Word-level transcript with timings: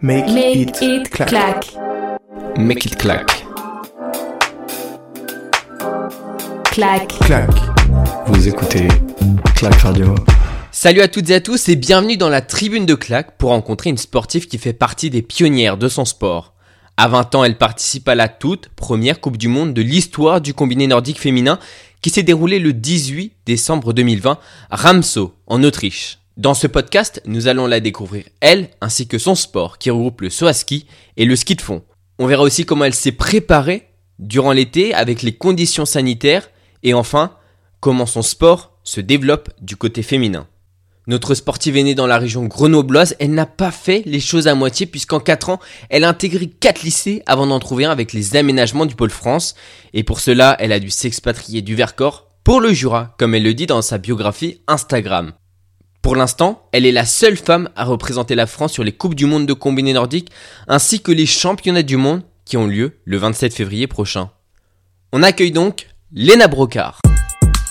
Make, 0.00 0.28
it, 0.80 1.10
clack. 1.10 1.74
Make 2.56 2.86
it 2.86 2.96
clack. 2.96 3.44
Clack. 6.70 7.08
Clac. 7.18 7.50
Vous 8.28 8.46
écoutez 8.46 8.86
Clac 9.56 9.74
Radio. 9.80 10.14
Salut 10.70 11.00
à 11.00 11.08
toutes 11.08 11.30
et 11.30 11.34
à 11.34 11.40
tous 11.40 11.68
et 11.68 11.74
bienvenue 11.74 12.16
dans 12.16 12.28
la 12.28 12.42
tribune 12.42 12.86
de 12.86 12.94
Clac 12.94 13.36
pour 13.38 13.50
rencontrer 13.50 13.90
une 13.90 13.98
sportive 13.98 14.46
qui 14.46 14.58
fait 14.58 14.72
partie 14.72 15.10
des 15.10 15.22
pionnières 15.22 15.76
de 15.76 15.88
son 15.88 16.04
sport. 16.04 16.54
À 16.96 17.08
20 17.08 17.34
ans, 17.34 17.42
elle 17.42 17.58
participe 17.58 18.08
à 18.08 18.14
la 18.14 18.28
toute 18.28 18.68
première 18.68 19.20
Coupe 19.20 19.36
du 19.36 19.48
Monde 19.48 19.74
de 19.74 19.82
l'histoire 19.82 20.40
du 20.40 20.54
combiné 20.54 20.86
nordique 20.86 21.18
féminin 21.18 21.58
qui 22.02 22.10
s'est 22.10 22.22
déroulée 22.22 22.60
le 22.60 22.72
18 22.72 23.32
décembre 23.46 23.92
2020 23.92 24.38
à 24.70 24.76
Ramsau, 24.76 25.34
en 25.48 25.64
Autriche. 25.64 26.20
Dans 26.38 26.54
ce 26.54 26.68
podcast, 26.68 27.20
nous 27.26 27.48
allons 27.48 27.66
la 27.66 27.80
découvrir, 27.80 28.22
elle, 28.40 28.70
ainsi 28.80 29.08
que 29.08 29.18
son 29.18 29.34
sport 29.34 29.76
qui 29.76 29.90
regroupe 29.90 30.20
le 30.20 30.30
saut 30.30 30.46
à 30.46 30.52
ski 30.52 30.86
et 31.16 31.24
le 31.24 31.34
ski 31.34 31.56
de 31.56 31.60
fond. 31.60 31.82
On 32.20 32.28
verra 32.28 32.44
aussi 32.44 32.64
comment 32.64 32.84
elle 32.84 32.94
s'est 32.94 33.10
préparée 33.10 33.88
durant 34.20 34.52
l'été 34.52 34.94
avec 34.94 35.22
les 35.22 35.34
conditions 35.34 35.84
sanitaires 35.84 36.48
et 36.84 36.94
enfin, 36.94 37.32
comment 37.80 38.06
son 38.06 38.22
sport 38.22 38.78
se 38.84 39.00
développe 39.00 39.50
du 39.60 39.74
côté 39.74 40.02
féminin. 40.02 40.46
Notre 41.08 41.34
sportive 41.34 41.76
est 41.76 41.82
née 41.82 41.96
dans 41.96 42.06
la 42.06 42.18
région 42.18 42.44
grenobloise, 42.44 43.16
elle 43.18 43.34
n'a 43.34 43.44
pas 43.44 43.72
fait 43.72 44.04
les 44.06 44.20
choses 44.20 44.46
à 44.46 44.54
moitié 44.54 44.86
puisqu'en 44.86 45.18
4 45.18 45.48
ans, 45.48 45.58
elle 45.90 46.04
a 46.04 46.08
intégré 46.08 46.46
4 46.46 46.84
lycées 46.84 47.20
avant 47.26 47.48
d'en 47.48 47.58
trouver 47.58 47.86
un 47.86 47.90
avec 47.90 48.12
les 48.12 48.36
aménagements 48.36 48.86
du 48.86 48.94
pôle 48.94 49.10
France 49.10 49.56
et 49.92 50.04
pour 50.04 50.20
cela, 50.20 50.56
elle 50.60 50.70
a 50.70 50.78
dû 50.78 50.90
s'expatrier 50.90 51.62
du 51.62 51.74
Vercors 51.74 52.28
pour 52.44 52.60
le 52.60 52.72
Jura, 52.72 53.16
comme 53.18 53.34
elle 53.34 53.42
le 53.42 53.54
dit 53.54 53.66
dans 53.66 53.82
sa 53.82 53.98
biographie 53.98 54.60
Instagram. 54.68 55.32
Pour 56.02 56.16
l'instant, 56.16 56.62
elle 56.72 56.86
est 56.86 56.92
la 56.92 57.04
seule 57.04 57.36
femme 57.36 57.68
à 57.76 57.84
représenter 57.84 58.34
la 58.34 58.46
France 58.46 58.72
sur 58.72 58.84
les 58.84 58.92
Coupes 58.92 59.14
du 59.14 59.26
Monde 59.26 59.46
de 59.46 59.52
combiné 59.52 59.92
nordique 59.92 60.30
ainsi 60.68 61.00
que 61.02 61.12
les 61.12 61.26
championnats 61.26 61.82
du 61.82 61.96
monde 61.96 62.22
qui 62.44 62.56
ont 62.56 62.66
lieu 62.66 62.98
le 63.04 63.18
27 63.18 63.52
février 63.52 63.86
prochain. 63.86 64.30
On 65.12 65.22
accueille 65.22 65.50
donc 65.52 65.88
Lena 66.14 66.46
Brocard. 66.48 67.00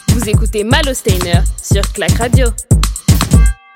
Vous 0.09 0.29
écoutez 0.29 0.63
Malo 0.63 0.93
Steiner 0.93 1.39
sur 1.61 1.81
Clac 1.93 2.11
Radio. 2.11 2.47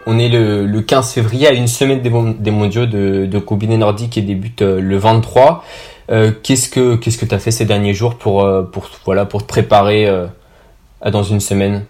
On 0.06 0.20
est 0.20 0.30
le, 0.30 0.66
le 0.66 0.82
15 0.82 1.12
février 1.14 1.48
à 1.48 1.54
une 1.54 1.68
semaine 1.68 2.02
des, 2.02 2.10
mon- 2.10 2.32
des 2.32 2.52
mondiaux 2.52 2.86
de, 2.88 3.26
de 3.28 3.40
combiné 3.40 3.78
nordique 3.78 4.12
qui 4.12 4.22
débute 4.24 4.64
euh, 4.64 4.82
le 4.82 4.98
23. 4.98 5.64
Euh, 6.10 6.32
qu'est-ce 6.44 6.68
que 6.70 6.96
qu'est-ce 6.96 7.18
que 7.20 7.26
tu 7.26 7.34
as 7.36 7.40
fait 7.40 7.52
ces 7.52 7.66
derniers 7.66 7.94
jours 7.94 8.16
pour 8.18 8.44
euh, 8.44 8.64
pour 8.64 8.90
voilà 9.06 9.26
pour 9.26 9.44
te 9.44 9.48
préparer 9.48 10.08
euh, 10.08 10.26
à 11.02 11.12
dans 11.12 11.24
une 11.24 11.40
semaine? 11.40 11.86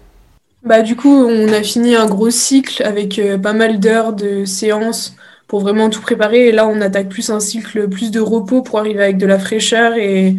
Bah, 0.64 0.82
du 0.82 0.94
coup, 0.96 1.08
on 1.08 1.52
a 1.52 1.62
fini 1.62 1.96
un 1.96 2.06
gros 2.06 2.30
cycle 2.30 2.82
avec 2.84 3.18
euh, 3.18 3.36
pas 3.38 3.52
mal 3.52 3.80
d'heures 3.80 4.12
de 4.12 4.44
séances 4.44 5.16
pour 5.48 5.60
vraiment 5.60 5.90
tout 5.90 6.00
préparer. 6.00 6.48
Et 6.48 6.52
là, 6.52 6.68
on 6.68 6.80
attaque 6.80 7.08
plus 7.08 7.30
un 7.30 7.40
cycle, 7.40 7.88
plus 7.88 8.10
de 8.10 8.20
repos 8.20 8.62
pour 8.62 8.78
arriver 8.78 9.02
avec 9.02 9.18
de 9.18 9.26
la 9.26 9.38
fraîcheur 9.38 9.94
et 9.96 10.36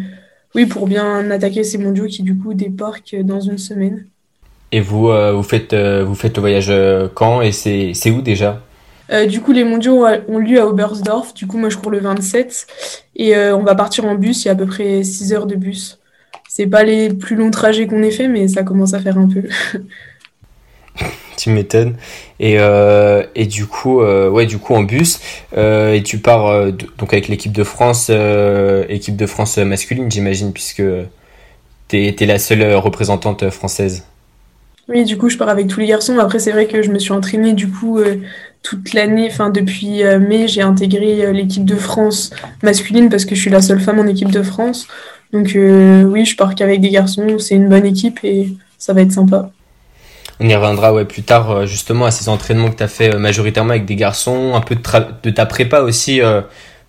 oui, 0.54 0.66
pour 0.66 0.86
bien 0.86 1.30
attaquer 1.30 1.64
ces 1.64 1.78
mondiaux 1.78 2.06
qui, 2.06 2.22
du 2.22 2.36
coup, 2.36 2.54
débarquent 2.54 3.16
dans 3.22 3.40
une 3.40 3.58
semaine. 3.58 4.06
Et 4.72 4.80
vous 4.80 5.08
euh, 5.08 5.32
vous 5.32 5.42
faites 5.42 5.72
euh, 5.72 6.04
vous 6.04 6.14
faites 6.14 6.36
le 6.36 6.40
voyage 6.40 6.66
euh, 6.68 7.08
quand 7.12 7.42
et 7.42 7.52
c'est 7.52 8.10
où 8.10 8.22
déjà? 8.22 8.60
Euh, 9.10 9.26
du 9.26 9.40
coup, 9.40 9.52
les 9.52 9.64
mondiaux 9.64 10.06
ont 10.28 10.38
lieu 10.38 10.60
à 10.60 10.66
Oberstdorf. 10.66 11.34
Du 11.34 11.46
coup, 11.46 11.58
moi, 11.58 11.68
je 11.68 11.76
cours 11.76 11.90
le 11.90 12.00
27 12.00 12.66
et 13.16 13.36
euh, 13.36 13.56
on 13.56 13.62
va 13.62 13.74
partir 13.74 14.04
en 14.06 14.14
bus. 14.14 14.44
Il 14.44 14.48
y 14.48 14.50
a 14.50 14.52
à 14.52 14.56
peu 14.56 14.66
près 14.66 15.02
6 15.04 15.32
heures 15.32 15.46
de 15.46 15.56
bus. 15.56 16.00
C'est 16.48 16.66
pas 16.66 16.84
les 16.84 17.12
plus 17.12 17.36
longs 17.36 17.50
trajets 17.50 17.86
qu'on 17.86 18.02
ait 18.02 18.10
fait, 18.10 18.28
mais 18.28 18.48
ça 18.48 18.62
commence 18.62 18.94
à 18.94 19.00
faire 19.00 19.18
un 19.18 19.28
peu. 19.28 19.42
Tu 21.36 21.50
m'étonnes. 21.50 21.96
Et, 22.40 22.56
euh, 22.58 23.24
et 23.34 23.46
du 23.46 23.66
coup, 23.66 24.00
euh, 24.00 24.30
ouais, 24.30 24.46
du 24.46 24.58
coup 24.58 24.74
en 24.74 24.82
bus. 24.82 25.20
Euh, 25.56 25.94
et 25.94 26.02
tu 26.02 26.18
pars 26.18 26.72
donc 26.72 27.12
avec 27.12 27.28
l'équipe 27.28 27.52
de 27.52 27.64
France, 27.64 28.10
équipe 28.88 29.16
de 29.16 29.26
France 29.26 29.58
masculine, 29.58 30.10
j'imagine, 30.10 30.52
puisque 30.52 30.82
t'es 31.88 32.14
t'es 32.16 32.26
la 32.26 32.38
seule 32.38 32.74
représentante 32.74 33.50
française. 33.50 34.04
Oui, 34.88 35.04
du 35.04 35.16
coup, 35.16 35.30
je 35.30 35.38
pars 35.38 35.48
avec 35.48 35.66
tous 35.66 35.80
les 35.80 35.86
garçons. 35.86 36.18
Après, 36.18 36.38
c'est 36.38 36.52
vrai 36.52 36.66
que 36.66 36.82
je 36.82 36.90
me 36.90 36.98
suis 36.98 37.12
entraînée 37.12 37.54
du 37.54 37.68
coup 37.68 38.00
toute 38.62 38.92
l'année. 38.92 39.28
Enfin, 39.30 39.50
depuis 39.50 40.02
mai, 40.04 40.46
j'ai 40.46 40.62
intégré 40.62 41.32
l'équipe 41.32 41.64
de 41.64 41.76
France 41.76 42.30
masculine 42.62 43.08
parce 43.08 43.24
que 43.24 43.34
je 43.34 43.40
suis 43.40 43.50
la 43.50 43.62
seule 43.62 43.80
femme 43.80 43.98
en 43.98 44.06
équipe 44.06 44.30
de 44.30 44.42
France. 44.42 44.86
Donc 45.32 45.52
oui, 45.56 46.24
je 46.24 46.36
pars 46.36 46.54
qu'avec 46.54 46.80
des 46.80 46.90
garçons. 46.90 47.38
C'est 47.38 47.54
une 47.54 47.68
bonne 47.68 47.86
équipe 47.86 48.20
et 48.22 48.50
ça 48.78 48.92
va 48.92 49.00
être 49.00 49.12
sympa. 49.12 49.50
On 50.40 50.48
y 50.48 50.54
reviendra 50.54 50.92
ouais 50.92 51.04
plus 51.04 51.22
tard 51.22 51.50
euh, 51.50 51.66
justement 51.66 52.06
à 52.06 52.10
ces 52.10 52.28
entraînements 52.28 52.70
que 52.70 52.76
t'as 52.76 52.88
fait 52.88 53.14
euh, 53.14 53.18
majoritairement 53.18 53.70
avec 53.70 53.84
des 53.84 53.94
garçons, 53.94 54.54
un 54.54 54.60
peu 54.60 54.74
de, 54.74 55.30
ta 55.30 55.46
prépa 55.46 55.80
aussi 55.80 56.20
euh, 56.20 56.40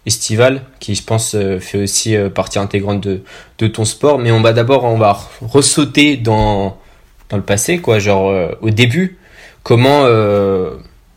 estivale, 0.07 0.61
qui 0.79 0.95
je 0.95 1.03
pense 1.03 1.35
fait 1.59 1.81
aussi 1.81 2.16
partie 2.34 2.59
intégrante 2.59 3.01
de, 3.01 3.22
de 3.59 3.67
ton 3.67 3.85
sport. 3.85 4.19
Mais 4.19 4.31
on 4.31 4.41
va 4.41 4.53
d'abord 4.53 4.84
on 4.84 4.97
va 4.97 5.17
ressauter 5.41 6.17
dans 6.17 6.78
dans 7.29 7.38
le 7.38 7.44
passé 7.44 7.79
quoi, 7.79 8.00
genre 8.00 8.34
au 8.61 8.69
début. 8.69 9.17
Comment 9.63 10.05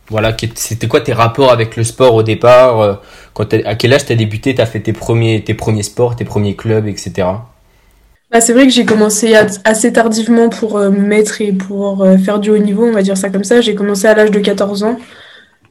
voilà, 0.09 0.35
c'était 0.55 0.87
quoi 0.87 1.01
tes 1.01 1.13
rapports 1.13 1.51
avec 1.51 1.75
le 1.75 1.83
sport 1.83 2.15
au 2.15 2.23
départ 2.23 3.01
quand 3.35 3.53
à 3.53 3.75
quel 3.75 3.93
âge 3.93 4.05
t'as 4.05 4.15
débuté, 4.15 4.55
t'as 4.55 4.65
fait 4.65 4.79
tes 4.79 4.93
premiers 4.93 5.43
tes 5.43 5.53
premiers 5.53 5.83
sports, 5.83 6.15
tes 6.15 6.25
premiers 6.25 6.55
clubs, 6.55 6.87
etc. 6.87 7.27
Bah, 8.31 8.41
c'est 8.41 8.53
vrai 8.53 8.67
que 8.67 8.73
j'ai 8.73 8.85
commencé 8.85 9.33
assez 9.63 9.91
tardivement 9.91 10.49
pour 10.49 10.77
euh, 10.77 10.91
me 10.91 10.99
mettre 10.99 11.41
et 11.41 11.51
pour 11.51 12.03
euh, 12.03 12.15
faire 12.17 12.39
du 12.39 12.51
haut 12.51 12.59
niveau, 12.59 12.85
on 12.85 12.91
va 12.91 13.01
dire 13.01 13.17
ça 13.17 13.29
comme 13.29 13.43
ça. 13.43 13.59
J'ai 13.59 13.73
commencé 13.73 14.07
à 14.07 14.13
l'âge 14.13 14.29
de 14.29 14.39
14 14.39 14.83
ans. 14.83 14.99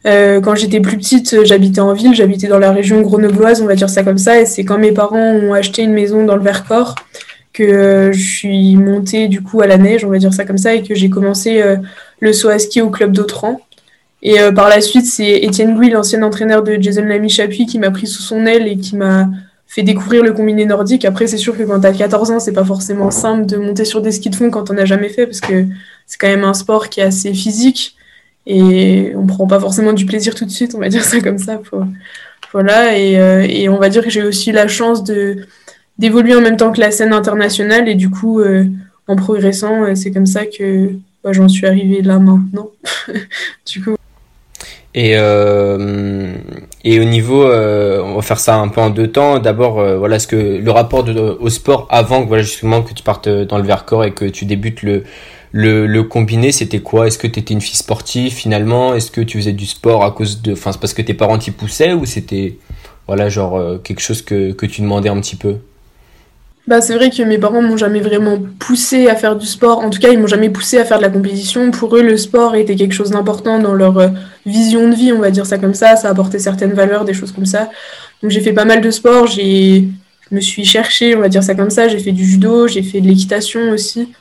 Euh, 0.07 0.41
quand 0.41 0.57
j'étais 0.57 0.81
plus 0.81 0.97
petite, 0.97 1.35
euh, 1.35 1.45
j'habitais 1.45 1.81
en 1.81 1.93
ville, 1.93 2.15
j'habitais 2.15 2.49
dans 2.49 2.59
la 2.59 2.73
région 2.73 3.01
grenobloise, 3.01 3.63
on 3.63 3.67
va 3.67 3.77
dire 3.77 3.89
ça 3.89 4.03
comme 4.03 4.19
ça. 4.19 4.41
Et 4.41 4.47
c'est 4.47 4.65
quand 4.65 4.79
mes 4.79 4.91
parents 4.91 5.35
ont 5.35 5.55
acheté 5.55 5.83
une 5.83 5.93
maison 5.93 6.25
dans 6.25 6.35
le 6.35 6.43
Vercors 6.43 6.97
que 7.53 8.11
je 8.13 8.21
suis 8.21 8.77
montée 8.77 9.29
du 9.29 9.41
coup 9.41 9.61
à 9.61 9.69
la 9.69 9.79
neige, 9.79 10.05
on 10.05 10.09
va 10.09 10.19
dire 10.19 10.35
ça 10.35 10.45
comme 10.45 10.59
ça, 10.59 10.75
et 10.75 10.83
que 10.83 10.95
j'ai 10.95 11.11
commencé 11.11 11.61
le 12.21 12.33
saut 12.33 12.51
à 12.51 12.59
ski 12.59 12.81
au 12.81 12.91
club 12.91 13.11
d'Autran. 13.11 13.61
Et 14.23 14.37
par 14.55 14.69
la 14.69 14.81
suite, 14.81 15.07
c'est 15.07 15.39
Étienne 15.39 15.75
Gouy, 15.75 15.91
l'ancien 15.91 16.23
entraîneur 16.23 16.63
de 16.63 16.77
Jason 16.81 17.03
Lamy 17.03 17.29
Chapuis, 17.29 17.67
qui 17.67 17.81
m'a 17.81 17.91
pris 17.91 18.07
sous 18.07 18.23
son 18.23 18.47
aile 18.47 18.69
et 18.69 18.77
qui 18.77 18.95
m'a 18.95 19.29
fait 19.69 19.83
découvrir 19.83 20.25
le 20.25 20.33
combiné 20.33 20.65
nordique. 20.65 21.05
Après, 21.05 21.27
c'est 21.27 21.37
sûr 21.37 21.57
que 21.57 21.63
quand 21.63 21.79
t'as 21.81 21.93
14 21.93 22.31
ans, 22.31 22.41
c'est 22.41 22.53
pas 22.53 22.65
forcément 22.65 23.11
simple 23.11 23.47
de 23.47 23.59
monter 23.59 23.85
sur 23.85 24.01
des 24.01 24.11
skis 24.11 24.31
de 24.31 24.35
fond 24.35 24.51
quand 24.51 24.71
on 24.71 24.75
n'a 24.75 24.87
jamais 24.87 25.11
fait, 25.11 25.27
parce 25.27 25.41
que 25.41 25.67
c'est 26.07 26.19
quand 26.19 26.27
même 26.27 26.45
un 26.45 26.55
sport 26.55 26.89
qui 26.89 27.01
est 27.01 27.05
assez 27.05 27.35
physique 27.35 27.95
et 28.47 29.13
on 29.15 29.27
prend 29.27 29.47
pas 29.47 29.61
forcément 29.61 29.93
du 29.93 30.07
plaisir 30.07 30.35
tout 30.35 30.47
de 30.47 30.51
suite, 30.51 30.75
on 30.75 30.81
va 30.81 30.89
dire 30.95 31.05
ça 31.05 31.21
comme 31.21 31.39
ça. 31.39 31.61
Voilà, 32.53 32.97
et, 32.99 33.21
euh, 33.21 33.47
et 33.47 33.69
on 33.69 33.79
va 33.79 33.91
dire 33.91 34.03
que 34.03 34.11
j'ai 34.11 34.23
aussi 34.23 34.51
la 34.53 34.67
chance 34.67 35.05
de 35.05 35.47
d'évoluer 35.99 36.35
en 36.37 36.41
même 36.41 36.57
temps 36.57 36.73
que 36.73 36.81
la 36.81 36.93
scène 36.93 37.13
internationale, 37.13 37.89
et 37.89 37.97
du 37.97 38.09
coup, 38.09 38.41
euh, 38.41 38.65
en 39.09 39.17
progressant, 39.17 39.83
euh, 39.83 39.95
c'est 39.97 40.13
comme 40.13 40.27
ça 40.27 40.47
que 40.47 40.93
bah, 41.25 41.33
j'en 41.33 41.49
suis 41.49 41.67
arrivée 41.67 42.03
là 42.03 42.21
maintenant. 42.21 42.71
du 43.67 43.83
coup, 43.83 43.97
Et, 44.95 45.17
et 46.85 47.01
au 47.01 47.05
niveau, 47.05 47.43
euh, 47.45 48.03
on 48.03 48.15
va 48.15 48.23
faire 48.23 48.39
ça 48.39 48.57
un 48.57 48.69
peu 48.69 48.81
en 48.81 48.91
deux 48.91 49.09
temps. 49.11 49.39
D'abord, 49.41 49.81
euh, 49.81 49.99
voilà, 49.99 50.19
ce 50.19 50.27
que 50.27 50.37
le 50.37 50.71
rapport 50.71 51.05
au 51.41 51.49
sport 51.51 51.87
avant 51.91 52.23
que 52.23 52.29
voilà 52.29 52.43
justement 52.43 52.83
que 52.83 52.95
tu 52.95 53.03
partes 53.03 53.29
dans 53.29 53.59
le 53.59 53.65
Vercors 53.65 54.05
et 54.05 54.13
que 54.13 54.25
tu 54.25 54.45
débutes 54.45 54.83
le 54.83 55.05
le, 55.53 55.87
le 55.87 56.03
combiné, 56.03 56.53
c'était 56.53 56.81
quoi? 56.81 57.07
Est-ce 57.07 57.19
que 57.19 57.27
tu 57.27 57.41
étais 57.41 57.55
une 57.55 57.61
fille 57.61 57.77
sportive 57.77 58.33
finalement? 58.33 58.95
Est-ce 58.95 59.11
que 59.11 59.21
tu 59.23 59.39
faisais 59.39 59.53
du 59.53 59.67
sport 59.67 60.05
à 60.05 60.11
cause 60.11 60.43
de, 60.43 60.53
enfin, 60.53 60.73
c'est 60.73 60.81
parce 60.81 60.93
que 60.95 61.03
tes 61.03 61.15
parents 61.15 61.39
t'y 61.39 61.51
poussaient 61.53 61.95
ou 61.95 62.05
c'était 62.05 62.59
voilà 63.07 63.29
genre 63.31 63.57
euh, 63.57 63.79
quelque 63.79 64.01
chose 64.01 64.23
que 64.23 64.53
que 64.53 64.67
tu 64.67 64.83
demandais 64.83 65.09
un 65.09 65.21
petit 65.21 65.37
peu? 65.37 65.57
Bah, 66.69 66.83
c'est 66.83 66.95
vrai 66.95 67.09
que 67.09 67.23
mes 67.23 67.39
parents 67.39 67.63
m'ont 67.63 67.79
jamais 67.79 68.01
vraiment 68.01 68.37
poussé 68.59 69.09
à 69.09 69.17
faire 69.17 69.37
du 69.37 69.47
sport. 69.47 69.79
En 69.79 69.89
tout 69.89 69.99
cas, 70.01 70.11
ils 70.11 70.19
m'ont 70.19 70.27
jamais 70.27 70.51
poussé 70.51 70.77
à 70.77 70.85
faire 70.85 70.99
de 70.99 71.03
la 71.03 71.09
compétition. 71.09 71.71
Pour 71.71 71.97
eux, 71.97 72.03
le 72.03 72.19
sport 72.19 72.55
était 72.57 72.77
quelque 72.77 72.93
chose 72.93 73.11
d'important 73.11 73.59
dans 73.59 73.73
leur 73.73 73.97
euh, 73.99 74.09
vision 74.45 74.87
de 74.87 74.95
vie, 74.95 75.11
on 75.15 75.19
va 75.19 75.31
dire 75.31 75.47
ça 75.47 75.57
comme 75.57 75.73
ça. 75.73 75.97
Ça 75.97 76.11
apportait 76.11 76.39
certaines 76.39 76.75
valeurs, 76.75 77.07
des 77.07 77.15
choses 77.15 77.33
comme 77.33 77.47
ça. 77.47 77.71
Donc 78.23 78.31
j'ai 78.33 78.43
fait 78.43 78.53
pas 78.53 78.67
mal 78.67 78.83
de 78.83 78.91
sport. 78.91 79.27
J'ai, 79.27 79.89
je 80.31 80.37
me 80.37 80.41
suis 80.43 80.67
cherchée, 80.67 81.17
on 81.17 81.21
va 81.21 81.31
dire 81.31 81.43
ça 81.43 81.55
comme 81.55 81.71
ça. 81.71 81.89
J'ai 81.89 82.01
fait 82.01 82.13
du 82.13 82.27
judo, 82.27 82.69
j'ai 82.69 82.83
fait 82.83 83.01
de 83.01 83.07
l'équitation 83.09 83.71
aussi. 83.71 84.13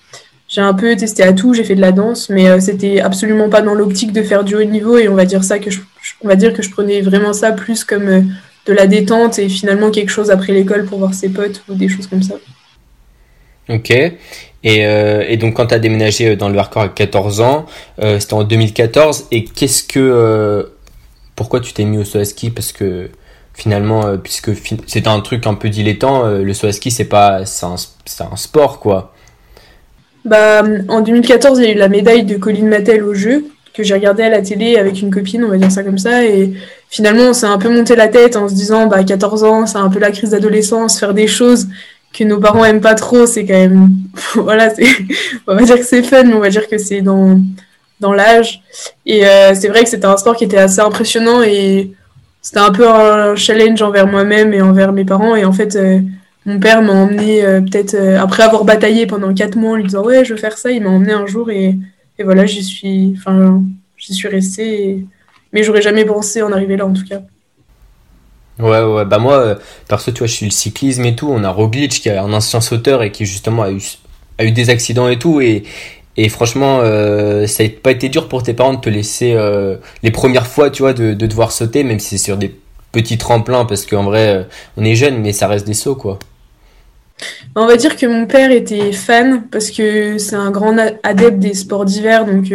J'ai 0.47 0.61
un 0.61 0.73
peu 0.73 0.95
testé 0.95 1.23
à 1.23 1.33
tout. 1.33 1.53
J'ai 1.53 1.65
fait 1.65 1.75
de 1.75 1.81
la 1.81 1.91
danse, 1.91 2.29
mais 2.29 2.47
euh, 2.49 2.61
c'était 2.61 3.01
absolument 3.01 3.49
pas 3.49 3.61
dans 3.61 3.73
l'optique 3.73 4.13
de 4.13 4.23
faire 4.23 4.45
du 4.45 4.55
haut 4.55 4.63
niveau. 4.63 4.97
Et 4.97 5.09
on 5.09 5.15
va 5.15 5.25
dire 5.25 5.43
ça 5.43 5.59
que 5.59 5.69
je, 5.69 5.79
je- 6.01 6.13
on 6.23 6.29
va 6.29 6.35
dire 6.37 6.53
que 6.53 6.61
je 6.61 6.71
prenais 6.71 7.01
vraiment 7.01 7.33
ça 7.33 7.51
plus 7.51 7.83
comme 7.83 8.07
euh, 8.07 8.21
de 8.67 8.73
la 8.73 8.87
détente 8.87 9.39
et 9.39 9.49
finalement 9.49 9.91
quelque 9.91 10.09
chose 10.09 10.29
après 10.31 10.53
l'école 10.53 10.85
pour 10.85 10.99
voir 10.99 11.13
ses 11.13 11.29
potes 11.29 11.63
ou 11.69 11.75
des 11.75 11.87
choses 11.89 12.07
comme 12.07 12.23
ça. 12.23 12.35
Ok. 13.69 13.91
Et, 13.91 14.85
euh, 14.85 15.23
et 15.27 15.37
donc 15.37 15.55
quand 15.55 15.67
tu 15.67 15.73
as 15.73 15.79
déménagé 15.79 16.35
dans 16.35 16.49
le 16.49 16.55
Vercors 16.55 16.83
à 16.83 16.89
14 16.89 17.41
ans, 17.41 17.65
euh, 18.01 18.19
c'était 18.19 18.33
en 18.33 18.43
2014. 18.43 19.27
Et 19.31 19.43
qu'est-ce 19.45 19.83
que, 19.83 19.99
euh, 19.99 20.63
pourquoi 21.35 21.59
tu 21.59 21.73
t'es 21.73 21.85
mis 21.85 21.97
au 21.97 22.05
saut 22.05 22.19
à 22.19 22.25
ski 22.25 22.49
Parce 22.49 22.71
que 22.71 23.09
finalement, 23.53 24.05
euh, 24.05 24.17
puisque 24.17 24.53
fi- 24.53 24.77
c'était 24.87 25.09
un 25.09 25.19
truc 25.21 25.47
un 25.47 25.53
peu 25.55 25.69
dilettant, 25.69 26.25
euh, 26.25 26.43
le 26.43 26.53
saut 26.53 26.67
à 26.67 26.71
ski 26.71 26.91
c'est 26.91 27.05
pas, 27.05 27.45
c'est 27.45 27.65
un, 27.65 27.75
c'est 28.05 28.23
un 28.23 28.35
sport 28.35 28.79
quoi. 28.79 29.13
Bah, 30.25 30.63
en 30.89 31.01
2014, 31.01 31.59
il 31.59 31.65
y 31.65 31.67
a 31.67 31.71
eu 31.71 31.77
la 31.77 31.87
médaille 31.89 32.23
de 32.25 32.35
Colline 32.37 32.67
Mattel 32.67 33.03
au 33.03 33.13
jeu, 33.13 33.45
que 33.73 33.83
j'ai 33.83 33.93
regardé 33.93 34.23
à 34.23 34.29
la 34.29 34.41
télé 34.41 34.77
avec 34.77 35.01
une 35.01 35.09
copine, 35.11 35.43
on 35.45 35.49
va 35.49 35.57
dire 35.57 35.71
ça 35.71 35.83
comme 35.83 35.97
ça. 35.97 36.25
Et, 36.25 36.53
finalement, 36.89 37.29
on 37.29 37.33
s'est 37.33 37.45
un 37.45 37.57
peu 37.57 37.69
monté 37.69 37.95
la 37.95 38.07
tête 38.07 38.35
en 38.35 38.47
se 38.47 38.53
disant, 38.53 38.87
bah, 38.87 39.03
14 39.03 39.43
ans, 39.43 39.65
c'est 39.65 39.77
un 39.77 39.89
peu 39.89 39.99
la 39.99 40.11
crise 40.11 40.31
d'adolescence, 40.31 40.99
faire 40.99 41.13
des 41.13 41.27
choses 41.27 41.67
que 42.13 42.23
nos 42.23 42.39
parents 42.39 42.65
aiment 42.65 42.81
pas 42.81 42.95
trop, 42.95 43.25
c'est 43.25 43.45
quand 43.45 43.53
même, 43.53 43.89
voilà, 44.35 44.69
on 45.47 45.55
va 45.55 45.63
dire 45.63 45.77
que 45.77 45.83
c'est 45.83 46.03
fun, 46.03 46.23
mais 46.23 46.33
on 46.33 46.39
va 46.39 46.49
dire 46.49 46.67
que 46.67 46.77
c'est 46.77 47.01
dans, 47.01 47.39
dans 47.99 48.13
l'âge. 48.13 48.61
Et 49.05 49.25
euh, 49.25 49.53
c'est 49.53 49.67
vrai 49.67 49.83
que 49.83 49.89
c'était 49.89 50.05
un 50.05 50.17
sport 50.17 50.35
qui 50.35 50.45
était 50.45 50.57
assez 50.57 50.79
impressionnant 50.79 51.41
et 51.43 51.91
c'était 52.41 52.59
un 52.59 52.71
peu 52.71 52.89
un 52.89 53.35
challenge 53.35 53.81
envers 53.81 54.07
moi-même 54.07 54.53
et 54.53 54.61
envers 54.61 54.93
mes 54.93 55.05
parents. 55.05 55.35
Et 55.35 55.45
en 55.45 55.51
fait, 55.51 55.75
euh, 55.75 55.99
mon 56.45 56.59
père 56.59 56.81
m'a 56.81 56.93
emmené 56.93 57.43
euh, 57.45 57.61
peut-être 57.61 57.95
après 58.17 58.43
avoir 58.43 58.63
bataillé 58.63 59.05
pendant 59.05 59.33
quatre 59.33 59.55
mois 59.55 59.71
en 59.71 59.75
lui 59.75 59.83
disant 59.83 60.03
ouais, 60.03 60.23
je 60.23 60.33
veux 60.33 60.39
faire 60.39 60.57
ça. 60.57 60.71
Il 60.71 60.83
m'a 60.83 60.89
emmené 60.89 61.13
un 61.13 61.25
jour 61.25 61.51
et, 61.51 61.75
et 62.17 62.23
voilà, 62.23 62.45
j'y 62.45 62.63
suis, 62.63 63.15
enfin, 63.17 63.61
j'y 63.97 64.13
suis 64.13 64.27
restée. 64.27 65.05
Mais 65.53 65.63
j'aurais 65.63 65.81
jamais 65.81 66.05
pensé 66.05 66.41
en 66.41 66.51
arriver 66.51 66.77
là 66.77 66.85
en 66.85 66.93
tout 66.93 67.05
cas. 67.05 67.21
Ouais, 68.59 68.81
ouais, 68.81 69.05
bah 69.05 69.19
moi, 69.19 69.55
perso, 69.87 70.11
tu 70.11 70.19
vois, 70.19 70.27
je 70.27 70.33
suis 70.33 70.45
le 70.45 70.51
cyclisme 70.51 71.05
et 71.05 71.15
tout. 71.15 71.29
On 71.29 71.43
a 71.43 71.49
Roglic 71.49 71.91
qui 71.91 72.09
est 72.09 72.17
un 72.17 72.33
ancien 72.33 72.59
sauteur 72.59 73.03
et 73.03 73.11
qui 73.11 73.25
justement 73.25 73.63
a 73.63 73.71
eu, 73.71 74.51
des 74.51 74.69
accidents 74.69 75.07
et 75.09 75.19
tout. 75.19 75.41
Et, 75.41 75.63
franchement, 76.29 76.79
euh, 76.81 77.45
ça 77.45 77.63
n'a 77.63 77.69
pas 77.69 77.91
été 77.91 78.09
dur 78.09 78.27
pour 78.27 78.41
tes 78.41 78.53
parents 78.53 78.73
de 78.73 78.81
te 78.81 78.89
laisser 78.89 79.33
euh, 79.33 79.77
les 80.01 80.09
premières 80.09 80.47
fois, 80.47 80.71
tu 80.71 80.81
vois, 80.81 80.93
de, 80.93 81.13
de 81.13 81.25
devoir 81.27 81.51
sauter, 81.51 81.83
même 81.83 81.99
si 81.99 82.17
c'est 82.17 82.25
sur 82.25 82.37
des 82.37 82.55
petits 82.91 83.19
tremplins, 83.19 83.65
parce 83.65 83.85
qu'en 83.85 84.03
vrai, 84.03 84.37
euh, 84.37 84.43
on 84.77 84.83
est 84.83 84.95
jeune, 84.95 85.21
mais 85.21 85.33
ça 85.33 85.47
reste 85.47 85.67
des 85.67 85.75
sauts, 85.75 85.95
quoi. 85.95 86.17
On 87.55 87.65
va 87.65 87.75
dire 87.75 87.95
que 87.95 88.05
mon 88.05 88.27
père 88.27 88.51
était 88.51 88.91
fan 88.91 89.43
parce 89.49 89.71
que 89.71 90.19
c'est 90.19 90.35
un 90.35 90.51
grand 90.51 90.77
adepte 91.01 91.39
des 91.39 91.55
sports 91.55 91.85
d'hiver, 91.85 92.25
donc 92.25 92.53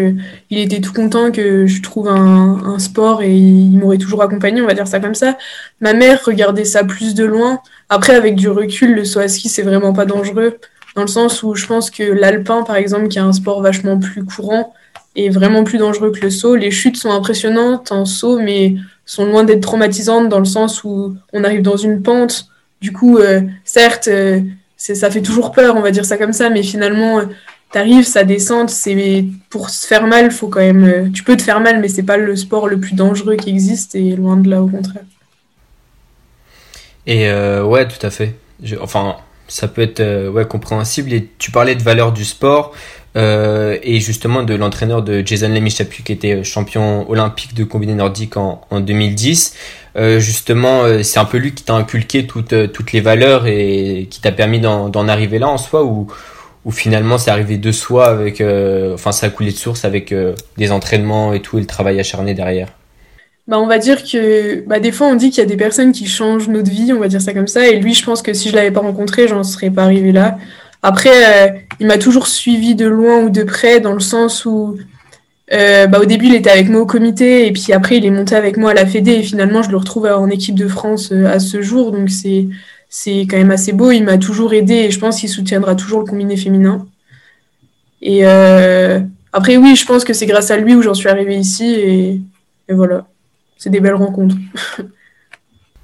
il 0.50 0.58
était 0.58 0.80
tout 0.80 0.92
content 0.92 1.32
que 1.32 1.66
je 1.66 1.82
trouve 1.82 2.08
un, 2.08 2.62
un 2.64 2.78
sport 2.78 3.22
et 3.22 3.34
il 3.34 3.76
m'aurait 3.78 3.98
toujours 3.98 4.22
accompagné, 4.22 4.62
on 4.62 4.66
va 4.66 4.74
dire 4.74 4.86
ça 4.86 5.00
comme 5.00 5.16
ça. 5.16 5.36
Ma 5.80 5.92
mère 5.92 6.22
regardait 6.24 6.64
ça 6.64 6.84
plus 6.84 7.14
de 7.14 7.24
loin. 7.24 7.60
Après, 7.88 8.14
avec 8.14 8.36
du 8.36 8.48
recul, 8.48 8.94
le 8.94 9.04
saut 9.04 9.18
à 9.18 9.28
ski, 9.28 9.48
c'est 9.48 9.62
vraiment 9.62 9.92
pas 9.92 10.04
dangereux 10.04 10.58
dans 10.94 11.02
le 11.02 11.08
sens 11.08 11.42
où 11.42 11.54
je 11.54 11.66
pense 11.66 11.90
que 11.90 12.02
l'alpin, 12.02 12.62
par 12.62 12.76
exemple, 12.76 13.08
qui 13.08 13.18
est 13.18 13.22
un 13.22 13.32
sport 13.32 13.62
vachement 13.62 13.98
plus 13.98 14.24
courant, 14.24 14.74
est 15.16 15.28
vraiment 15.28 15.64
plus 15.64 15.78
dangereux 15.78 16.10
que 16.10 16.20
le 16.20 16.30
saut. 16.30 16.56
Les 16.56 16.70
chutes 16.70 16.96
sont 16.96 17.10
impressionnantes 17.10 17.92
en 17.92 18.04
saut, 18.04 18.38
mais 18.38 18.76
sont 19.04 19.26
loin 19.26 19.44
d'être 19.44 19.62
traumatisantes 19.62 20.28
dans 20.28 20.38
le 20.38 20.44
sens 20.44 20.84
où 20.84 21.16
on 21.32 21.44
arrive 21.44 21.62
dans 21.62 21.76
une 21.76 22.02
pente. 22.02 22.46
Du 22.82 22.92
coup, 22.92 23.18
euh, 23.18 23.40
certes, 23.64 24.08
euh, 24.08 24.40
ça 24.76 25.08
fait 25.08 25.22
toujours 25.22 25.52
peur, 25.52 25.76
on 25.76 25.80
va 25.80 25.92
dire 25.92 26.04
ça 26.04 26.18
comme 26.18 26.32
ça, 26.32 26.50
mais 26.50 26.64
finalement, 26.64 27.20
euh, 27.20 27.26
t'arrives, 27.70 28.04
ça 28.04 28.24
descend, 28.24 28.68
c'est 28.68 29.24
pour 29.50 29.70
se 29.70 29.86
faire 29.86 30.04
mal, 30.08 30.32
faut 30.32 30.48
quand 30.48 30.60
même. 30.60 31.12
tu 31.12 31.22
peux 31.22 31.36
te 31.36 31.42
faire 31.42 31.60
mal, 31.60 31.80
mais 31.80 31.86
c'est 31.86 32.02
pas 32.02 32.16
le 32.16 32.34
sport 32.34 32.66
le 32.66 32.80
plus 32.80 32.96
dangereux 32.96 33.36
qui 33.36 33.50
existe, 33.50 33.94
et 33.94 34.16
loin 34.16 34.36
de 34.36 34.50
là, 34.50 34.60
au 34.60 34.66
contraire. 34.66 35.04
Et 37.06 37.32
ouais, 37.62 37.86
tout 37.86 38.04
à 38.04 38.10
fait. 38.10 38.34
enfin, 38.80 39.16
ça 39.46 39.68
peut 39.68 39.82
être 39.82 40.42
compréhensible. 40.44 41.12
Et 41.12 41.30
tu 41.38 41.52
parlais 41.52 41.76
de 41.76 41.82
valeur 41.82 42.12
du 42.12 42.24
sport 42.24 42.74
euh, 43.16 43.78
et 43.82 44.00
justement 44.00 44.42
de 44.42 44.54
l'entraîneur 44.54 45.02
de 45.02 45.22
Jason 45.24 45.48
Lemichapu 45.48 46.02
qui 46.02 46.12
était 46.12 46.42
champion 46.44 47.08
olympique 47.10 47.54
de 47.54 47.64
combiné 47.64 47.94
nordique 47.94 48.36
en, 48.36 48.62
en 48.70 48.80
2010. 48.80 49.54
Euh, 49.96 50.18
justement, 50.18 50.82
euh, 50.84 51.02
c'est 51.02 51.18
un 51.18 51.26
peu 51.26 51.36
lui 51.36 51.52
qui 51.52 51.64
t'a 51.64 51.74
inculqué 51.74 52.26
toutes, 52.26 52.72
toutes 52.72 52.92
les 52.92 53.00
valeurs 53.00 53.46
et 53.46 54.08
qui 54.10 54.20
t'a 54.20 54.32
permis 54.32 54.60
d'en 54.60 55.08
arriver 55.08 55.38
là 55.38 55.48
en 55.48 55.58
soi 55.58 55.84
ou, 55.84 56.06
ou 56.64 56.70
finalement 56.70 57.18
c'est 57.18 57.30
arrivé 57.30 57.58
de 57.58 57.72
soi 57.72 58.06
avec, 58.08 58.42
enfin 58.94 59.12
ça 59.12 59.26
a 59.26 59.30
coulé 59.30 59.52
de 59.52 59.56
source 59.56 59.84
avec 59.84 60.14
des 60.56 60.72
entraînements 60.72 61.34
et 61.34 61.40
tout 61.40 61.58
et 61.58 61.60
le 61.60 61.66
travail 61.66 62.00
acharné 62.00 62.32
derrière? 62.34 62.68
Bah, 63.48 63.58
on 63.58 63.66
va 63.66 63.78
dire 63.78 64.04
que 64.04 64.60
bah, 64.68 64.78
des 64.78 64.92
fois 64.92 65.08
on 65.08 65.16
dit 65.16 65.30
qu'il 65.30 65.38
y 65.38 65.46
a 65.46 65.48
des 65.48 65.56
personnes 65.56 65.90
qui 65.90 66.06
changent 66.06 66.48
notre 66.48 66.70
vie, 66.70 66.92
on 66.92 67.00
va 67.00 67.08
dire 67.08 67.20
ça 67.20 67.34
comme 67.34 67.48
ça. 67.48 67.66
Et 67.66 67.80
lui, 67.80 67.92
je 67.92 68.04
pense 68.04 68.22
que 68.22 68.32
si 68.32 68.48
je 68.48 68.54
l'avais 68.54 68.70
pas 68.70 68.80
rencontré, 68.80 69.26
j'en 69.26 69.42
serais 69.42 69.70
pas 69.70 69.82
arrivé 69.82 70.12
là. 70.12 70.38
Après, 70.82 71.10
euh, 71.46 71.58
il 71.80 71.86
m'a 71.86 71.98
toujours 71.98 72.26
suivi 72.26 72.74
de 72.74 72.86
loin 72.86 73.22
ou 73.22 73.30
de 73.30 73.42
près, 73.44 73.80
dans 73.80 73.92
le 73.92 74.00
sens 74.00 74.44
où 74.44 74.76
euh, 75.52 75.86
bah, 75.86 76.00
au 76.00 76.04
début 76.04 76.26
il 76.26 76.34
était 76.34 76.50
avec 76.50 76.68
moi 76.68 76.80
au 76.80 76.86
comité, 76.86 77.46
et 77.46 77.52
puis 77.52 77.72
après 77.72 77.98
il 77.98 78.06
est 78.06 78.10
monté 78.10 78.34
avec 78.34 78.56
moi 78.56 78.70
à 78.70 78.74
la 78.74 78.86
Fédé, 78.86 79.12
et 79.12 79.22
finalement 79.22 79.62
je 79.62 79.70
le 79.70 79.76
retrouve 79.76 80.06
en 80.06 80.28
équipe 80.30 80.54
de 80.54 80.68
France 80.68 81.10
euh, 81.12 81.26
à 81.26 81.38
ce 81.38 81.62
jour. 81.62 81.92
Donc 81.92 82.10
c'est 82.10 82.48
c'est 82.88 83.22
quand 83.22 83.38
même 83.38 83.50
assez 83.50 83.72
beau. 83.72 83.90
Il 83.90 84.04
m'a 84.04 84.18
toujours 84.18 84.52
aidé, 84.54 84.74
et 84.74 84.90
je 84.90 84.98
pense 84.98 85.20
qu'il 85.20 85.28
soutiendra 85.28 85.74
toujours 85.76 86.00
le 86.00 86.06
combiné 86.06 86.36
féminin. 86.36 86.86
Et 88.02 88.24
après, 89.34 89.56
oui, 89.56 89.76
je 89.76 89.86
pense 89.86 90.04
que 90.04 90.12
c'est 90.12 90.26
grâce 90.26 90.50
à 90.50 90.56
lui 90.56 90.74
où 90.74 90.82
j'en 90.82 90.94
suis 90.94 91.08
arrivée 91.08 91.36
ici, 91.36 91.72
et, 91.72 92.20
et 92.68 92.74
voilà 92.74 93.06
c'est 93.62 93.70
des 93.70 93.80
belles 93.80 93.94
rencontres. 93.94 94.34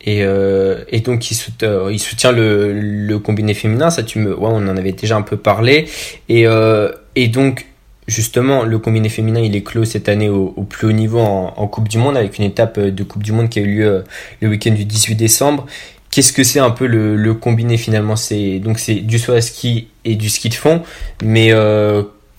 Et, 0.08 0.22
euh, 0.22 0.84
et, 0.88 1.00
donc 1.00 1.30
il 1.30 1.34
soutient, 1.34 2.32
euh, 2.32 2.72
le, 2.72 3.18
combiné 3.18 3.52
féminin, 3.52 3.90
ça 3.90 4.02
tu 4.02 4.20
me, 4.20 4.30
ouais, 4.34 4.48
on 4.50 4.66
en 4.66 4.76
avait 4.78 4.92
déjà 4.92 5.16
un 5.16 5.22
peu 5.22 5.36
parlé. 5.36 5.86
Et, 6.30 6.46
euh, 6.46 6.90
donc 7.30 7.66
justement 8.06 8.62
le 8.62 8.78
combiné 8.78 9.10
féminin 9.10 9.40
il 9.40 9.54
est 9.54 9.62
clos 9.62 9.84
cette 9.84 10.08
année 10.08 10.30
au, 10.30 10.48
plus 10.62 10.86
haut 10.86 10.92
niveau 10.92 11.18
en, 11.18 11.66
Coupe 11.66 11.88
du 11.88 11.98
Monde 11.98 12.16
avec 12.16 12.38
une 12.38 12.44
étape 12.44 12.80
de 12.80 13.04
Coupe 13.04 13.22
du 13.22 13.32
Monde 13.32 13.50
qui 13.50 13.58
a 13.58 13.62
eu 13.62 13.66
lieu 13.66 14.04
le 14.40 14.48
week-end 14.48 14.70
du 14.70 14.86
18 14.86 15.14
décembre. 15.14 15.66
Qu'est-ce 16.10 16.32
que 16.32 16.42
c'est 16.42 16.58
un 16.58 16.70
peu 16.70 16.86
le, 16.86 17.34
combiné 17.34 17.76
finalement? 17.76 18.16
C'est 18.16 18.60
donc 18.60 18.78
c'est 18.78 18.94
du 18.94 19.18
saut 19.18 19.32
à 19.32 19.42
ski 19.42 19.88
et 20.06 20.14
du 20.14 20.30
ski 20.30 20.48
de 20.48 20.54
fond, 20.54 20.82
mais 21.22 21.52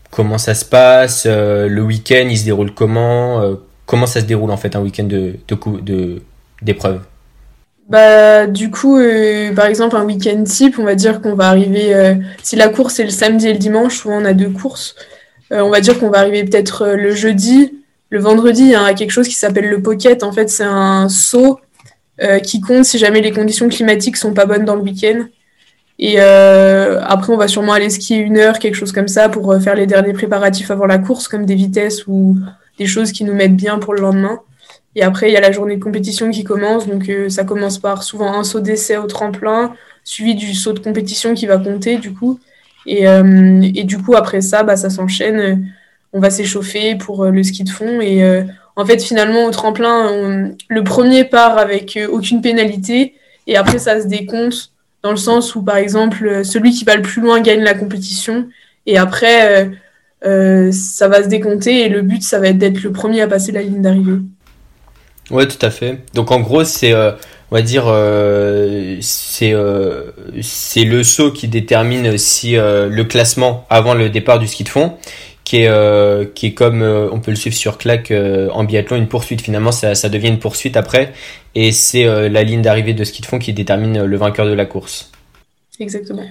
comment 0.09 0.39
ça 0.39 0.55
se 0.55 0.65
passe 0.65 1.27
Le 1.27 1.81
week-end? 1.81 2.25
Il 2.31 2.37
se 2.39 2.45
déroule 2.45 2.73
comment 2.73 3.57
comment 3.85 4.07
ça 4.07 4.21
se 4.21 4.25
déroule 4.25 4.49
en 4.49 4.57
fait 4.57 4.75
un 4.75 4.81
week-end 4.81 5.03
de, 5.03 5.35
d'épreuve? 6.63 7.01
Bah, 7.89 8.45
du 8.45 8.69
coup, 8.69 8.97
euh, 8.97 9.51
par 9.53 9.65
exemple, 9.65 9.95
un 9.95 10.05
week-end 10.05 10.43
type, 10.43 10.77
on 10.77 10.83
va 10.83 10.93
dire 10.93 11.21
qu'on 11.21 11.33
va 11.33 11.47
arriver, 11.47 11.95
euh, 11.95 12.13
si 12.43 12.55
la 12.55 12.69
course 12.69 12.99
est 12.99 13.03
le 13.03 13.09
samedi 13.09 13.47
et 13.47 13.53
le 13.53 13.57
dimanche, 13.57 13.97
souvent 13.97 14.21
on 14.21 14.25
a 14.25 14.33
deux 14.33 14.51
courses, 14.51 14.95
euh, 15.51 15.61
on 15.61 15.71
va 15.71 15.81
dire 15.81 15.99
qu'on 15.99 16.11
va 16.11 16.19
arriver 16.19 16.43
peut-être 16.43 16.89
le 16.89 17.15
jeudi. 17.15 17.73
Le 18.11 18.19
vendredi, 18.19 18.61
il 18.61 18.69
y 18.69 18.75
a 18.75 18.93
quelque 18.93 19.11
chose 19.11 19.27
qui 19.27 19.33
s'appelle 19.33 19.69
le 19.69 19.81
pocket. 19.81 20.21
En 20.23 20.31
fait, 20.31 20.49
c'est 20.49 20.63
un 20.63 21.09
saut 21.09 21.59
qui 22.43 22.59
compte 22.59 22.83
si 22.83 22.97
jamais 22.97 23.21
les 23.21 23.31
conditions 23.31 23.69
climatiques 23.69 24.17
sont 24.17 24.33
pas 24.33 24.45
bonnes 24.45 24.65
dans 24.65 24.75
le 24.75 24.81
week-end. 24.81 25.25
Et 25.99 26.19
après, 26.19 27.31
on 27.31 27.37
va 27.37 27.47
sûrement 27.47 27.73
aller 27.73 27.89
skier 27.89 28.17
une 28.17 28.37
heure, 28.37 28.57
quelque 28.57 28.75
chose 28.75 28.91
comme 28.91 29.07
ça, 29.07 29.29
pour 29.29 29.55
faire 29.61 29.75
les 29.75 29.85
derniers 29.85 30.13
préparatifs 30.13 30.71
avant 30.71 30.87
la 30.87 30.97
course, 30.97 31.27
comme 31.27 31.45
des 31.45 31.55
vitesses 31.55 32.07
ou 32.07 32.35
des 32.79 32.87
choses 32.87 33.11
qui 33.11 33.23
nous 33.23 33.33
mettent 33.33 33.55
bien 33.55 33.77
pour 33.77 33.93
le 33.93 34.01
lendemain. 34.01 34.39
Et 34.95 35.03
après, 35.03 35.29
il 35.29 35.33
y 35.33 35.37
a 35.37 35.41
la 35.41 35.51
journée 35.51 35.77
de 35.77 35.83
compétition 35.83 36.31
qui 36.31 36.43
commence. 36.43 36.87
Donc, 36.87 37.09
euh, 37.09 37.29
ça 37.29 37.43
commence 37.43 37.77
par 37.77 38.03
souvent 38.03 38.33
un 38.33 38.43
saut 38.43 38.59
d'essai 38.59 38.97
au 38.97 39.05
tremplin, 39.05 39.73
suivi 40.03 40.35
du 40.35 40.53
saut 40.53 40.73
de 40.73 40.79
compétition 40.79 41.33
qui 41.33 41.45
va 41.45 41.57
compter, 41.57 41.97
du 41.97 42.13
coup. 42.13 42.39
Et, 42.85 43.07
euh, 43.07 43.59
du 43.83 43.97
coup, 43.97 44.15
après 44.15 44.41
ça, 44.41 44.63
bah, 44.63 44.77
ça 44.77 44.89
s'enchaîne. 44.89 45.71
On 46.11 46.19
va 46.19 46.29
s'échauffer 46.31 46.95
pour 46.95 47.23
euh, 47.23 47.31
le 47.31 47.43
ski 47.43 47.63
de 47.63 47.69
fond. 47.69 48.01
Et 48.01 48.23
en 48.75 48.85
fait, 48.85 49.01
finalement, 49.01 49.45
au 49.45 49.51
tremplin, 49.51 50.51
le 50.69 50.83
premier 50.83 51.23
part 51.25 51.57
avec 51.57 51.99
aucune 52.11 52.41
pénalité. 52.41 53.13
Et 53.45 53.57
après, 53.57 53.77
ça 53.77 54.01
se 54.01 54.07
décompte 54.07 54.71
dans 55.03 55.11
le 55.11 55.17
sens 55.17 55.55
où, 55.55 55.61
par 55.61 55.77
exemple, 55.77 56.43
celui 56.43 56.71
qui 56.71 56.85
va 56.85 56.95
le 56.95 57.01
plus 57.01 57.21
loin 57.21 57.41
gagne 57.41 57.61
la 57.61 57.73
compétition. 57.73 58.47
Et 58.85 58.97
après, 58.97 59.69
euh, 60.25 60.71
ça 60.73 61.07
va 61.07 61.23
se 61.23 61.29
décompter 61.29 61.85
et 61.85 61.89
le 61.89 62.01
but, 62.01 62.21
ça 62.23 62.39
va 62.39 62.47
être 62.49 62.57
d'être 62.57 62.83
le 62.83 62.91
premier 62.91 63.21
à 63.21 63.27
passer 63.27 63.51
la 63.51 63.61
ligne 63.61 63.81
d'arrivée. 63.81 64.19
Ouais, 65.31 65.47
tout 65.47 65.63
à 65.63 65.69
fait. 65.69 65.99
Donc 66.13 66.31
en 66.31 66.39
gros, 66.39 66.63
c'est, 66.63 66.93
euh, 66.93 67.11
on 67.51 67.55
va 67.55 67.61
dire, 67.61 67.85
euh, 67.87 68.97
c'est 69.01 69.53
c'est 70.41 70.83
le 70.83 71.03
saut 71.03 71.31
qui 71.31 71.47
détermine 71.47 72.17
si 72.17 72.53
le 72.53 73.03
classement 73.03 73.65
avant 73.69 73.93
le 73.93 74.09
départ 74.09 74.39
du 74.39 74.47
ski 74.47 74.63
de 74.63 74.69
fond, 74.69 74.97
qui 75.43 75.63
est 75.63 76.33
qui 76.33 76.47
est 76.47 76.53
comme 76.53 76.81
on 76.81 77.19
peut 77.19 77.31
le 77.31 77.37
suivre 77.37 77.55
sur 77.55 77.77
claque 77.77 78.11
en 78.11 78.63
biathlon, 78.63 78.97
une 78.97 79.07
poursuite. 79.07 79.41
Finalement, 79.41 79.71
ça, 79.71 79.95
ça 79.95 80.09
devient 80.09 80.29
une 80.29 80.39
poursuite 80.39 80.77
après, 80.77 81.13
et 81.55 81.71
c'est 81.71 82.05
la 82.29 82.43
ligne 82.43 82.61
d'arrivée 82.61 82.93
de 82.93 83.03
ski 83.03 83.21
de 83.21 83.27
fond 83.27 83.39
qui 83.39 83.53
détermine 83.53 84.03
le 84.03 84.17
vainqueur 84.17 84.45
de 84.45 84.53
la 84.53 84.65
course. 84.65 85.11
Exactement. 85.79 86.25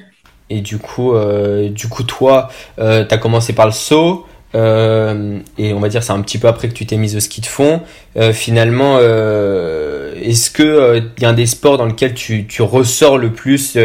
Et 0.50 0.60
du 0.60 0.78
coup, 0.78 1.14
euh, 1.14 1.68
du 1.68 1.88
coup 1.88 2.04
toi, 2.04 2.48
euh, 2.78 3.04
tu 3.04 3.14
as 3.14 3.18
commencé 3.18 3.52
par 3.52 3.66
le 3.66 3.72
saut. 3.72 4.26
Euh, 4.54 5.40
et 5.58 5.74
on 5.74 5.80
va 5.80 5.90
dire 5.90 6.02
c'est 6.02 6.12
un 6.12 6.22
petit 6.22 6.38
peu 6.38 6.48
après 6.48 6.68
que 6.68 6.72
tu 6.72 6.86
t'es 6.86 6.96
mise 6.96 7.16
au 7.16 7.20
ski 7.20 7.40
de 7.40 7.46
fond. 7.46 7.82
Euh, 8.16 8.32
finalement, 8.32 8.98
euh, 9.00 10.14
est-ce 10.22 10.50
que 10.50 11.02
il 11.16 11.22
y 11.22 11.26
a 11.26 11.28
un 11.28 11.34
des 11.34 11.46
sports 11.46 11.76
dans 11.76 11.86
lequel 11.86 12.14
tu, 12.14 12.46
tu 12.46 12.62
ressors 12.62 13.18
le 13.18 13.32
plus, 13.32 13.76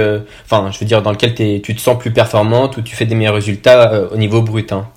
enfin, 0.46 0.70
je 0.72 0.80
veux 0.80 0.86
dire 0.86 1.02
dans 1.02 1.12
lequel 1.12 1.34
tu 1.36 1.76
te 1.76 1.82
sens 1.82 1.98
plus 2.00 2.12
performante 2.12 2.78
ou 2.78 2.82
tu 2.82 2.96
fais 2.96 3.06
des 3.06 3.16
meilleurs 3.16 3.36
résultats 3.36 4.10
au 4.12 4.18
niveau 4.18 4.42
brut 4.42 4.72
hein? 4.72 4.88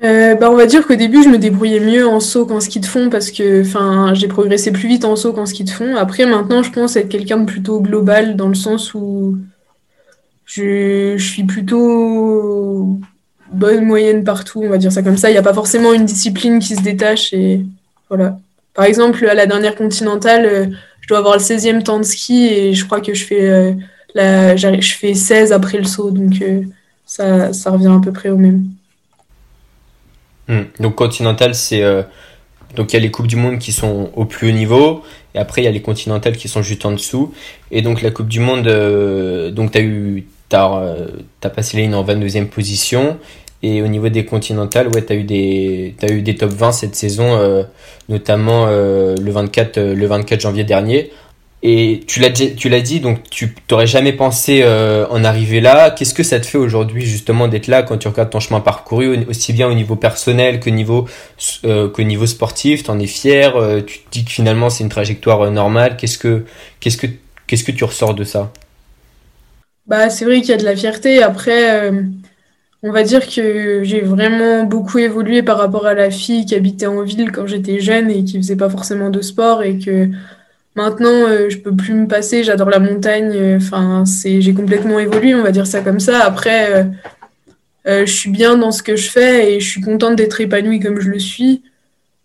Bah, 0.00 0.50
on 0.50 0.56
va 0.56 0.66
dire 0.66 0.84
qu'au 0.86 0.96
début, 0.96 1.22
je 1.22 1.28
me 1.28 1.38
débrouillais 1.38 1.78
mieux 1.78 2.08
en 2.08 2.18
saut 2.18 2.46
qu'en 2.46 2.58
ski 2.58 2.80
de 2.80 2.86
fond 2.86 3.08
parce 3.10 3.30
que 3.30 3.60
enfin, 3.62 4.14
j'ai 4.14 4.26
progressé 4.26 4.72
plus 4.72 4.88
vite 4.88 5.04
en 5.04 5.14
saut 5.14 5.32
qu'en 5.32 5.46
ski 5.46 5.62
de 5.62 5.70
fond. 5.70 5.94
Après, 5.96 6.26
maintenant, 6.26 6.62
je 6.62 6.72
pense 6.72 6.96
être 6.96 7.08
quelqu'un 7.08 7.38
de 7.38 7.44
plutôt 7.44 7.80
global 7.80 8.34
dans 8.34 8.48
le 8.48 8.54
sens 8.54 8.94
où 8.94 9.36
je, 10.44 11.14
je 11.16 11.24
suis 11.24 11.44
plutôt 11.44 12.98
bonne 13.52 13.84
moyenne 13.84 14.24
partout, 14.24 14.62
on 14.64 14.68
va 14.68 14.78
dire 14.78 14.92
ça 14.92 15.02
comme 15.02 15.16
ça. 15.16 15.30
Il 15.30 15.32
n'y 15.32 15.38
a 15.38 15.42
pas 15.42 15.54
forcément 15.54 15.92
une 15.92 16.04
discipline 16.04 16.58
qui 16.58 16.76
se 16.76 16.82
détache 16.82 17.32
et 17.32 17.64
voilà. 18.08 18.38
par 18.74 18.84
exemple, 18.84 19.26
à 19.26 19.34
la 19.34 19.46
dernière 19.46 19.74
continentale, 19.74 20.76
je 21.00 21.08
dois 21.08 21.18
avoir 21.18 21.34
le 21.34 21.42
16e 21.42 21.82
temps 21.82 21.98
de 21.98 22.04
ski 22.04 22.46
et 22.46 22.74
je 22.74 22.84
crois 22.84 23.00
que 23.00 23.14
je 23.14 23.24
fais, 23.24 23.76
la, 24.14 24.56
je 24.56 24.94
fais 24.94 25.14
16 25.14 25.52
après 25.52 25.78
le 25.78 25.84
saut. 25.84 26.10
Donc, 26.10 26.42
ça, 27.06 27.52
ça 27.52 27.70
revient 27.70 27.92
à 27.94 28.00
peu 28.02 28.12
près 28.12 28.30
au 28.30 28.36
même. 28.36 28.64
Hmm. 30.48 30.64
Donc 30.80 30.94
continental, 30.94 31.54
c'est 31.54 31.82
donc 32.76 32.92
il 32.92 32.96
y 32.96 32.98
a 32.98 33.00
les 33.00 33.10
coupes 33.10 33.26
du 33.26 33.36
monde 33.36 33.58
qui 33.58 33.72
sont 33.72 34.10
au 34.14 34.24
plus 34.24 34.48
haut 34.48 34.52
niveau 34.52 35.02
et 35.34 35.38
après 35.38 35.60
il 35.60 35.64
y 35.64 35.68
a 35.68 35.70
les 35.70 35.82
continentales 35.82 36.36
qui 36.36 36.48
sont 36.48 36.62
juste 36.62 36.86
en 36.86 36.92
dessous. 36.92 37.32
Et 37.70 37.82
donc 37.82 38.02
la 38.02 38.10
coupe 38.10 38.28
du 38.28 38.40
monde, 38.40 38.66
donc 39.52 39.72
tu 39.72 39.78
as 39.78 39.82
eu 39.82 40.26
t'as 40.48 40.96
as 41.42 41.50
passé 41.50 41.76
la 41.76 41.84
ligne 41.84 41.94
en 41.94 42.04
22e 42.04 42.46
position 42.46 43.18
et 43.62 43.80
au 43.80 43.86
niveau 43.86 44.08
des 44.08 44.24
continentales, 44.24 44.88
ouais, 44.88 45.04
tu 45.04 45.12
as 45.12 45.16
eu 45.16 45.22
des 45.22 45.94
as 46.02 46.10
eu 46.10 46.22
des 46.22 46.34
top 46.34 46.50
20 46.50 46.72
cette 46.72 46.96
saison, 46.96 47.36
euh, 47.36 47.62
notamment 48.08 48.66
euh, 48.66 49.14
le 49.20 49.30
24 49.30 49.78
euh, 49.78 49.94
le 49.94 50.06
24 50.06 50.40
janvier 50.40 50.64
dernier. 50.64 51.12
Et 51.62 52.00
tu 52.08 52.18
l'as 52.18 52.30
tu 52.30 52.68
l'as 52.68 52.80
dit, 52.80 52.98
donc 52.98 53.22
tu 53.30 53.54
t'aurais 53.68 53.86
jamais 53.86 54.12
pensé 54.12 54.64
en 54.64 55.22
arriver 55.22 55.60
là. 55.60 55.92
Qu'est-ce 55.92 56.12
que 56.12 56.24
ça 56.24 56.40
te 56.40 56.46
fait 56.46 56.58
aujourd'hui 56.58 57.06
justement 57.06 57.46
d'être 57.46 57.68
là 57.68 57.84
quand 57.84 57.98
tu 57.98 58.08
regardes 58.08 58.30
ton 58.30 58.40
chemin 58.40 58.58
parcouru, 58.58 59.24
aussi 59.28 59.52
bien 59.52 59.68
au 59.68 59.74
niveau 59.74 59.94
personnel 59.94 60.58
que 60.58 60.70
niveau 60.70 61.06
que 61.62 62.02
niveau 62.02 62.26
sportif? 62.26 62.82
T'en 62.82 62.98
es 62.98 63.06
fier 63.06 63.52
Tu 63.86 64.00
te 64.00 64.10
dis 64.10 64.24
que 64.24 64.32
finalement 64.32 64.70
c'est 64.70 64.82
une 64.82 64.90
trajectoire 64.90 65.48
normale. 65.52 65.96
Qu'est-ce 65.96 66.18
que 66.18 66.46
qu'est-ce 66.80 66.96
que 66.96 67.06
qu'est-ce 67.46 67.62
que 67.62 67.70
tu 67.70 67.84
ressors 67.84 68.14
de 68.14 68.24
ça? 68.24 68.50
Bah 69.86 70.10
c'est 70.10 70.24
vrai 70.24 70.40
qu'il 70.40 70.50
y 70.50 70.54
a 70.54 70.56
de 70.56 70.64
la 70.64 70.74
fierté. 70.74 71.22
Après 71.22 71.92
on 72.82 72.90
va 72.90 73.04
dire 73.04 73.28
que 73.28 73.84
j'ai 73.84 74.00
vraiment 74.00 74.64
beaucoup 74.64 74.98
évolué 74.98 75.42
par 75.42 75.58
rapport 75.58 75.86
à 75.86 75.94
la 75.94 76.10
fille 76.10 76.44
qui 76.46 76.54
habitait 76.54 76.86
en 76.86 77.02
ville 77.02 77.30
quand 77.30 77.46
j'étais 77.46 77.80
jeune 77.80 78.10
et 78.10 78.24
qui 78.24 78.36
faisait 78.38 78.56
pas 78.56 78.68
forcément 78.68 79.10
de 79.10 79.20
sport 79.20 79.62
et 79.62 79.78
que 79.78 80.08
maintenant 80.74 81.28
euh, 81.28 81.48
je 81.48 81.58
peux 81.58 81.74
plus 81.74 81.94
me 81.94 82.08
passer, 82.08 82.42
j'adore 82.42 82.70
la 82.70 82.80
montagne, 82.80 83.32
euh, 83.34 83.56
enfin 83.58 84.04
c'est 84.04 84.40
j'ai 84.40 84.52
complètement 84.52 84.98
évolué, 84.98 85.34
on 85.34 85.42
va 85.42 85.52
dire 85.52 85.66
ça 85.66 85.80
comme 85.80 86.00
ça. 86.00 86.24
Après 86.24 86.90
euh, 87.86 88.04
je 88.06 88.12
suis 88.12 88.30
bien 88.30 88.56
dans 88.56 88.72
ce 88.72 88.82
que 88.82 88.96
je 88.96 89.08
fais 89.10 89.54
et 89.54 89.60
je 89.60 89.68
suis 89.68 89.80
contente 89.80 90.16
d'être 90.16 90.40
épanouie 90.40 90.80
comme 90.80 91.00
je 91.00 91.10
le 91.10 91.18
suis. 91.20 91.62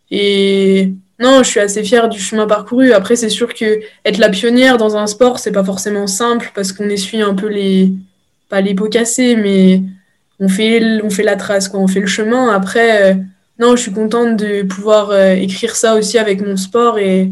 Et 0.09 0.93
non, 1.19 1.43
je 1.43 1.49
suis 1.49 1.59
assez 1.59 1.83
fière 1.83 2.09
du 2.09 2.19
chemin 2.19 2.47
parcouru. 2.47 2.93
Après, 2.93 3.15
c'est 3.15 3.29
sûr 3.29 3.53
que 3.53 3.79
être 4.05 4.19
la 4.19 4.29
pionnière 4.29 4.77
dans 4.77 4.97
un 4.97 5.07
sport, 5.07 5.39
c'est 5.39 5.51
pas 5.51 5.63
forcément 5.63 6.07
simple 6.07 6.51
parce 6.55 6.71
qu'on 6.71 6.89
essuie 6.89 7.21
un 7.21 7.33
peu 7.33 7.47
les, 7.47 7.91
pas 8.49 8.61
les 8.61 8.75
pots 8.75 8.87
cassés, 8.87 9.35
mais 9.35 9.81
on 10.39 10.49
fait, 10.49 11.01
on 11.03 11.09
fait 11.09 11.23
la 11.23 11.35
trace, 11.35 11.67
quoi, 11.67 11.79
on 11.79 11.87
fait 11.87 11.99
le 11.99 12.07
chemin. 12.07 12.53
Après, 12.53 13.11
euh, 13.11 13.15
non, 13.59 13.75
je 13.75 13.81
suis 13.81 13.91
contente 13.91 14.37
de 14.37 14.63
pouvoir 14.63 15.09
euh, 15.09 15.33
écrire 15.33 15.75
ça 15.75 15.95
aussi 15.95 16.17
avec 16.17 16.45
mon 16.45 16.57
sport 16.57 16.99
et 16.99 17.31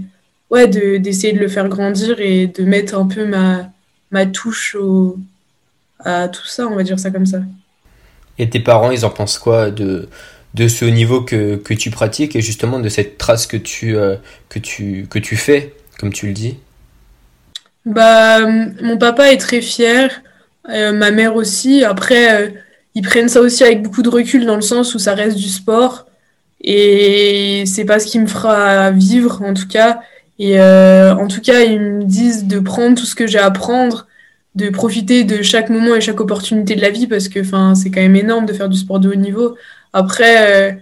ouais, 0.49 0.67
d'essayer 0.67 1.33
de, 1.33 1.39
le 1.39 1.47
faire 1.47 1.69
grandir 1.69 2.19
et 2.19 2.47
de 2.47 2.63
mettre 2.63 2.97
un 2.97 3.07
peu 3.07 3.25
ma, 3.25 3.69
ma 4.11 4.25
touche 4.25 4.75
au, 4.75 5.17
à 5.99 6.27
tout 6.27 6.45
ça, 6.45 6.67
on 6.67 6.75
va 6.75 6.83
dire 6.83 6.99
ça 6.99 7.11
comme 7.11 7.25
ça. 7.25 7.39
Et 8.37 8.49
tes 8.49 8.59
parents, 8.59 8.91
ils 8.91 9.05
en 9.05 9.11
pensent 9.11 9.37
quoi 9.37 9.69
de, 9.69 10.09
de 10.55 10.67
ce 10.67 10.85
niveau 10.85 11.21
que, 11.21 11.55
que 11.55 11.73
tu 11.73 11.91
pratiques 11.91 12.35
et 12.35 12.41
justement 12.41 12.79
de 12.79 12.89
cette 12.89 13.17
trace 13.17 13.45
que 13.45 13.57
tu, 13.57 13.95
euh, 13.95 14.15
que 14.49 14.59
tu, 14.59 15.07
que 15.09 15.19
tu 15.19 15.35
fais, 15.35 15.73
comme 15.99 16.11
tu 16.11 16.27
le 16.27 16.33
dis? 16.33 16.57
Bah, 17.85 18.39
Mon 18.81 18.97
papa 18.97 19.31
est 19.31 19.37
très 19.37 19.61
fier, 19.61 20.23
ma 20.67 21.11
mère 21.11 21.35
aussi. 21.35 21.83
Après, 21.83 22.64
ils 22.95 23.01
prennent 23.01 23.29
ça 23.29 23.41
aussi 23.41 23.63
avec 23.63 23.83
beaucoup 23.83 24.01
de 24.01 24.09
recul 24.09 24.45
dans 24.45 24.55
le 24.55 24.61
sens 24.61 24.95
où 24.95 24.99
ça 24.99 25.13
reste 25.13 25.37
du 25.37 25.49
sport 25.49 26.05
et 26.61 27.63
c'est 27.67 27.85
pas 27.85 27.99
ce 27.99 28.07
qui 28.07 28.19
me 28.19 28.27
fera 28.27 28.91
vivre 28.91 29.41
en 29.43 29.53
tout 29.53 29.67
cas. 29.67 30.01
Et 30.39 30.59
euh, 30.59 31.15
en 31.15 31.27
tout 31.27 31.41
cas, 31.41 31.61
ils 31.61 31.79
me 31.79 32.03
disent 32.03 32.45
de 32.45 32.59
prendre 32.59 32.97
tout 32.97 33.05
ce 33.05 33.15
que 33.15 33.27
j'ai 33.27 33.39
à 33.39 33.51
prendre, 33.51 34.07
de 34.55 34.69
profiter 34.69 35.23
de 35.23 35.41
chaque 35.43 35.69
moment 35.69 35.95
et 35.95 36.01
chaque 36.01 36.19
opportunité 36.19 36.75
de 36.75 36.81
la 36.81 36.89
vie 36.89 37.07
parce 37.07 37.29
que 37.29 37.43
c'est 37.75 37.91
quand 37.91 38.01
même 38.01 38.15
énorme 38.15 38.45
de 38.45 38.53
faire 38.53 38.69
du 38.69 38.77
sport 38.77 38.99
de 38.99 39.09
haut 39.09 39.15
niveau. 39.15 39.55
Après, 39.93 40.71
euh, 40.71 40.73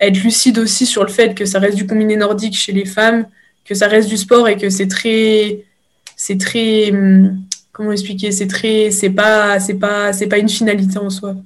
être 0.00 0.22
lucide 0.22 0.58
aussi 0.58 0.86
sur 0.86 1.04
le 1.04 1.10
fait 1.10 1.34
que 1.34 1.44
ça 1.44 1.58
reste 1.58 1.76
du 1.76 1.86
combiné 1.86 2.16
nordique 2.16 2.56
chez 2.56 2.72
les 2.72 2.86
femmes, 2.86 3.26
que 3.64 3.74
ça 3.74 3.86
reste 3.86 4.08
du 4.08 4.16
sport 4.16 4.48
et 4.48 4.56
que 4.56 4.70
c'est 4.70 4.88
très, 4.88 5.64
c'est 6.16 6.38
très, 6.38 6.90
hum, 6.90 7.40
comment 7.72 7.92
expliquer, 7.92 8.32
c'est 8.32 8.48
très, 8.48 8.90
c'est 8.90 9.10
pas, 9.10 9.60
c'est 9.60 9.74
pas, 9.74 10.12
c'est 10.12 10.26
pas 10.26 10.38
une 10.38 10.48
finalité 10.48 10.98
en 10.98 11.10
soi. 11.10 11.36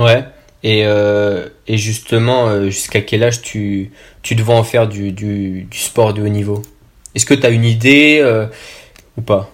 Ouais. 0.00 0.24
Et, 0.62 0.82
euh, 0.84 1.48
et 1.66 1.78
justement, 1.78 2.48
euh, 2.48 2.64
jusqu'à 2.66 3.00
quel 3.00 3.22
âge 3.22 3.40
tu, 3.40 3.90
tu 4.22 4.34
devrais 4.34 4.54
en 4.54 4.64
faire 4.64 4.88
du, 4.88 5.12
du, 5.12 5.62
du 5.62 5.78
sport 5.78 6.12
de 6.12 6.22
haut 6.22 6.28
niveau? 6.28 6.62
Est-ce 7.14 7.26
que 7.26 7.34
tu 7.34 7.46
as 7.46 7.50
une 7.50 7.64
idée 7.64 8.20
euh, 8.22 8.46
ou 9.16 9.22
pas? 9.22 9.50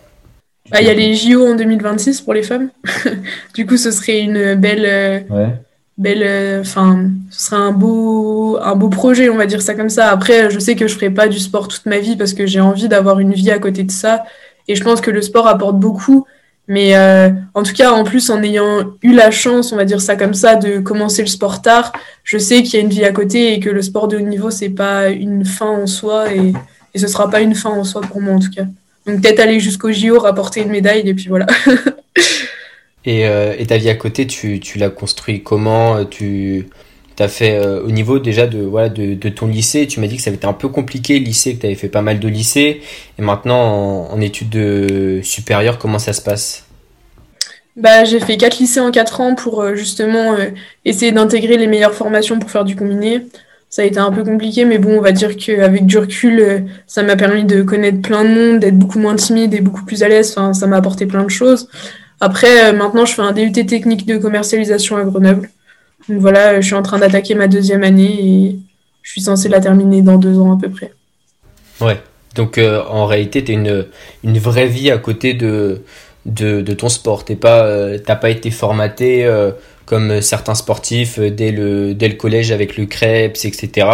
Bah, 0.71 0.81
Il 0.81 0.87
y 0.87 0.91
a 0.91 0.95
les 0.95 1.15
JO 1.15 1.47
en 1.47 1.55
2026 1.55 2.23
pour 2.23 2.35
les 2.35 2.43
femmes. 2.43 2.71
du 3.55 3.67
coup, 3.67 3.77
ce 3.77 3.91
serait 3.91 4.21
une 4.21 4.55
belle. 4.55 5.27
Ouais. 5.31 5.49
Belle, 5.99 6.61
enfin, 6.61 7.09
ce 7.31 7.47
serait 7.47 7.57
un 7.57 7.73
beau, 7.73 8.59
un 8.61 8.77
beau 8.77 8.91
projet, 8.91 9.31
on 9.31 9.37
va 9.39 9.47
dire 9.47 9.63
ça 9.63 9.75
comme 9.75 9.89
ça. 9.89 10.11
Après, 10.11 10.51
je 10.51 10.59
sais 10.59 10.77
que 10.77 10.87
je 10.89 10.95
ferai 10.95 11.09
pas 11.09 11.27
du 11.27 11.39
sport 11.39 11.69
toute 11.69 11.87
ma 11.87 12.01
vie 12.01 12.17
parce 12.17 12.35
que 12.35 12.45
j'ai 12.45 12.61
envie 12.61 12.87
d'avoir 12.87 13.19
une 13.19 13.33
vie 13.33 13.51
à 13.51 13.59
côté 13.59 13.83
de 13.83 13.91
ça. 13.91 14.25
Et 14.69 14.75
je 14.75 14.85
pense 14.85 15.01
que 15.01 15.11
le 15.11 15.23
sport 15.23 15.47
apporte 15.47 15.77
beaucoup. 15.77 16.27
Mais 16.69 16.97
euh, 16.97 17.31
en 17.55 17.63
tout 17.63 17.73
cas, 17.73 17.93
en 17.93 18.03
plus, 18.03 18.29
en 18.31 18.43
ayant 18.43 18.95
eu 19.03 19.13
la 19.13 19.31
chance, 19.31 19.73
on 19.73 19.77
va 19.77 19.85
dire 19.85 20.01
ça 20.01 20.17
comme 20.17 20.35
ça, 20.35 20.57
de 20.57 20.79
commencer 20.81 21.23
le 21.23 21.29
sport 21.29 21.63
tard, 21.63 21.93
je 22.25 22.39
sais 22.39 22.63
qu'il 22.63 22.75
y 22.75 22.77
a 22.79 22.81
une 22.81 22.91
vie 22.91 23.05
à 23.05 23.13
côté 23.13 23.53
et 23.53 23.61
que 23.61 23.71
le 23.71 23.83
sport 23.83 24.09
de 24.09 24.17
haut 24.17 24.21
niveau, 24.21 24.51
c'est 24.51 24.71
pas 24.71 25.09
une 25.11 25.45
fin 25.45 25.71
en 25.71 25.87
soi 25.87 26.33
et, 26.35 26.53
et 26.95 26.99
ce 26.99 27.07
sera 27.07 27.31
pas 27.31 27.41
une 27.41 27.55
fin 27.55 27.71
en 27.71 27.85
soi 27.85 28.01
pour 28.01 28.21
moi 28.21 28.35
en 28.35 28.41
tout 28.41 28.51
cas. 28.51 28.65
Donc 29.07 29.23
peut-être 29.23 29.39
aller 29.39 29.61
jusqu'au 29.61 29.93
JO, 29.93 30.19
rapporter 30.19 30.63
une 30.63 30.71
médaille 30.71 31.09
et 31.09 31.15
puis 31.15 31.29
voilà. 31.29 31.47
et, 33.05 33.29
euh, 33.29 33.55
et, 33.57 33.67
ta 33.67 33.77
vie 33.77 33.89
à 33.89 33.95
côté, 33.95 34.27
tu, 34.27 34.59
tu 34.59 34.79
l'as 34.79 34.91
construit 34.91 35.45
comment? 35.45 36.05
Tu 36.05 36.67
tu 37.17 37.23
as 37.23 37.29
fait 37.29 37.57
euh, 37.57 37.83
au 37.83 37.91
niveau 37.91 38.19
déjà 38.19 38.47
de, 38.47 38.59
voilà, 38.59 38.89
de, 38.89 39.29
ton 39.29 39.47
lycée, 39.47 39.87
tu 39.87 40.01
m'as 40.01 40.07
dit 40.07 40.17
que 40.17 40.23
ça 40.23 40.29
avait 40.29 40.37
été 40.37 40.47
un 40.47 40.53
peu 40.53 40.69
compliqué 40.69 41.19
le 41.19 41.25
lycée, 41.25 41.55
que 41.55 41.61
tu 41.61 41.67
avais 41.67 41.75
fait 41.75 41.89
pas 41.89 42.03
mal 42.03 42.21
de 42.21 42.29
lycées. 42.29 42.83
Et 43.19 43.23
maintenant, 43.23 44.09
en, 44.11 44.21
études 44.21 44.51
de, 44.51 45.21
supérieures, 45.23 45.79
comment 45.79 45.99
ça 45.99 46.13
se 46.13 46.21
passe? 46.21 46.65
Bah, 47.77 48.05
J'ai 48.05 48.21
fait 48.21 48.37
quatre 48.37 48.59
lycées 48.59 48.81
en 48.81 48.91
quatre 48.91 49.21
ans 49.21 49.35
pour 49.35 49.63
euh, 49.63 49.75
justement 49.75 50.35
euh, 50.35 50.51
essayer 50.85 51.13
d'intégrer 51.13 51.57
les 51.57 51.67
meilleures 51.67 51.95
formations 51.95 52.39
pour 52.39 52.51
faire 52.51 52.65
du 52.65 52.77
combiné. 52.77 53.27
Ça 53.69 53.83
a 53.83 53.85
été 53.85 53.99
un 53.99 54.13
peu 54.13 54.23
compliqué, 54.23 54.65
mais 54.65 54.79
bon, 54.79 54.99
on 54.99 55.01
va 55.01 55.13
dire 55.13 55.37
qu'avec 55.37 55.87
du 55.87 55.99
recul, 55.99 56.67
ça 56.87 57.03
m'a 57.03 57.17
permis 57.17 57.45
de 57.45 57.63
connaître 57.63 58.01
plein 58.01 58.25
de 58.25 58.29
monde, 58.29 58.61
d'être 58.61 58.79
beaucoup 58.79 59.01
moins 59.01 59.17
timide 59.17 59.53
et 59.55 59.61
beaucoup 59.61 59.85
plus 59.85 60.03
à 60.03 60.09
l'aise. 60.09 60.31
Enfin, 60.31 60.55
ça 60.55 60.67
m'a 60.67 60.77
apporté 60.77 61.05
plein 61.05 61.25
de 61.25 61.31
choses. 61.31 61.69
Après, 62.21 62.73
maintenant, 62.73 63.05
je 63.05 63.13
fais 63.13 63.23
un 63.23 63.33
DUT 63.33 63.53
technique 63.53 64.07
de 64.07 64.19
commercialisation 64.19 64.97
à 64.97 65.03
Grenoble. 65.03 65.51
Donc 66.09 66.21
voilà, 66.21 66.61
je 66.61 66.67
suis 66.67 66.75
en 66.75 66.83
train 66.83 66.99
d'attaquer 66.99 67.35
ma 67.35 67.49
deuxième 67.49 67.83
année 67.83 68.21
et 68.21 68.59
je 69.03 69.11
suis 69.11 69.21
censée 69.21 69.49
la 69.49 69.61
terminer 69.61 70.03
dans 70.03 70.19
deux 70.19 70.39
ans 70.39 70.57
à 70.57 70.61
peu 70.61 70.69
près. 70.69 70.93
Ouais, 71.81 72.01
donc 72.35 72.59
euh, 72.59 72.83
en 72.89 73.07
réalité, 73.07 73.43
tu 73.45 73.53
as 73.53 73.55
une, 73.55 73.87
une 74.25 74.39
vraie 74.39 74.67
vie 74.67 74.91
à 74.91 74.99
côté 74.99 75.35
de, 75.35 75.83
de, 76.27 76.61
de 76.61 76.73
ton 76.75 76.89
sport. 76.89 77.25
Tu 77.25 77.37
pas, 77.37 77.65
euh, 77.65 77.99
pas 77.99 78.31
été 78.31 78.51
formaté 78.51 79.25
euh, 79.25 79.51
comme 79.85 80.21
certains 80.21 80.55
sportifs 80.55 81.19
dès, 81.19 81.51
le, 81.51 81.95
dès 81.95 82.09
le 82.09 82.15
collège 82.15 82.53
avec 82.53 82.77
le 82.77 82.87
CREPS, 82.87 83.45
etc. 83.45 83.89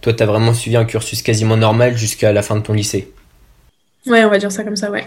Toi, 0.00 0.12
tu 0.12 0.22
as 0.22 0.26
vraiment 0.26 0.54
suivi 0.54 0.76
un 0.76 0.84
cursus 0.84 1.22
quasiment 1.22 1.56
normal 1.56 1.96
jusqu'à 1.96 2.32
la 2.32 2.42
fin 2.42 2.56
de 2.56 2.62
ton 2.62 2.72
lycée. 2.72 3.12
Ouais, 4.06 4.24
on 4.24 4.30
va 4.30 4.38
dire 4.38 4.52
ça 4.52 4.64
comme 4.64 4.76
ça, 4.76 4.90
ouais. 4.90 5.06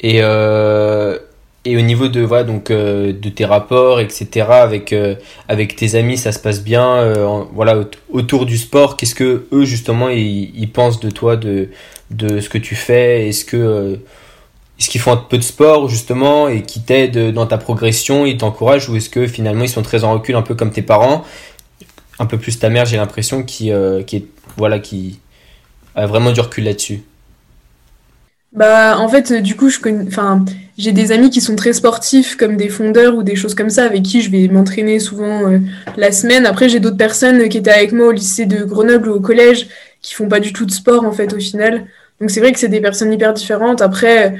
Et, 0.00 0.20
et 1.66 1.76
au 1.76 1.80
niveau 1.80 2.08
de 2.08 2.20
voilà 2.20 2.44
donc 2.44 2.70
euh, 2.70 3.12
de 3.12 3.28
tes 3.28 3.44
rapports 3.44 3.98
etc 4.00 4.46
avec 4.50 4.92
euh, 4.92 5.16
avec 5.48 5.74
tes 5.74 5.96
amis 5.96 6.16
ça 6.16 6.30
se 6.30 6.38
passe 6.38 6.62
bien 6.62 6.86
euh, 6.86 7.42
voilà 7.52 7.80
autour 8.08 8.46
du 8.46 8.56
sport 8.56 8.96
qu'est-ce 8.96 9.16
que 9.16 9.46
eux 9.52 9.64
justement 9.64 10.08
ils, 10.08 10.70
pensent 10.72 11.00
de 11.00 11.10
toi 11.10 11.36
de 11.36 11.70
de 12.10 12.40
ce 12.40 12.48
que 12.48 12.58
tu 12.58 12.76
fais? 12.76 13.28
Est-ce 13.28 13.44
que 13.44 13.98
est-ce 14.78 14.88
qu'ils 14.88 15.00
font 15.00 15.12
un 15.12 15.16
peu 15.16 15.38
de 15.38 15.42
sport 15.42 15.88
justement 15.88 16.48
et 16.48 16.62
qui 16.62 16.82
t'aident 16.82 17.32
dans 17.32 17.46
ta 17.46 17.58
progression 17.58 18.26
ils 18.26 18.36
t'encouragent 18.36 18.88
ou 18.88 18.96
est-ce 18.96 19.10
que 19.10 19.26
finalement 19.26 19.64
ils 19.64 19.68
sont 19.68 19.82
très 19.82 20.04
en 20.04 20.12
recul 20.12 20.36
un 20.36 20.42
peu 20.42 20.54
comme 20.54 20.70
tes 20.70 20.82
parents? 20.82 21.24
Un 22.18 22.26
peu 22.26 22.38
plus 22.38 22.58
ta 22.58 22.70
mère 22.70 22.86
j'ai 22.86 22.96
l'impression 22.96 23.42
qui 23.42 23.72
qui 24.06 24.26
voilà 24.56 24.78
qui 24.78 25.18
a 25.96 26.06
vraiment 26.06 26.30
du 26.30 26.40
recul 26.40 26.64
là-dessus 26.64 27.02
bah, 28.52 28.98
en 28.98 29.08
fait, 29.08 29.32
du 29.32 29.56
coup, 29.56 29.68
je 29.68 29.78
enfin, 30.06 30.44
j'ai 30.78 30.92
des 30.92 31.12
amis 31.12 31.30
qui 31.30 31.40
sont 31.40 31.56
très 31.56 31.72
sportifs, 31.72 32.36
comme 32.36 32.56
des 32.56 32.68
fondeurs 32.68 33.14
ou 33.16 33.22
des 33.22 33.36
choses 33.36 33.54
comme 33.54 33.70
ça, 33.70 33.84
avec 33.84 34.02
qui 34.02 34.22
je 34.22 34.30
vais 34.30 34.48
m'entraîner 34.48 34.98
souvent 34.98 35.50
euh, 35.50 35.58
la 35.96 36.12
semaine. 36.12 36.46
Après, 36.46 36.68
j'ai 36.68 36.80
d'autres 36.80 36.96
personnes 36.96 37.48
qui 37.48 37.58
étaient 37.58 37.70
avec 37.70 37.92
moi 37.92 38.08
au 38.08 38.12
lycée 38.12 38.46
de 38.46 38.64
Grenoble 38.64 39.08
ou 39.08 39.14
au 39.14 39.20
collège, 39.20 39.68
qui 40.00 40.14
font 40.14 40.28
pas 40.28 40.40
du 40.40 40.52
tout 40.52 40.64
de 40.64 40.70
sport, 40.70 41.04
en 41.04 41.12
fait, 41.12 41.32
au 41.32 41.38
final. 41.38 41.86
Donc, 42.20 42.30
c'est 42.30 42.40
vrai 42.40 42.52
que 42.52 42.58
c'est 42.58 42.68
des 42.68 42.80
personnes 42.80 43.12
hyper 43.12 43.34
différentes. 43.34 43.82
Après, 43.82 44.36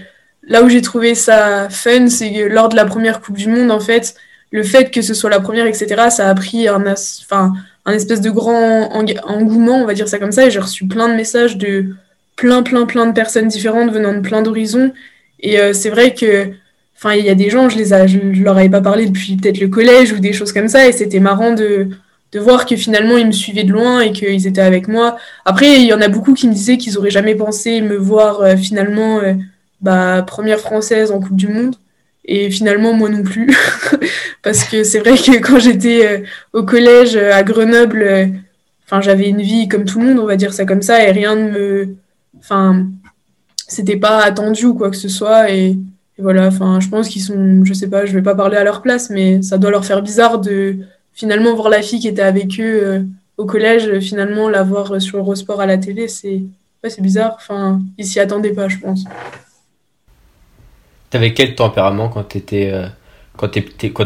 là 0.46 0.62
où 0.62 0.68
j'ai 0.68 0.82
trouvé 0.82 1.14
ça 1.14 1.68
fun, 1.68 2.08
c'est 2.08 2.48
lors 2.48 2.68
de 2.68 2.76
la 2.76 2.84
première 2.84 3.20
Coupe 3.20 3.36
du 3.36 3.48
Monde, 3.48 3.70
en 3.70 3.80
fait, 3.80 4.14
le 4.50 4.62
fait 4.62 4.90
que 4.90 5.02
ce 5.02 5.14
soit 5.14 5.30
la 5.30 5.40
première, 5.40 5.66
etc., 5.66 6.10
ça 6.10 6.28
a 6.28 6.34
pris 6.34 6.68
enfin, 6.70 7.52
un 7.84 7.92
espèce 7.92 8.20
de 8.20 8.30
grand 8.30 8.94
engouement, 8.94 9.76
on 9.76 9.86
va 9.86 9.94
dire 9.94 10.08
ça 10.08 10.18
comme 10.18 10.32
ça, 10.32 10.46
et 10.46 10.50
j'ai 10.50 10.60
reçu 10.60 10.86
plein 10.86 11.08
de 11.08 11.14
messages 11.14 11.56
de 11.56 11.94
plein, 12.36 12.62
plein, 12.62 12.86
plein 12.86 13.06
de 13.06 13.12
personnes 13.12 13.48
différentes 13.48 13.90
venant 13.90 14.14
de 14.14 14.20
plein 14.20 14.42
d'horizons. 14.42 14.92
Et 15.40 15.58
euh, 15.58 15.72
c'est 15.72 15.90
vrai 15.90 16.14
que, 16.14 16.50
enfin, 16.96 17.14
il 17.14 17.24
y 17.24 17.30
a 17.30 17.34
des 17.34 17.50
gens, 17.50 17.68
je 17.68 17.78
les 17.78 17.86
je, 18.08 18.42
leur 18.42 18.56
avais 18.56 18.68
pas 18.68 18.80
parlé 18.80 19.06
depuis 19.06 19.36
peut-être 19.36 19.60
le 19.60 19.68
collège 19.68 20.12
ou 20.12 20.18
des 20.18 20.32
choses 20.32 20.52
comme 20.52 20.68
ça, 20.68 20.86
et 20.86 20.92
c'était 20.92 21.20
marrant 21.20 21.52
de, 21.52 21.88
de 22.32 22.40
voir 22.40 22.66
que 22.66 22.76
finalement 22.76 23.16
ils 23.16 23.26
me 23.26 23.32
suivaient 23.32 23.64
de 23.64 23.72
loin 23.72 24.00
et 24.00 24.12
qu'ils 24.12 24.46
étaient 24.46 24.60
avec 24.60 24.88
moi. 24.88 25.16
Après, 25.44 25.80
il 25.80 25.86
y 25.86 25.94
en 25.94 26.00
a 26.00 26.08
beaucoup 26.08 26.34
qui 26.34 26.48
me 26.48 26.52
disaient 26.52 26.76
qu'ils 26.76 26.98
auraient 26.98 27.10
jamais 27.10 27.34
pensé 27.34 27.80
me 27.80 27.96
voir 27.96 28.40
euh, 28.40 28.56
finalement 28.56 29.20
euh, 29.20 29.34
bah, 29.80 30.22
première 30.26 30.60
française 30.60 31.10
en 31.12 31.20
Coupe 31.20 31.36
du 31.36 31.48
Monde. 31.48 31.76
Et 32.26 32.50
finalement, 32.50 32.92
moi 32.92 33.08
non 33.08 33.22
plus. 33.22 33.48
Parce 34.42 34.64
que 34.64 34.82
c'est 34.82 34.98
vrai 34.98 35.12
que 35.12 35.38
quand 35.38 35.60
j'étais 35.60 36.06
euh, 36.06 36.18
au 36.52 36.64
collège 36.64 37.16
à 37.16 37.42
Grenoble, 37.44 38.32
enfin, 38.84 39.00
j'avais 39.00 39.28
une 39.28 39.42
vie 39.42 39.68
comme 39.68 39.84
tout 39.84 40.00
le 40.00 40.06
monde, 40.06 40.18
on 40.18 40.26
va 40.26 40.36
dire 40.36 40.52
ça 40.52 40.64
comme 40.64 40.82
ça, 40.82 41.06
et 41.06 41.12
rien 41.12 41.36
ne 41.36 41.50
me. 41.50 41.88
Enfin, 42.46 42.86
c'était 43.66 43.96
pas 43.96 44.22
attendu 44.22 44.66
ou 44.66 44.74
quoi 44.74 44.90
que 44.90 44.96
ce 44.96 45.08
soit. 45.08 45.50
Et, 45.50 45.76
voilà, 46.18 46.46
enfin, 46.46 46.78
je 46.80 46.88
pense 46.88 47.08
qu'ils 47.08 47.22
sont. 47.22 47.64
Je 47.64 47.72
sais 47.72 47.88
pas, 47.90 48.06
je 48.06 48.12
vais 48.12 48.22
pas 48.22 48.36
parler 48.36 48.56
à 48.56 48.64
leur 48.64 48.82
place, 48.82 49.10
mais 49.10 49.42
ça 49.42 49.58
doit 49.58 49.70
leur 49.70 49.84
faire 49.84 50.00
bizarre 50.00 50.38
de 50.38 50.76
finalement 51.12 51.54
voir 51.54 51.68
la 51.68 51.82
fille 51.82 51.98
qui 51.98 52.08
était 52.08 52.22
avec 52.22 52.60
eux 52.60 53.04
au 53.36 53.44
collège, 53.44 53.98
finalement 53.98 54.48
la 54.48 54.62
voir 54.62 55.00
sur 55.02 55.18
Eurosport 55.18 55.60
à 55.60 55.66
la 55.66 55.76
télé. 55.76 56.06
C'est 56.08 56.42
ouais, 56.84 56.90
bizarre. 57.00 57.34
Enfin, 57.36 57.80
ils 57.98 58.06
s'y 58.06 58.20
attendaient 58.20 58.52
pas, 58.52 58.68
je 58.68 58.78
pense. 58.78 59.04
T'avais 61.10 61.34
quel 61.34 61.54
tempérament 61.56 62.08
quand 62.08 62.22
t'étais 62.22 62.70
euh, 62.72 62.86
quand 63.36 63.48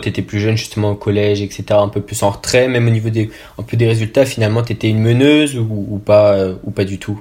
t'étais 0.00 0.22
plus 0.22 0.40
jeune 0.40 0.56
justement 0.56 0.90
au 0.90 0.94
collège 0.96 1.40
etc 1.40 1.64
un 1.70 1.88
peu 1.88 2.00
plus 2.00 2.22
en 2.22 2.30
retrait 2.30 2.68
même 2.68 2.86
au 2.86 2.90
niveau 2.90 3.10
des 3.10 3.30
un 3.58 3.62
peu 3.62 3.76
des 3.76 3.86
résultats 3.86 4.26
finalement 4.26 4.62
t'étais 4.62 4.88
une 4.88 5.00
meneuse 5.00 5.56
ou, 5.56 6.00
pas 6.04 6.32
euh, 6.32 6.56
ou 6.64 6.72
pas 6.72 6.84
du 6.84 6.98
tout? 6.98 7.20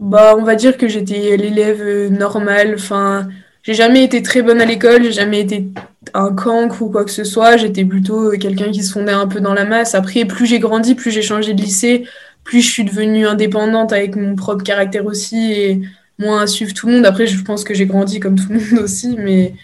Bah 0.00 0.34
on 0.36 0.42
va 0.42 0.56
dire 0.56 0.76
que 0.76 0.88
j'étais 0.88 1.36
l'élève 1.36 1.82
euh, 1.82 2.08
normal 2.08 2.72
enfin 2.74 3.28
j'ai 3.62 3.74
jamais 3.74 4.02
été 4.02 4.22
très 4.22 4.42
bonne 4.42 4.60
à 4.60 4.64
l'école 4.64 5.04
j'ai 5.04 5.12
jamais 5.12 5.40
été 5.40 5.68
un 6.14 6.34
cancre 6.34 6.82
ou 6.82 6.90
quoi 6.90 7.04
que 7.04 7.10
ce 7.10 7.24
soit 7.24 7.56
j'étais 7.56 7.84
plutôt 7.84 8.30
quelqu'un 8.32 8.70
qui 8.70 8.82
se 8.82 8.92
fondait 8.92 9.12
un 9.12 9.28
peu 9.28 9.40
dans 9.40 9.54
la 9.54 9.64
masse 9.64 9.94
après 9.94 10.24
plus 10.24 10.46
j'ai 10.46 10.58
grandi 10.58 10.94
plus 10.94 11.10
j'ai 11.10 11.22
changé 11.22 11.54
de 11.54 11.62
lycée 11.62 12.04
plus 12.44 12.62
je 12.62 12.70
suis 12.70 12.84
devenue 12.84 13.26
indépendante 13.26 13.92
avec 13.92 14.16
mon 14.16 14.34
propre 14.34 14.64
caractère 14.64 15.06
aussi 15.06 15.52
et 15.52 15.82
moins 16.20 16.42
à 16.42 16.46
suivre 16.46 16.72
tout 16.74 16.86
le 16.86 16.92
monde. 16.94 17.06
Après, 17.06 17.26
je 17.26 17.42
pense 17.42 17.64
que 17.64 17.74
j'ai 17.74 17.86
grandi 17.86 18.20
comme 18.20 18.36
tout 18.36 18.46
le 18.50 18.60
monde 18.60 18.78
aussi, 18.84 19.16
mais 19.18 19.54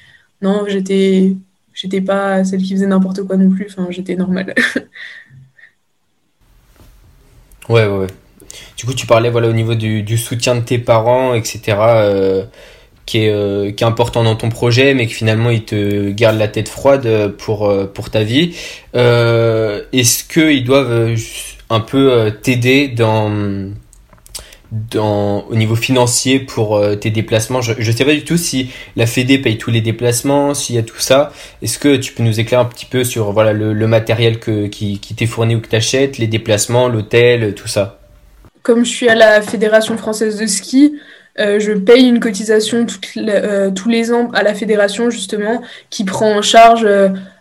non, 0.43 0.65
j'étais, 0.67 1.37
j'étais 1.75 2.01
pas 2.01 2.43
celle 2.45 2.63
qui 2.63 2.75
faisait 2.75 2.87
n'importe 2.87 3.23
quoi 3.23 3.37
non 3.37 3.51
plus. 3.51 3.67
Enfin, 3.71 3.87
j'étais 3.91 4.17
normale. 4.17 4.55
ouais, 7.69 7.87
ouais, 7.87 8.07
Du 8.77 8.85
coup, 8.85 8.95
tu 8.95 9.07
parlais 9.07 9.31
voilà 9.31 9.49
au 9.49 9.53
niveau 9.53 9.75
du, 9.75 10.19
soutien 10.19 10.55
de 10.55 10.61
tes 10.61 10.79
parents, 10.79 11.35
etc. 11.35 11.61
Euh, 11.79 12.45
qui 13.07 13.25
est, 13.25 13.31
euh, 13.31 13.71
qui 13.71 13.85
est 13.85 13.87
important 13.87 14.25
dans 14.25 14.35
ton 14.35 14.49
projet, 14.49 14.93
mais 14.93 15.07
que 15.07 15.13
finalement 15.13 15.51
ils 15.51 15.65
te 15.65 16.11
gardent 16.11 16.39
la 16.39 16.49
tête 16.49 16.69
froide 16.69 17.35
pour, 17.39 17.67
euh, 17.67 17.87
pour 17.87 18.11
ta 18.11 18.23
vie. 18.23 18.57
Est-ce 18.95 20.25
qu'ils 20.25 20.65
doivent 20.65 21.15
un 21.71 21.81
peu 21.81 22.33
t'aider 22.43 22.89
dans 22.89 23.71
dans, 24.73 25.43
au 25.49 25.55
niveau 25.55 25.77
financier 25.77 26.41
pour 26.41 26.83
tes 27.01 27.11
déplacements? 27.11 27.63
Je 27.63 27.73
ne 27.79 27.97
sais 27.97 28.05
pas 28.05 28.13
du 28.13 28.25
tout 28.25 28.37
si 28.37 28.71
la 28.97 29.07
Fédé 29.07 29.39
paye 29.39 29.57
tous 29.57 29.71
les 29.71 29.81
déplacements, 29.81 30.55
s'il 30.55 30.75
y 30.75 30.79
a 30.79 30.83
tout 30.83 30.99
ça. 30.99 31.33
Est-ce 31.63 31.79
que 31.79 31.97
tu 31.97 32.13
peux 32.13 32.25
nous 32.25 32.41
éclairer 32.41 32.63
un 32.63 32.67
petit 32.67 32.87
peu 32.87 33.05
sur 33.05 33.31
voilà, 33.33 33.53
le, 33.53 33.73
le 33.73 33.87
matériel 33.87 34.41
que, 34.41 34.67
qui, 34.67 34.99
qui 34.99 35.15
t'est 35.15 35.27
fourni 35.27 35.55
ou 35.55 35.61
que 35.61 35.69
tu 35.69 35.77
achètes, 35.77 36.19
les 36.19 36.27
déplacements, 36.27 36.89
l'hôtel, 36.89 37.55
tout 37.55 37.69
ça? 37.69 38.01
Comme 38.67 38.85
je 38.85 38.91
suis 38.91 39.09
à 39.09 39.15
la 39.15 39.43
Fédération 39.43 39.97
française 39.97 40.39
de 40.39 40.47
ski, 40.47 40.99
euh, 41.39 41.61
je 41.61 41.73
paye 41.73 42.09
une 42.09 42.19
cotisation 42.19 42.85
euh, 43.17 43.71
tous 43.71 43.89
les 43.89 44.13
ans 44.13 44.29
à 44.35 44.43
la 44.43 44.55
fédération 44.55 45.09
justement 45.09 45.63
qui 45.89 46.03
prend 46.05 46.33
en 46.37 46.43
charge 46.43 46.85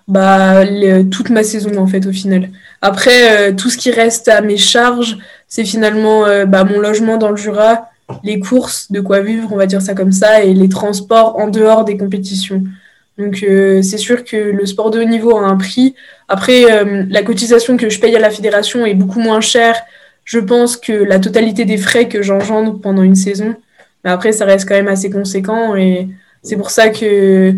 bah, 0.07 0.63
toute 1.09 1.31
ma 1.31 1.43
saison 1.43 1.77
en 1.77 1.87
fait 1.87 2.05
au 2.05 2.11
final. 2.11 2.49
Après, 2.83 3.55
tout 3.55 3.71
ce 3.71 3.77
qui 3.77 3.89
reste 3.89 4.27
à 4.27 4.41
mes 4.41 4.57
charges, 4.57 5.17
c'est 5.47 5.65
finalement 5.65 6.25
euh, 6.25 6.45
bah, 6.45 6.63
mon 6.63 6.79
logement 6.79 7.17
dans 7.17 7.29
le 7.29 7.37
Jura, 7.37 7.89
les 8.23 8.39
courses, 8.39 8.91
de 8.91 8.99
quoi 8.99 9.21
vivre, 9.21 9.49
on 9.51 9.57
va 9.57 9.65
dire 9.65 9.81
ça 9.81 9.95
comme 9.95 10.11
ça, 10.11 10.43
et 10.43 10.53
les 10.53 10.69
transports 10.69 11.37
en 11.39 11.47
dehors 11.47 11.85
des 11.85 11.97
compétitions. 11.97 12.61
Donc 13.17 13.43
euh, 13.43 13.81
c'est 13.81 13.97
sûr 13.97 14.25
que 14.25 14.35
le 14.35 14.65
sport 14.65 14.91
de 14.91 14.99
haut 14.99 15.05
niveau 15.05 15.37
a 15.37 15.41
un 15.41 15.55
prix. 15.55 15.95
Après, 16.27 16.65
euh, 16.71 17.05
la 17.09 17.23
cotisation 17.23 17.77
que 17.77 17.89
je 17.89 17.99
paye 17.99 18.15
à 18.15 18.19
la 18.19 18.29
fédération 18.29 18.85
est 18.85 18.93
beaucoup 18.93 19.19
moins 19.19 19.41
chère, 19.41 19.81
je 20.25 20.39
pense, 20.39 20.75
que 20.75 20.91
la 20.91 21.19
totalité 21.19 21.63
des 21.63 21.77
frais 21.77 22.09
que 22.09 22.21
j'engendre 22.21 22.79
pendant 22.81 23.03
une 23.03 23.15
saison. 23.15 23.55
Mais 24.03 24.11
après, 24.11 24.31
ça 24.31 24.45
reste 24.45 24.67
quand 24.67 24.75
même 24.75 24.87
assez 24.87 25.09
conséquent 25.09 25.75
et 25.75 26.09
c'est 26.43 26.57
pour 26.57 26.69
ça 26.69 26.89
que 26.89 27.55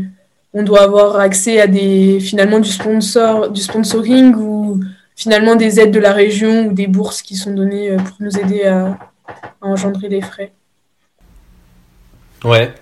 on 0.54 0.64
doit 0.64 0.82
avoir 0.82 1.18
accès 1.18 1.60
à 1.60 1.68
des 1.68 2.20
finalement 2.20 2.60
du 2.60 2.70
sponsor, 2.70 3.50
du 3.50 3.62
sponsoring 3.62 4.34
ou 4.36 4.80
finalement 5.16 5.56
des 5.56 5.80
aides 5.80 5.92
de 5.92 6.00
la 6.00 6.14
région 6.14 6.68
ou 6.68 6.74
des 6.74 6.88
bourses 6.88 7.22
qui 7.22 7.36
sont 7.36 7.54
données 7.54 7.92
euh, 7.92 7.98
pour 7.98 8.16
nous 8.20 8.38
aider 8.38 8.64
à, 8.64 8.98
engendrer 9.60 10.08
des 10.08 10.22
frais. 10.22 10.52
Ouais. 12.46 12.74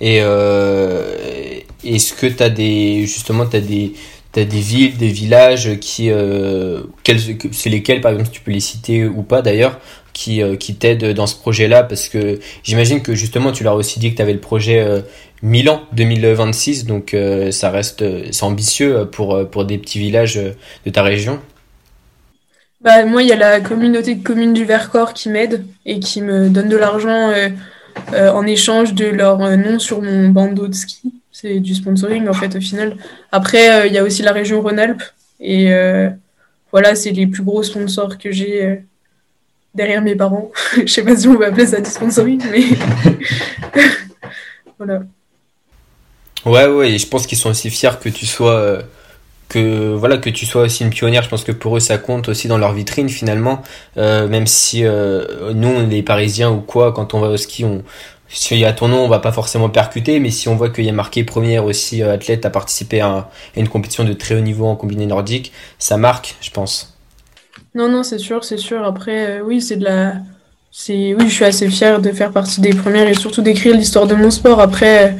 Et 0.00 0.20
euh, 0.22 1.60
est-ce 1.84 2.14
que 2.14 2.26
tu 2.26 2.42
as 2.42 2.48
des 2.48 3.06
justement 3.06 3.46
tu 3.46 3.56
as 3.56 3.60
des 3.60 3.92
as 4.40 4.44
des 4.44 4.60
villes, 4.60 4.96
des 4.96 5.08
villages 5.08 5.78
qui 5.80 6.10
euh, 6.10 6.82
c'est 7.52 7.70
lesquels 7.70 8.00
par 8.00 8.12
exemple 8.12 8.30
tu 8.30 8.40
peux 8.40 8.50
les 8.50 8.60
citer 8.60 9.04
ou 9.06 9.22
pas 9.22 9.42
d'ailleurs 9.42 9.80
qui, 10.12 10.42
euh, 10.42 10.56
qui 10.56 10.74
t'aident 10.74 11.12
dans 11.12 11.26
ce 11.26 11.36
projet-là 11.36 11.82
Parce 11.82 12.08
que 12.08 12.40
j'imagine 12.62 13.02
que 13.02 13.14
justement, 13.14 13.52
tu 13.52 13.64
leur 13.64 13.74
aussi 13.74 13.98
dit 13.98 14.10
que 14.10 14.16
tu 14.16 14.22
avais 14.22 14.32
le 14.32 14.40
projet 14.40 14.80
euh, 14.80 15.00
Milan 15.42 15.82
2026, 15.92 16.86
donc 16.86 17.14
ça 17.50 17.70
reste 17.70 18.02
c'est 18.32 18.42
ambitieux 18.42 19.06
pour, 19.12 19.46
pour 19.50 19.66
des 19.66 19.76
petits 19.76 19.98
villages 19.98 20.40
de 20.86 20.90
ta 20.90 21.02
région. 21.02 21.40
Bah, 22.80 23.04
moi, 23.04 23.22
il 23.22 23.28
y 23.28 23.32
a 23.32 23.36
la 23.36 23.60
communauté 23.60 24.14
de 24.14 24.24
communes 24.24 24.54
du 24.54 24.64
Vercors 24.64 25.12
qui 25.12 25.28
m'aide 25.28 25.66
et 25.84 26.00
qui 26.00 26.22
me 26.22 26.48
donne 26.48 26.70
de 26.70 26.76
l'argent 26.78 27.32
en 28.14 28.46
échange 28.46 28.94
de 28.94 29.04
leur 29.04 29.38
nom 29.58 29.78
sur 29.78 30.00
mon 30.00 30.30
bandeau 30.30 30.68
de 30.68 30.74
ski. 30.74 31.12
C'est 31.38 31.60
du 31.60 31.74
sponsoring 31.74 32.28
en 32.28 32.32
fait 32.32 32.56
au 32.56 32.60
final. 32.60 32.96
Après, 33.30 33.86
il 33.88 33.92
y 33.92 33.98
a 33.98 34.02
aussi 34.02 34.22
la 34.22 34.32
région 34.32 34.62
Rhône-Alpes 34.62 35.02
et 35.38 35.70
voilà, 36.72 36.94
c'est 36.94 37.10
les 37.10 37.26
plus 37.26 37.42
gros 37.42 37.62
sponsors 37.62 38.16
que 38.16 38.32
j'ai 38.32 38.82
derrière 39.76 40.02
mes 40.02 40.16
parents. 40.16 40.50
je 40.76 40.86
sais 40.86 41.04
pas 41.04 41.14
si 41.14 41.28
on 41.28 41.38
va 41.38 41.46
appeler 41.46 41.66
ça 41.66 41.80
du 41.80 41.90
sponsoring, 41.90 42.42
mais 42.50 42.64
voilà. 44.78 45.02
Ouais, 46.44 46.66
ouais, 46.66 46.92
et 46.92 46.98
je 46.98 47.06
pense 47.06 47.26
qu'ils 47.26 47.38
sont 47.38 47.50
aussi 47.50 47.70
fiers 47.70 47.98
que 48.00 48.08
tu 48.08 48.24
sois 48.24 48.54
euh, 48.54 48.82
que 49.48 49.94
voilà 49.94 50.16
que 50.18 50.30
tu 50.30 50.46
sois 50.46 50.62
aussi 50.62 50.84
une 50.84 50.90
pionnière. 50.90 51.22
Je 51.22 51.28
pense 51.28 51.44
que 51.44 51.52
pour 51.52 51.76
eux 51.76 51.80
ça 51.80 51.98
compte 51.98 52.28
aussi 52.28 52.48
dans 52.48 52.58
leur 52.58 52.72
vitrine 52.72 53.08
finalement. 53.08 53.62
Euh, 53.96 54.28
même 54.28 54.46
si 54.46 54.84
euh, 54.84 55.52
nous 55.54 55.86
les 55.88 56.02
Parisiens 56.02 56.50
ou 56.50 56.60
quoi, 56.60 56.92
quand 56.92 57.14
on 57.14 57.20
va 57.20 57.28
au 57.28 57.36
ski, 57.36 57.64
on 57.64 57.82
si 58.28 58.58
y 58.58 58.64
a 58.64 58.72
ton 58.72 58.88
nom, 58.88 59.04
on 59.04 59.08
va 59.08 59.20
pas 59.20 59.32
forcément 59.32 59.68
percuter, 59.68 60.20
mais 60.20 60.30
si 60.30 60.48
on 60.48 60.56
voit 60.56 60.70
qu'il 60.70 60.84
y 60.84 60.88
a 60.88 60.92
marqué 60.92 61.24
première 61.24 61.64
aussi 61.64 62.02
athlète 62.02 62.44
à 62.44 62.50
participer 62.50 63.00
à, 63.00 63.30
une 63.56 63.68
compétition 63.68 64.04
de 64.04 64.12
très 64.12 64.34
haut 64.34 64.40
niveau 64.40 64.66
en 64.66 64.76
combiné 64.76 65.06
nordique, 65.06 65.52
ça 65.78 65.96
marque, 65.96 66.36
je 66.40 66.50
pense. 66.50 66.96
Non, 67.74 67.88
non, 67.88 68.02
c'est 68.02 68.18
sûr, 68.18 68.44
c'est 68.44 68.56
sûr. 68.56 68.84
Après, 68.84 69.38
euh, 69.38 69.42
oui, 69.44 69.60
c'est 69.60 69.76
de 69.76 69.84
la. 69.84 70.14
Oui, 70.88 71.16
je 71.20 71.28
suis 71.28 71.44
assez 71.44 71.70
fière 71.70 72.00
de 72.00 72.10
faire 72.10 72.32
partie 72.32 72.60
des 72.60 72.70
premières 72.70 73.08
et 73.08 73.14
surtout 73.14 73.40
d'écrire 73.40 73.74
l'histoire 73.74 74.06
de 74.06 74.14
mon 74.14 74.30
sport. 74.30 74.60
Après, 74.60 75.16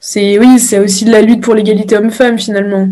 c'est 0.00 0.38
oui, 0.38 0.58
c'est 0.58 0.78
aussi 0.78 1.06
de 1.06 1.10
la 1.10 1.22
lutte 1.22 1.42
pour 1.42 1.54
l'égalité 1.54 1.96
homme-femme 1.96 2.38
finalement 2.38 2.88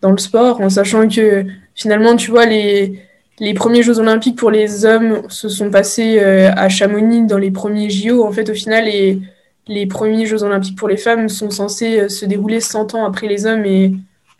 dans 0.00 0.12
le 0.12 0.18
sport, 0.18 0.60
en 0.60 0.70
sachant 0.70 1.08
que 1.08 1.44
finalement, 1.74 2.14
tu 2.14 2.30
vois, 2.30 2.46
les, 2.46 3.00
les 3.38 3.54
premiers 3.54 3.82
Jeux 3.82 3.98
Olympiques 3.98 4.36
pour 4.36 4.50
les 4.50 4.84
hommes 4.84 5.22
se 5.28 5.48
sont 5.48 5.70
passés 5.70 6.18
euh, 6.20 6.52
à 6.54 6.68
Chamonix 6.68 7.26
dans 7.26 7.38
les 7.38 7.50
premiers 7.50 7.90
JO. 7.90 8.24
En 8.24 8.32
fait, 8.32 8.50
au 8.50 8.54
final, 8.54 8.84
les, 8.84 9.20
les 9.66 9.86
premiers 9.86 10.26
Jeux 10.26 10.42
Olympiques 10.42 10.76
pour 10.76 10.88
les 10.88 10.96
femmes 10.96 11.28
sont 11.28 11.50
censés 11.50 12.00
euh, 12.00 12.08
se 12.08 12.24
dérouler 12.26 12.60
100 12.60 12.94
ans 12.94 13.04
après 13.04 13.26
les 13.28 13.46
hommes 13.46 13.64
et 13.64 13.94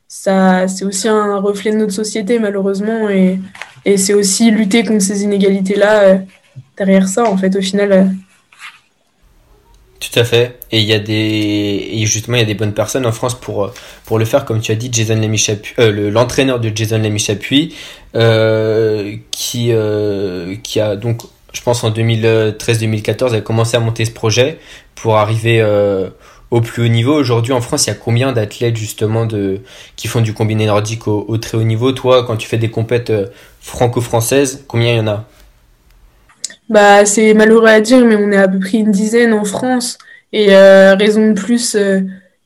ça, 0.09 0.69
c'est 0.69 0.85
aussi 0.85 1.09
un 1.09 1.39
reflet 1.39 1.71
de 1.73 1.79
notre 1.79 1.95
société, 1.95 2.39
malheureusement, 2.39 3.09
et, 3.09 3.41
et 3.87 3.97
c'est 3.97 4.13
aussi 4.13 4.51
lutter 4.51 4.85
contre 4.85 5.01
ces 5.01 5.23
inégalités-là 5.23 6.01
euh, 6.03 6.19
derrière 6.77 7.09
ça, 7.09 7.25
en 7.25 7.39
fait, 7.39 7.57
au 7.57 7.63
final. 7.63 8.15
Euh. 10.03 10.09
Tout 10.11 10.19
à 10.19 10.25
fait. 10.25 10.59
Et 10.71 10.81
il 10.81 10.85
y 10.85 10.93
a 10.93 10.99
des, 10.99 11.89
et 11.93 12.07
justement, 12.07 12.37
il 12.37 12.41
y 12.41 12.43
a 12.43 12.47
des 12.47 12.55
bonnes 12.55 12.75
personnes 12.75 13.07
en 13.07 13.13
France 13.13 13.39
pour, 13.39 13.73
pour 14.05 14.19
le 14.19 14.25
faire, 14.25 14.45
comme 14.45 14.61
tu 14.61 14.73
as 14.73 14.77
dit, 14.77 14.91
Jason 14.93 15.21
euh, 15.79 16.11
l'entraîneur 16.11 16.61
de 16.61 16.71
Jason 16.75 16.99
Lamy-Chapuis, 16.99 17.75
qui, 19.31 19.73
qui 20.63 20.81
a 20.81 20.97
donc, 20.97 21.23
je 21.53 21.61
pense 21.63 21.85
en 21.85 21.91
2013-2014, 21.91 23.35
a 23.35 23.41
commencé 23.41 23.77
à 23.77 23.81
monter 23.81 24.05
ce 24.05 24.11
projet 24.11 24.59
pour 24.95 25.17
arriver 25.17 25.63
au 26.53 26.61
plus 26.61 26.85
haut 26.85 26.89
niveau. 26.89 27.15
Aujourd'hui 27.15 27.53
en 27.53 27.63
France, 27.63 27.87
il 27.87 27.89
y 27.89 27.93
a 27.93 27.97
combien 27.97 28.33
d'athlètes 28.33 28.77
justement 28.77 29.25
de 29.25 29.63
qui 29.97 30.07
font 30.07 30.21
du 30.21 30.35
combiné 30.35 30.67
nordique 30.67 31.09
au, 31.09 31.37
très 31.39 31.57
haut 31.57 31.63
niveau? 31.65 31.93
Toi, 31.93 32.25
quand 32.25 32.37
tu 32.37 32.47
fais 32.47 32.59
des 32.59 32.71
compètes 32.71 33.11
euh, 33.11 33.27
franco-françaises, 33.61 34.65
combien 34.69 34.93
il 34.93 34.97
y 34.99 35.01
en 35.01 35.09
a? 35.09 35.25
Bah, 36.73 37.05
c'est 37.05 37.35
malheureux 37.35 37.69
à 37.69 37.83
dire, 37.83 38.03
mais 38.03 38.17
on 38.17 38.33
est 38.33 38.39
à 38.39 38.49
peu 38.49 38.59
près 38.59 38.79
une 38.79 38.91
dizaine 38.91 39.35
en 39.35 39.45
France. 39.45 39.99
Et 40.33 40.57
euh, 40.57 40.95
raison 40.95 41.29
de 41.29 41.35
plus, 41.35 41.77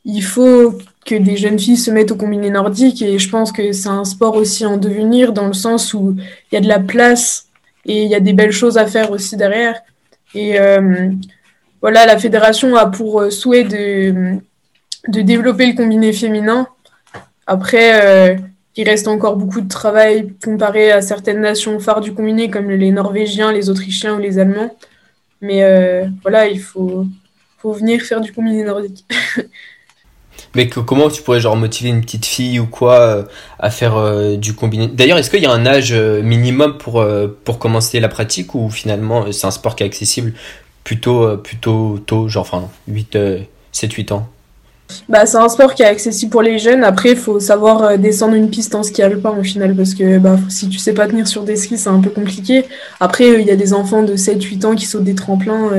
il 0.03 0.21
faut 0.21 0.77
que 1.05 1.15
des 1.15 1.37
jeunes 1.37 1.57
filles 1.57 1.77
se 1.77 1.91
mettent 1.91 2.11
au 2.11 2.17
combiné 2.17 2.49
nordique. 2.49 3.01
Et 3.01 3.19
je 3.19 3.29
pense 3.29 3.53
que 3.53 3.71
c'est 3.71 3.87
un 3.87 4.03
sport 4.03 4.35
aussi 4.35 4.65
en 4.65 4.75
devenir, 4.75 5.31
dans 5.31 5.47
le 5.47 5.53
sens 5.53 5.93
où 5.93 6.17
il 6.51 6.55
y 6.55 6.57
a 6.57 6.61
de 6.61 6.67
la 6.67 6.79
place 6.79 7.45
et 7.85 8.03
il 8.03 8.09
y 8.09 8.15
a 8.15 8.19
des 8.19 8.33
belles 8.33 8.51
choses 8.51 8.77
à 8.77 8.85
faire 8.85 9.11
aussi 9.11 9.37
derrière. 9.37 9.79
Et 10.35 10.59
euh, 10.59 11.09
voilà, 11.79 12.05
la 12.05 12.19
fédération 12.19 12.75
a 12.75 12.87
pour 12.87 13.21
euh, 13.21 13.29
souhait 13.29 13.63
de, 13.63 14.35
de 15.07 15.21
développer 15.21 15.67
le 15.67 15.73
combiné 15.73 16.11
féminin. 16.11 16.67
Après, 17.45 18.37
euh, 18.77 18.81
il 18.81 18.89
reste 18.89 19.07
encore 19.07 19.35
beaucoup 19.35 19.61
de 19.61 19.67
travail 19.67 20.33
comparé 20.43 20.91
à 20.91 21.01
certaines 21.01 21.41
nations 21.41 21.79
phares 21.79 22.01
du 22.01 22.13
combiné, 22.13 22.49
comme 22.49 22.69
les 22.69 22.91
Norvégiens, 22.91 23.51
les 23.51 23.69
Autrichiens 23.69 24.15
ou 24.15 24.19
les 24.19 24.39
Allemands. 24.39 24.75
Mais 25.41 25.61
voilà, 26.23 26.47
il 26.47 26.59
faut, 26.59 27.05
venir 27.63 28.01
faire 28.01 28.21
du 28.21 28.31
combiné 28.31 28.63
nordique. 28.63 29.05
Mais 30.55 30.69
comment 30.69 31.09
tu 31.09 31.21
pourrais 31.21 31.41
genre 31.41 31.57
motiver 31.57 31.89
une 31.89 32.01
petite 32.01 32.25
fille 32.25 32.59
ou 32.59 32.65
quoi 32.65 33.27
à 33.59 33.69
faire 33.69 34.37
du 34.37 34.53
combiné? 34.53 34.87
D'ailleurs, 34.87 35.17
est-ce 35.17 35.29
qu'il 35.29 35.43
y 35.43 35.45
a 35.45 35.51
un 35.51 35.65
âge 35.65 35.93
minimum 35.93 36.77
pour, 36.77 37.05
pour 37.43 37.59
commencer 37.59 37.99
la 37.99 38.07
pratique 38.07 38.55
ou 38.55 38.69
finalement 38.69 39.31
c'est 39.31 39.45
un 39.45 39.51
sport 39.51 39.75
qui 39.75 39.83
est 39.83 39.85
accessible 39.85 40.33
plutôt, 40.87 41.23
euh, 41.25 41.35
plutôt 41.35 41.99
tôt, 42.05 42.29
genre 42.29 42.43
enfin 42.43 42.69
8, 42.87 43.17
7, 43.73 43.91
8 43.91 44.11
ans? 44.13 44.29
Bah, 45.09 45.25
c'est 45.25 45.37
un 45.37 45.49
sport 45.49 45.73
qui 45.73 45.83
est 45.83 45.87
accessible 45.87 46.31
pour 46.31 46.41
les 46.41 46.59
jeunes. 46.59 46.83
Après, 46.83 47.11
il 47.11 47.17
faut 47.17 47.39
savoir 47.39 47.83
euh, 47.83 47.97
descendre 47.97 48.35
une 48.35 48.49
piste 48.49 48.75
en 48.75 48.83
ski 48.83 49.01
alpin 49.01 49.31
au 49.37 49.43
final, 49.43 49.75
parce 49.75 49.93
que 49.93 50.17
bah, 50.17 50.37
si 50.49 50.69
tu 50.69 50.77
sais 50.77 50.93
pas 50.93 51.07
tenir 51.07 51.27
sur 51.27 51.43
des 51.43 51.55
skis, 51.55 51.77
c'est 51.77 51.89
un 51.89 51.99
peu 51.99 52.09
compliqué. 52.09 52.65
Après, 52.99 53.29
euh, 53.29 53.39
il 53.39 53.47
y 53.47 53.51
a 53.51 53.55
des 53.55 53.73
enfants 53.73 54.03
de 54.03 54.15
7-8 54.15 54.65
ans 54.65 54.75
qui 54.75 54.85
sautent 54.85 55.03
des 55.03 55.15
tremplins 55.15 55.71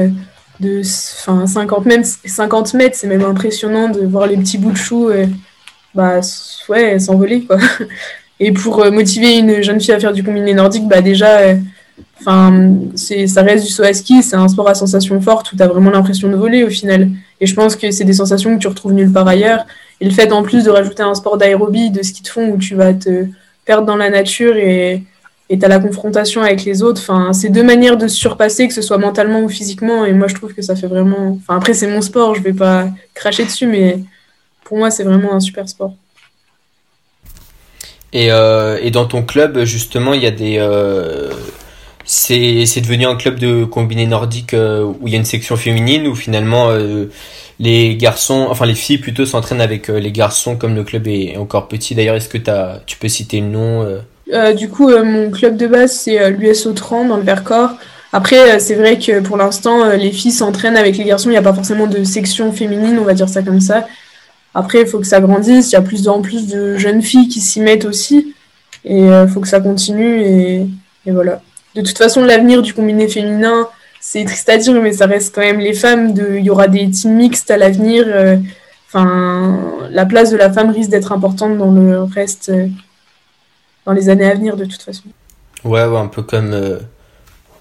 de 0.61 0.83
50 0.83 1.87
mètres, 1.87 2.09
50 2.25 2.75
mètres. 2.75 2.97
C'est 2.97 3.07
même 3.07 3.25
impressionnant 3.25 3.88
de 3.88 4.01
voir 4.01 4.27
les 4.27 4.37
petits 4.37 4.59
bouts 4.59 4.73
de 4.73 4.77
chou 4.77 5.11
bah, 5.94 6.21
ouais, 6.68 6.99
s'envoler. 6.99 7.47
Et 8.40 8.53
pour 8.53 8.85
motiver 8.92 9.38
une 9.38 9.62
jeune 9.62 9.81
fille 9.81 9.92
à 9.94 10.01
faire 10.01 10.12
du 10.12 10.23
combiné 10.23 10.55
nordique, 10.55 10.87
bah, 10.87 11.01
déjà, 11.01 11.40
Enfin, 12.20 12.74
ça 12.96 13.42
reste 13.42 13.64
du 13.64 13.70
saut 13.70 13.84
à 13.84 13.92
ski, 13.92 14.22
c'est 14.22 14.37
un 14.37 14.48
sport 14.48 14.68
à 14.68 14.74
sensation 14.74 15.20
forte 15.20 15.52
où 15.52 15.56
tu 15.56 15.62
as 15.62 15.68
vraiment 15.68 15.90
l'impression 15.90 16.28
de 16.28 16.37
voler 16.37 16.64
au 16.64 16.70
final. 16.70 17.08
Et 17.40 17.46
je 17.46 17.54
pense 17.54 17.76
que 17.76 17.90
c'est 17.90 18.04
des 18.04 18.12
sensations 18.12 18.54
que 18.56 18.61
tu 18.61 18.68
retrouves 18.68 18.92
nulle 18.92 19.12
part 19.12 19.28
ailleurs. 19.28 19.66
Et 20.00 20.04
le 20.04 20.11
fait 20.11 20.32
en 20.32 20.42
plus 20.42 20.64
de 20.64 20.70
rajouter 20.70 21.02
un 21.02 21.14
sport 21.14 21.38
d'aérobie, 21.38 21.90
de 21.90 22.02
ski 22.02 22.22
de 22.22 22.28
fond 22.28 22.50
où 22.50 22.58
tu 22.58 22.74
vas 22.74 22.92
te 22.92 23.26
perdre 23.64 23.87
dans 23.87 23.96
la 23.96 24.11
nature 24.11 24.56
et 24.56 25.04
tu 25.48 25.64
as 25.64 25.68
la 25.68 25.78
confrontation 25.78 26.42
avec 26.42 26.64
les 26.64 26.82
autres, 26.82 27.00
enfin, 27.00 27.32
c'est 27.32 27.48
deux 27.48 27.62
manières 27.62 27.96
de 27.96 28.08
se 28.08 28.16
surpasser, 28.16 28.68
que 28.68 28.74
ce 28.74 28.82
soit 28.82 28.98
mentalement 28.98 29.40
ou 29.40 29.48
physiquement. 29.48 30.04
Et 30.04 30.12
moi, 30.12 30.26
je 30.26 30.34
trouve 30.34 30.52
que 30.52 30.62
ça 30.62 30.74
fait 30.74 30.88
vraiment. 30.88 31.38
Enfin, 31.40 31.56
après, 31.56 31.74
c'est 31.74 31.87
mon 31.87 32.02
sport, 32.02 32.34
je 32.34 32.42
vais 32.42 32.52
pas 32.52 32.88
cracher 33.14 33.44
dessus, 33.44 33.66
mais 33.66 34.00
pour 34.64 34.76
moi, 34.76 34.90
c'est 34.90 35.04
vraiment 35.04 35.32
un 35.32 35.40
super 35.40 35.68
sport. 35.68 35.94
Et, 38.12 38.32
euh, 38.32 38.90
dans 38.90 39.06
ton 39.06 39.22
club, 39.22 39.64
justement, 39.64 40.14
il 40.14 40.22
y 40.22 40.26
a 40.26 40.30
des. 40.32 40.56
Euh 40.58 41.30
c'est 42.11 42.81
devenu 42.81 43.05
un 43.05 43.16
club 43.16 43.38
de 43.38 43.64
combiné 43.64 44.07
nordique 44.07 44.55
euh, 44.55 44.83
où 44.83 45.07
il 45.07 45.12
y 45.12 45.16
a 45.16 45.18
une 45.18 45.27
section 45.27 45.57
féminine 45.57 46.07
où 46.07 46.14
finalement 46.14 46.71
euh, 46.71 47.11
les 47.61 47.97
garçons, 47.97 48.47
enfin 48.49 48.64
les 48.64 48.75
filles 48.75 48.97
plutôt 48.97 49.27
s'entraînent 49.27 49.61
avec 49.61 49.90
euh, 49.90 50.01
les 50.01 50.11
garçons 50.11 50.57
comme 50.57 50.75
le 50.75 50.85
club 50.85 51.07
est 51.07 51.37
encore 51.37 51.68
petit. 51.68 51.94
D'ailleurs, 51.94 52.16
est-ce 52.16 52.31
que 52.31 52.51
as, 52.51 52.81
tu 52.87 52.97
peux 52.97 53.09
citer 53.09 53.40
le 53.40 53.49
nom 53.49 53.87
Du 54.57 54.71
coup, 54.71 54.88
mon 54.88 55.31
club 55.31 55.59
de 55.59 55.66
base 55.66 55.92
c'est 55.92 56.31
l'USO 56.31 56.73
30 56.73 57.09
dans 57.09 57.18
le 57.18 57.25
Vercors. 57.25 57.73
Après, 58.14 58.59
c'est 58.59 58.75
vrai 58.75 58.99
que 58.99 59.21
pour 59.21 59.37
l'instant, 59.37 59.90
les 59.90 60.12
filles 60.12 60.33
s'entraînent 60.33 60.79
avec 60.79 60.97
les 60.97 61.05
garçons. 61.05 61.29
Il 61.29 61.33
n'y 61.33 61.38
a 61.38 61.42
pas 61.42 61.53
forcément 61.53 61.87
de 61.87 62.05
section 62.05 62.53
féminine, 62.53 62.99
on 62.99 63.05
va 63.05 63.12
dire 63.12 63.29
ça 63.29 63.42
comme 63.42 63.61
ça. 63.61 63.87
Après, 64.55 64.81
il 64.81 64.87
faut 64.87 64.99
que 64.99 65.07
ça 65.07 65.21
grandisse. 65.21 65.73
Il 65.73 65.75
y 65.75 65.77
a 65.77 65.83
plus 65.83 66.09
en 66.09 66.23
plus 66.23 66.47
de 66.47 66.79
jeunes 66.79 67.03
filles 67.03 67.29
qui 67.29 67.42
s'y 67.42 67.61
mettent 67.61 67.85
aussi. 67.85 68.35
Et 68.87 69.01
il 69.01 69.29
faut 69.29 69.40
que 69.40 69.49
ça 69.49 69.61
continue. 69.61 70.23
et 70.23 71.11
voilà 71.11 71.42
de 71.74 71.83
toute 71.83 71.98
façon, 71.98 72.24
l'avenir 72.24 72.62
du 72.62 72.74
combiné 72.74 73.09
féminin, 73.09 73.68
c'est 74.00 74.24
triste 74.24 74.48
à 74.48 74.57
dire, 74.57 74.81
mais 74.81 74.92
ça 74.92 75.07
reste 75.07 75.35
quand 75.35 75.40
même 75.40 75.61
les 75.61 75.74
femmes. 75.74 76.14
Il 76.16 76.44
y 76.44 76.50
aura 76.50 76.68
des 76.68 76.90
teams 76.90 77.14
mixtes 77.14 77.50
à 77.50 77.57
l'avenir. 77.57 78.04
Euh, 78.07 78.37
enfin, 78.88 79.59
la 79.90 80.07
place 80.07 80.31
de 80.31 80.37
la 80.37 80.52
femme 80.52 80.70
risque 80.70 80.90
d'être 80.90 81.12
importante 81.12 81.59
dans 81.59 81.72
le 81.72 82.02
reste, 82.02 82.50
euh, 82.50 82.68
dans 83.85 83.92
les 83.92 84.09
années 84.09 84.26
à 84.26 84.35
venir, 84.35 84.57
de 84.57 84.64
toute 84.64 84.83
façon. 84.83 85.04
Ouais, 85.64 85.85
ouais 85.85 85.98
un 85.98 86.07
peu 86.07 86.22
comme 86.22 86.52
euh, 86.52 86.78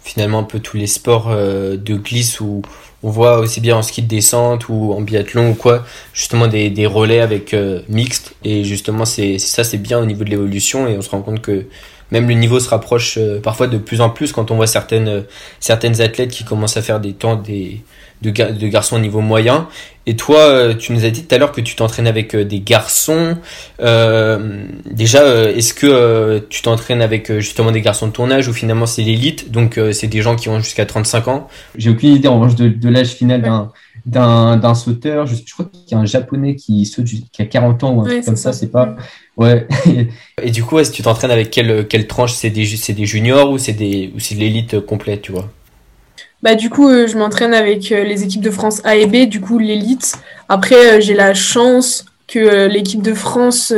finalement 0.04 0.40
un 0.40 0.44
peu 0.44 0.60
tous 0.60 0.78
les 0.78 0.88
sports 0.88 1.36
de 1.36 1.96
glisse 1.96 2.40
où 2.40 2.62
on 3.04 3.10
voit 3.10 3.40
aussi 3.40 3.60
bien 3.60 3.76
en 3.76 3.82
ski 3.82 4.02
de 4.02 4.08
descente 4.08 4.70
ou 4.70 4.94
en 4.94 5.02
biathlon 5.02 5.52
ou 5.52 5.54
quoi, 5.54 5.84
justement 6.14 6.48
des, 6.48 6.70
des 6.70 6.86
relais 6.86 7.20
avec 7.20 7.56
mixtes. 7.90 8.36
Et 8.44 8.64
justement, 8.64 9.06
c'est 9.06 9.38
ça, 9.38 9.64
c'est 9.64 9.78
bien 9.78 10.00
au 10.00 10.06
niveau 10.06 10.24
de 10.24 10.30
l'évolution 10.30 10.88
et 10.88 10.98
on 10.98 11.02
se 11.02 11.10
rend 11.10 11.22
compte 11.22 11.42
que 11.42 11.66
même 12.12 12.28
le 12.28 12.36
niveau 12.36 12.60
se 12.60 12.70
rapproche 12.70 13.18
euh, 13.18 13.40
parfois 13.42 13.68
de 13.68 13.78
plus 13.78 14.02
en 14.02 14.10
plus 14.10 14.32
quand 14.32 14.52
on 14.52 14.56
voit 14.56 14.68
certaines, 14.68 15.08
euh, 15.08 15.22
certaines 15.60 16.02
athlètes 16.02 16.32
qui 16.32 16.44
commencent 16.44 16.78
à 16.78 16.82
faire 16.82 17.00
des 17.00 17.14
temps 17.14 17.36
des, 17.36 17.82
de, 18.22 18.30
de 18.30 18.68
garçons 18.68 18.96
au 18.96 19.00
niveau 19.00 19.22
moyen. 19.22 19.68
Et 20.06 20.16
toi, 20.16 20.40
euh, 20.40 20.74
tu 20.74 20.94
nous 20.94 21.04
as 21.04 21.10
dit 21.10 21.26
tout 21.26 21.36
à 21.36 21.38
l'heure 21.38 21.52
que 21.52 21.60
tu 21.60 21.76
t'entraînes 21.76 22.08
avec 22.08 22.36
des 22.36 22.60
garçons. 22.62 23.38
Déjà, 23.80 25.50
est-ce 25.50 25.74
que 25.74 26.40
tu 26.50 26.62
t'entraînes 26.62 27.02
avec 27.02 27.32
justement 27.40 27.72
des 27.72 27.82
garçons 27.82 28.08
de 28.08 28.14
ton 28.14 28.32
âge 28.32 28.48
ou 28.48 28.54
finalement 28.54 28.86
c'est 28.86 29.04
l'élite? 29.04 29.52
Donc 29.52 29.80
c'est 29.92 30.08
des 30.08 30.22
gens 30.22 30.36
qui 30.38 30.48
ont 30.48 30.60
jusqu'à 30.60 30.86
35 30.86 31.28
ans 31.28 31.48
J'ai 31.78 31.90
aucune 31.90 32.14
idée 32.14 32.30
en 32.30 32.40
revanche 32.40 32.56
de, 32.56 32.70
de 32.70 32.90
l'âge 32.90 33.10
final 33.10 33.42
d'un 33.42 33.72
d'un 34.08 34.74
sauteur. 34.74 35.28
Je, 35.28 35.36
crois 35.54 35.66
qu'il 35.66 35.92
y 35.92 35.96
a 35.96 36.00
un 36.00 36.06
japonais 36.06 36.56
qui 36.56 36.86
saute 36.86 37.06
qui 37.06 37.42
a 37.42 37.46
40 37.46 37.84
ans 37.84 37.94
ou 37.94 38.02
un 38.02 38.06
truc 38.06 38.26
comme 38.26 38.36
ça. 38.36 38.54
C'est 38.54 38.72
pas. 38.72 38.96
Ouais. 39.36 39.68
Et 40.42 40.52
du 40.52 40.64
coup, 40.64 40.80
est-ce 40.80 40.92
que 40.92 40.96
tu 40.96 41.04
t'entraînes 41.04 41.32
avec 41.32 41.52
quelle, 41.52 41.88
quelle 41.88 42.08
tranche? 42.08 42.34
C'est 42.34 42.50
des, 42.50 42.66
des 42.66 43.06
juniors 43.06 43.52
ou 43.52 43.58
c'est 43.58 43.74
des 43.74 44.12
ou 44.16 44.20
c'est 44.20 44.36
de 44.36 44.40
l'élite 44.40 44.80
complète, 44.80 45.22
tu 45.22 45.32
vois? 45.32 45.50
Bah, 46.44 46.56
du 46.56 46.70
coup, 46.70 46.88
euh, 46.88 47.08
je 47.08 47.18
m'entraîne 47.18 47.54
avec 47.54 47.92
euh, 47.92 48.04
les 48.04 48.24
équipes 48.24 48.42
de 48.42 48.52
France 48.52 48.82
A 48.86 48.96
et 48.96 49.08
B, 49.08 49.28
du 49.28 49.42
coup, 49.42 49.58
l'élite. 49.58 50.14
Après, 50.50 50.98
euh, 50.98 51.02
j'ai 51.02 51.16
la 51.16 51.34
chance 51.34 52.06
que 52.28 52.68
l'équipe 52.68 53.02
de 53.02 53.14
France, 53.14 53.74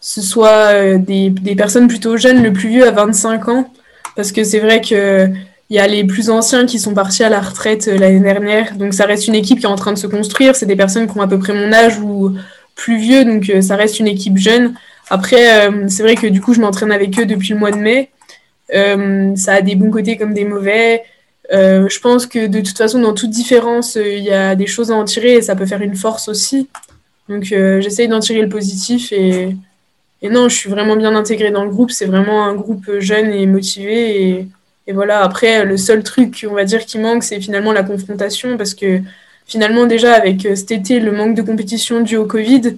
ce 0.00 0.20
soit 0.22 0.96
des, 0.96 1.28
des, 1.30 1.56
personnes 1.56 1.88
plutôt 1.88 2.16
jeunes, 2.16 2.40
le 2.40 2.52
plus 2.52 2.68
vieux 2.68 2.86
à 2.86 2.92
25 2.92 3.48
ans. 3.48 3.72
Parce 4.14 4.30
que 4.30 4.44
c'est 4.44 4.60
vrai 4.60 4.80
que 4.80 5.28
il 5.70 5.76
y 5.76 5.78
a 5.78 5.86
les 5.86 6.04
plus 6.04 6.30
anciens 6.30 6.66
qui 6.66 6.80
sont 6.80 6.94
partis 6.94 7.22
à 7.22 7.28
la 7.28 7.40
retraite 7.40 7.86
euh, 7.86 7.96
l'année 7.96 8.20
dernière. 8.20 8.74
Donc 8.76 8.92
ça 8.92 9.06
reste 9.06 9.28
une 9.28 9.36
équipe 9.36 9.60
qui 9.60 9.66
est 9.66 9.68
en 9.68 9.76
train 9.76 9.92
de 9.92 9.98
se 9.98 10.08
construire. 10.08 10.56
C'est 10.56 10.66
des 10.66 10.76
personnes 10.76 11.06
qui 11.08 11.16
ont 11.16 11.22
à 11.22 11.28
peu 11.28 11.38
près 11.38 11.54
mon 11.54 11.72
âge 11.72 11.98
ou 12.00 12.34
plus 12.74 12.98
vieux. 12.98 13.24
Donc 13.24 13.48
euh, 13.48 13.62
ça 13.62 13.76
reste 13.76 14.00
une 14.00 14.08
équipe 14.08 14.36
jeune. 14.36 14.74
Après, 15.10 15.68
euh, 15.68 15.86
c'est 15.88 16.02
vrai 16.02 16.16
que 16.16 16.26
du 16.26 16.40
coup, 16.40 16.54
je 16.54 16.60
m'entraîne 16.60 16.90
avec 16.90 17.18
eux 17.20 17.24
depuis 17.24 17.50
le 17.50 17.58
mois 17.58 17.70
de 17.70 17.76
mai. 17.76 18.10
ça 19.36 19.54
a 19.54 19.62
des 19.62 19.76
bons 19.76 19.90
côtés 19.90 20.16
comme 20.16 20.34
des 20.34 20.44
mauvais. 20.44 21.02
je 21.50 22.00
pense 22.00 22.26
que 22.26 22.46
de 22.46 22.60
toute 22.60 22.76
façon, 22.76 23.00
dans 23.00 23.14
toute 23.14 23.30
différence, 23.30 23.96
il 23.96 24.24
y 24.24 24.32
a 24.32 24.56
des 24.56 24.66
choses 24.66 24.90
à 24.90 24.94
en 24.94 25.04
tirer 25.04 25.34
et 25.34 25.42
ça 25.42 25.54
peut 25.56 25.66
faire 25.66 25.82
une 25.82 25.96
force 25.96 26.28
aussi. 26.28 26.68
Donc 27.28 27.44
j'essaye 27.44 28.08
d'en 28.08 28.20
tirer 28.20 28.42
le 28.42 28.48
positif 28.48 29.12
et, 29.12 29.56
non, 30.22 30.48
je 30.48 30.54
suis 30.54 30.70
vraiment 30.70 30.96
bien 30.96 31.14
intégrée 31.16 31.50
dans 31.50 31.64
le 31.64 31.70
groupe. 31.70 31.90
C'est 31.90 32.06
vraiment 32.06 32.44
un 32.44 32.54
groupe 32.54 32.88
jeune 33.00 33.32
et 33.32 33.46
motivé 33.46 34.48
et 34.90 34.92
voilà, 34.92 35.22
après, 35.22 35.64
le 35.64 35.76
seul 35.76 36.02
truc, 36.02 36.44
on 36.50 36.54
va 36.54 36.64
dire, 36.64 36.84
qui 36.84 36.98
manque, 36.98 37.22
c'est 37.22 37.40
finalement 37.40 37.72
la 37.72 37.84
confrontation, 37.84 38.56
parce 38.56 38.74
que 38.74 39.00
finalement, 39.46 39.86
déjà, 39.86 40.14
avec 40.14 40.44
euh, 40.44 40.56
cet 40.56 40.72
été, 40.72 40.98
le 40.98 41.12
manque 41.12 41.36
de 41.36 41.42
compétition 41.42 42.00
dû 42.00 42.16
au 42.16 42.26
Covid, 42.26 42.76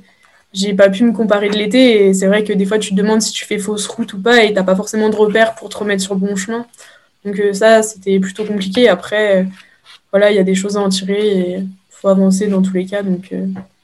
j'ai 0.53 0.75
pas 0.75 0.90
pu 0.90 1.05
me 1.05 1.12
comparer 1.12 1.48
de 1.48 1.57
l'été, 1.57 2.09
et 2.09 2.12
c'est 2.12 2.27
vrai 2.27 2.44
que 2.44 2.53
des 2.53 2.66
fois, 2.66 2.79
tu 2.79 2.90
te 2.90 2.94
demandes 2.94 3.22
si 3.22 3.33
tu 3.33 3.46
fais 3.46 3.59
fausse 3.59 3.87
route 3.87 4.12
ou 4.12 4.20
pas, 4.20 4.44
et 4.44 4.53
t'as 4.53 4.62
pas 4.62 4.77
forcément 4.77 5.09
de 5.09 5.16
repères 5.16 5.55
pour 5.55 5.70
te 5.70 5.79
remettre 5.79 6.03
sur 6.03 6.12
le 6.12 6.20
bon 6.20 6.37
chemin. 6.37 6.66
Donc 7.25 7.38
euh, 7.40 7.55
ça, 7.55 7.83
c'était 7.83 8.20
plutôt 8.20 8.44
compliqué. 8.44 8.90
Après, 8.90 9.40
euh, 9.40 9.44
voilà, 10.11 10.31
il 10.31 10.37
y 10.37 10.40
a 10.40 10.44
des 10.44 10.55
choses 10.55 10.77
à 10.77 10.81
en 10.81 10.90
tirer, 10.90 11.29
et 11.29 11.64
faut 11.88 12.09
avancer 12.09 12.46
dans 12.46 12.61
tous 12.61 12.75
les 12.75 12.85
cas, 12.85 13.03
donc 13.03 13.33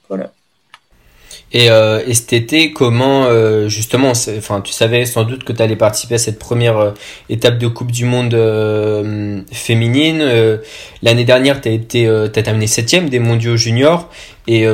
voilà. 0.06 0.32
Et, 1.52 1.70
euh, 1.70 2.02
et 2.06 2.14
cet 2.14 2.32
été, 2.32 2.72
comment 2.72 3.24
euh, 3.24 3.68
justement, 3.68 4.10
enfin, 4.10 4.60
tu 4.60 4.72
savais 4.72 5.06
sans 5.06 5.24
doute 5.24 5.44
que 5.44 5.52
tu 5.52 5.62
allais 5.62 5.76
participer 5.76 6.16
à 6.16 6.18
cette 6.18 6.38
première 6.38 6.78
euh, 6.78 6.90
étape 7.30 7.58
de 7.58 7.68
Coupe 7.68 7.90
du 7.90 8.04
Monde 8.04 8.34
euh, 8.34 9.40
féminine. 9.50 10.22
L'année 11.02 11.24
dernière, 11.24 11.60
tu 11.60 11.68
as 11.68 11.72
été, 11.72 12.08
as 12.08 12.28
terminé 12.28 12.66
septième 12.66 13.08
des 13.08 13.18
Mondiaux 13.18 13.56
juniors. 13.56 14.10
Et 14.46 14.66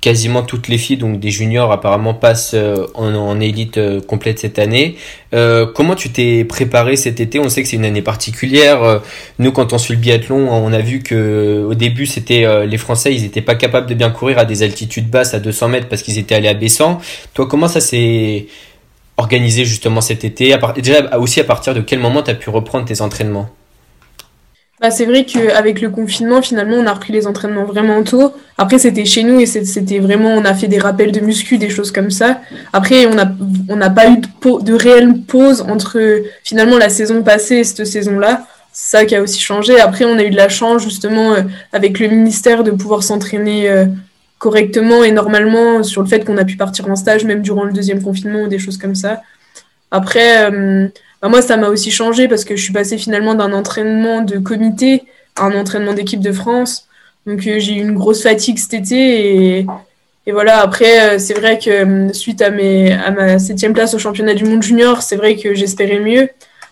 quasiment 0.00 0.42
toutes 0.42 0.68
les 0.68 0.78
filles, 0.78 0.96
donc 0.96 1.18
des 1.20 1.30
juniors 1.30 1.72
apparemment 1.72 2.14
passent 2.14 2.52
euh, 2.54 2.86
en, 2.94 3.40
élite 3.40 3.78
euh, 3.78 4.00
complète 4.00 4.38
cette 4.38 4.58
année. 4.58 4.96
Euh, 5.34 5.66
comment 5.66 5.94
tu 5.94 6.10
t'es 6.10 6.44
préparé 6.44 6.96
cet 6.96 7.20
été? 7.20 7.38
On 7.38 7.48
sait 7.48 7.62
que 7.62 7.68
c'est 7.68 7.76
une 7.76 7.84
année 7.84 8.02
particulière. 8.02 9.00
Nous, 9.38 9.52
quand 9.52 9.72
on 9.72 9.78
suit 9.78 9.94
le 9.94 10.00
biathlon, 10.00 10.48
on 10.48 10.72
a 10.72 10.78
vu 10.78 11.02
que 11.02 11.64
au 11.68 11.74
début, 11.74 12.06
c'était 12.06 12.66
les 12.66 12.78
Français, 12.78 13.14
ils 13.14 13.22
n'étaient 13.22 13.42
pas 13.42 13.54
capables 13.54 13.86
de 13.86 13.94
bien 13.94 14.10
courir 14.10 14.38
à 14.38 14.44
des 14.44 14.62
altitudes 14.62 15.10
basses 15.10 15.34
à 15.34 15.40
200 15.40 15.68
mètres 15.68 15.88
parce 15.88 16.02
qu'ils 16.02 16.18
étaient 16.18 16.34
allés 16.34 16.48
à 16.48 16.54
Bessan. 16.54 16.98
Toi, 17.34 17.46
comment 17.46 17.68
ça 17.68 17.80
s'est 17.80 18.46
organisé 19.16 19.64
justement 19.64 20.00
cet 20.00 20.24
été? 20.24 20.56
Déjà 20.76 21.18
aussi 21.18 21.40
à 21.40 21.44
partir 21.44 21.74
de 21.74 21.80
quel 21.80 21.98
moment 21.98 22.22
tu 22.22 22.30
as 22.30 22.34
pu 22.34 22.50
reprendre 22.50 22.84
tes 22.84 23.00
entraînements? 23.00 23.50
Bah, 24.80 24.90
c'est 24.90 25.06
vrai 25.06 25.24
qu'avec 25.24 25.80
le 25.80 25.88
confinement, 25.88 26.42
finalement, 26.42 26.76
on 26.76 26.86
a 26.86 26.92
repris 26.92 27.12
les 27.12 27.26
entraînements 27.26 27.64
vraiment 27.64 28.02
tôt. 28.02 28.34
Après, 28.58 28.78
c'était 28.78 29.06
chez 29.06 29.22
nous 29.22 29.40
et 29.40 29.46
c'était 29.46 29.98
vraiment, 29.98 30.30
on 30.34 30.44
a 30.44 30.54
fait 30.54 30.68
des 30.68 30.78
rappels 30.78 31.12
de 31.12 31.20
muscu, 31.20 31.56
des 31.56 31.70
choses 31.70 31.90
comme 31.90 32.10
ça. 32.10 32.40
Après, 32.74 33.06
on 33.06 33.14
n'a 33.76 33.90
pas 33.90 34.10
eu 34.10 34.18
de, 34.18 34.62
de 34.62 34.74
réelle 34.74 35.22
pause 35.22 35.62
entre 35.62 35.98
finalement 36.44 36.76
la 36.76 36.90
saison 36.90 37.22
passée 37.22 37.56
et 37.56 37.64
cette 37.64 37.86
saison-là. 37.86 38.46
C'est 38.72 38.98
ça 38.98 39.04
qui 39.06 39.16
a 39.16 39.22
aussi 39.22 39.40
changé. 39.40 39.80
Après, 39.80 40.04
on 40.04 40.18
a 40.18 40.22
eu 40.22 40.28
de 40.28 40.36
la 40.36 40.50
chance, 40.50 40.82
justement, 40.82 41.32
euh, 41.32 41.40
avec 41.72 41.98
le 41.98 42.08
ministère, 42.08 42.62
de 42.62 42.70
pouvoir 42.70 43.02
s'entraîner 43.02 43.70
euh, 43.70 43.86
correctement 44.38 45.02
et 45.02 45.12
normalement 45.12 45.82
sur 45.82 46.02
le 46.02 46.08
fait 46.08 46.26
qu'on 46.26 46.36
a 46.36 46.44
pu 46.44 46.56
partir 46.56 46.86
en 46.90 46.96
stage, 46.96 47.24
même 47.24 47.40
durant 47.40 47.64
le 47.64 47.72
deuxième 47.72 48.02
confinement 48.02 48.42
ou 48.42 48.48
des 48.48 48.58
choses 48.58 48.76
comme 48.76 48.94
ça. 48.94 49.22
Après, 49.90 50.50
euh, 50.50 50.88
bah, 51.22 51.28
moi, 51.28 51.42
ça 51.42 51.56
m'a 51.56 51.68
aussi 51.68 51.90
changé 51.90 52.28
parce 52.28 52.44
que 52.44 52.56
je 52.56 52.62
suis 52.62 52.72
passée 52.72 52.98
finalement 52.98 53.34
d'un 53.34 53.52
entraînement 53.52 54.20
de 54.20 54.38
comité 54.38 55.04
à 55.36 55.44
un 55.44 55.58
entraînement 55.58 55.94
d'équipe 55.94 56.20
de 56.20 56.32
France. 56.32 56.86
Donc 57.26 57.46
euh, 57.46 57.58
j'ai 57.58 57.74
eu 57.74 57.80
une 57.80 57.94
grosse 57.94 58.22
fatigue 58.22 58.58
cet 58.58 58.74
été 58.74 59.58
et, 59.58 59.66
et 60.26 60.32
voilà. 60.32 60.60
Après, 60.60 61.14
euh, 61.14 61.18
c'est 61.18 61.34
vrai 61.34 61.58
que 61.58 62.12
suite 62.12 62.42
à, 62.42 62.50
mes, 62.50 62.92
à 62.92 63.10
ma 63.10 63.38
septième 63.38 63.72
place 63.72 63.94
au 63.94 63.98
championnat 63.98 64.34
du 64.34 64.44
monde 64.44 64.62
junior, 64.62 65.02
c'est 65.02 65.16
vrai 65.16 65.36
que 65.36 65.54
j'espérais 65.54 66.00
mieux. 66.00 66.28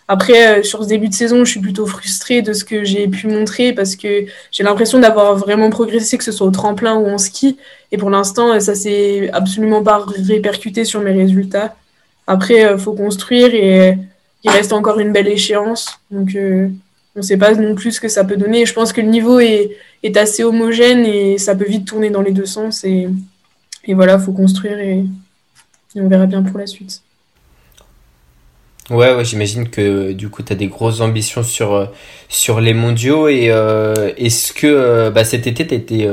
Après, 0.06 0.62
sur 0.62 0.82
ce 0.82 0.88
début 0.88 1.08
de 1.08 1.14
saison, 1.14 1.46
je 1.46 1.50
suis 1.50 1.60
plutôt 1.60 1.86
frustrée 1.86 2.42
de 2.42 2.52
ce 2.52 2.62
que 2.62 2.84
j'ai 2.84 3.08
pu 3.08 3.26
montrer 3.26 3.72
parce 3.72 3.96
que 3.96 4.26
j'ai 4.52 4.62
l'impression 4.62 4.98
d'avoir 4.98 5.34
vraiment 5.34 5.70
progressé, 5.70 6.18
que 6.18 6.24
ce 6.24 6.30
soit 6.30 6.46
au 6.46 6.50
tremplin 6.50 6.94
ou 6.96 7.06
en 7.08 7.16
ski. 7.16 7.56
Et 7.90 7.96
pour 7.96 8.10
l'instant, 8.10 8.60
ça 8.60 8.74
s'est 8.74 9.30
absolument 9.32 9.82
pas 9.82 10.04
répercuté 10.28 10.84
sur 10.84 11.00
mes 11.00 11.12
résultats. 11.12 11.74
Après, 12.26 12.72
il 12.72 12.78
faut 12.78 12.92
construire 12.92 13.54
et 13.54 13.98
il 14.42 14.50
reste 14.50 14.72
encore 14.72 14.98
une 14.98 15.12
belle 15.12 15.28
échéance. 15.28 15.98
Donc, 16.10 16.34
euh, 16.34 16.68
on 17.16 17.20
ne 17.20 17.24
sait 17.24 17.36
pas 17.36 17.54
non 17.54 17.74
plus 17.74 17.92
ce 17.92 18.00
que 18.00 18.08
ça 18.08 18.24
peut 18.24 18.36
donner. 18.36 18.66
Je 18.66 18.74
pense 18.74 18.92
que 18.92 19.00
le 19.00 19.08
niveau 19.08 19.38
est, 19.38 19.76
assez 20.16 20.44
homogène 20.44 21.06
et 21.06 21.38
ça 21.38 21.54
peut 21.54 21.64
vite 21.64 21.86
tourner 21.86 22.10
dans 22.10 22.20
les 22.22 22.32
deux 22.32 22.46
sens. 22.46 22.84
Et, 22.84 23.08
et 23.84 23.94
voilà, 23.94 24.14
il 24.14 24.20
faut 24.20 24.32
construire 24.32 24.78
et, 24.78 25.04
on 25.96 26.08
verra 26.08 26.26
bien 26.26 26.42
pour 26.42 26.58
la 26.58 26.66
suite. 26.66 27.02
Ouais, 28.90 29.14
ouais 29.14 29.24
j'imagine 29.24 29.68
que 29.70 30.12
du 30.12 30.28
coup, 30.28 30.42
tu 30.42 30.52
as 30.52 30.56
des 30.56 30.66
grosses 30.66 31.00
ambitions 31.00 31.42
sur, 31.42 31.72
euh, 31.72 31.86
sur 32.28 32.60
les 32.60 32.74
mondiaux. 32.74 33.28
Et 33.28 33.50
euh, 33.50 34.12
est-ce 34.16 34.52
que 34.52 35.10
bah, 35.10 35.24
cet 35.24 35.46
été, 35.46 35.66
tu 35.66 35.74
été 35.74 36.08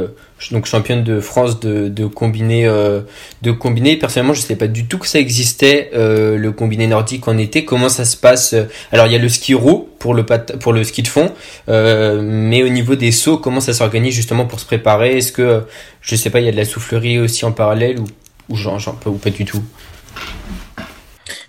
donc 0.49 0.65
championne 0.65 1.03
de 1.03 1.19
France 1.19 1.59
de, 1.59 1.87
de 1.87 2.05
combiné 2.07 2.65
euh, 2.65 3.01
de 3.43 3.51
combiné. 3.51 3.97
Personnellement 3.97 4.33
je 4.33 4.41
sais 4.41 4.55
pas 4.55 4.67
du 4.67 4.85
tout 4.87 4.97
que 4.97 5.07
ça 5.07 5.19
existait 5.19 5.91
euh, 5.93 6.37
le 6.37 6.51
combiné 6.51 6.87
nordique 6.87 7.27
en 7.27 7.37
été. 7.37 7.63
Comment 7.63 7.89
ça 7.89 8.05
se 8.05 8.17
passe 8.17 8.55
alors 8.91 9.05
il 9.05 9.13
y 9.13 9.15
a 9.15 9.19
le 9.19 9.29
ski 9.29 9.53
roue 9.53 9.89
pour 9.99 10.15
le 10.15 10.25
pour 10.25 10.73
le 10.73 10.83
ski 10.83 11.03
de 11.03 11.07
fond 11.07 11.31
euh, 11.69 12.21
mais 12.23 12.63
au 12.63 12.69
niveau 12.69 12.95
des 12.95 13.11
sauts 13.11 13.37
comment 13.37 13.59
ça 13.61 13.73
s'organise 13.73 14.15
justement 14.15 14.45
pour 14.45 14.59
se 14.59 14.65
préparer? 14.65 15.17
Est-ce 15.17 15.31
que 15.31 15.63
je 16.01 16.15
sais 16.15 16.31
pas 16.31 16.39
il 16.39 16.45
y 16.45 16.49
a 16.49 16.51
de 16.51 16.57
la 16.57 16.65
soufflerie 16.65 17.19
aussi 17.19 17.45
en 17.45 17.51
parallèle 17.51 17.99
ou 17.99 18.05
ou 18.49 18.55
genre, 18.55 18.79
genre 18.79 18.97
ou 19.05 19.13
pas 19.13 19.29
du 19.29 19.45
tout? 19.45 19.63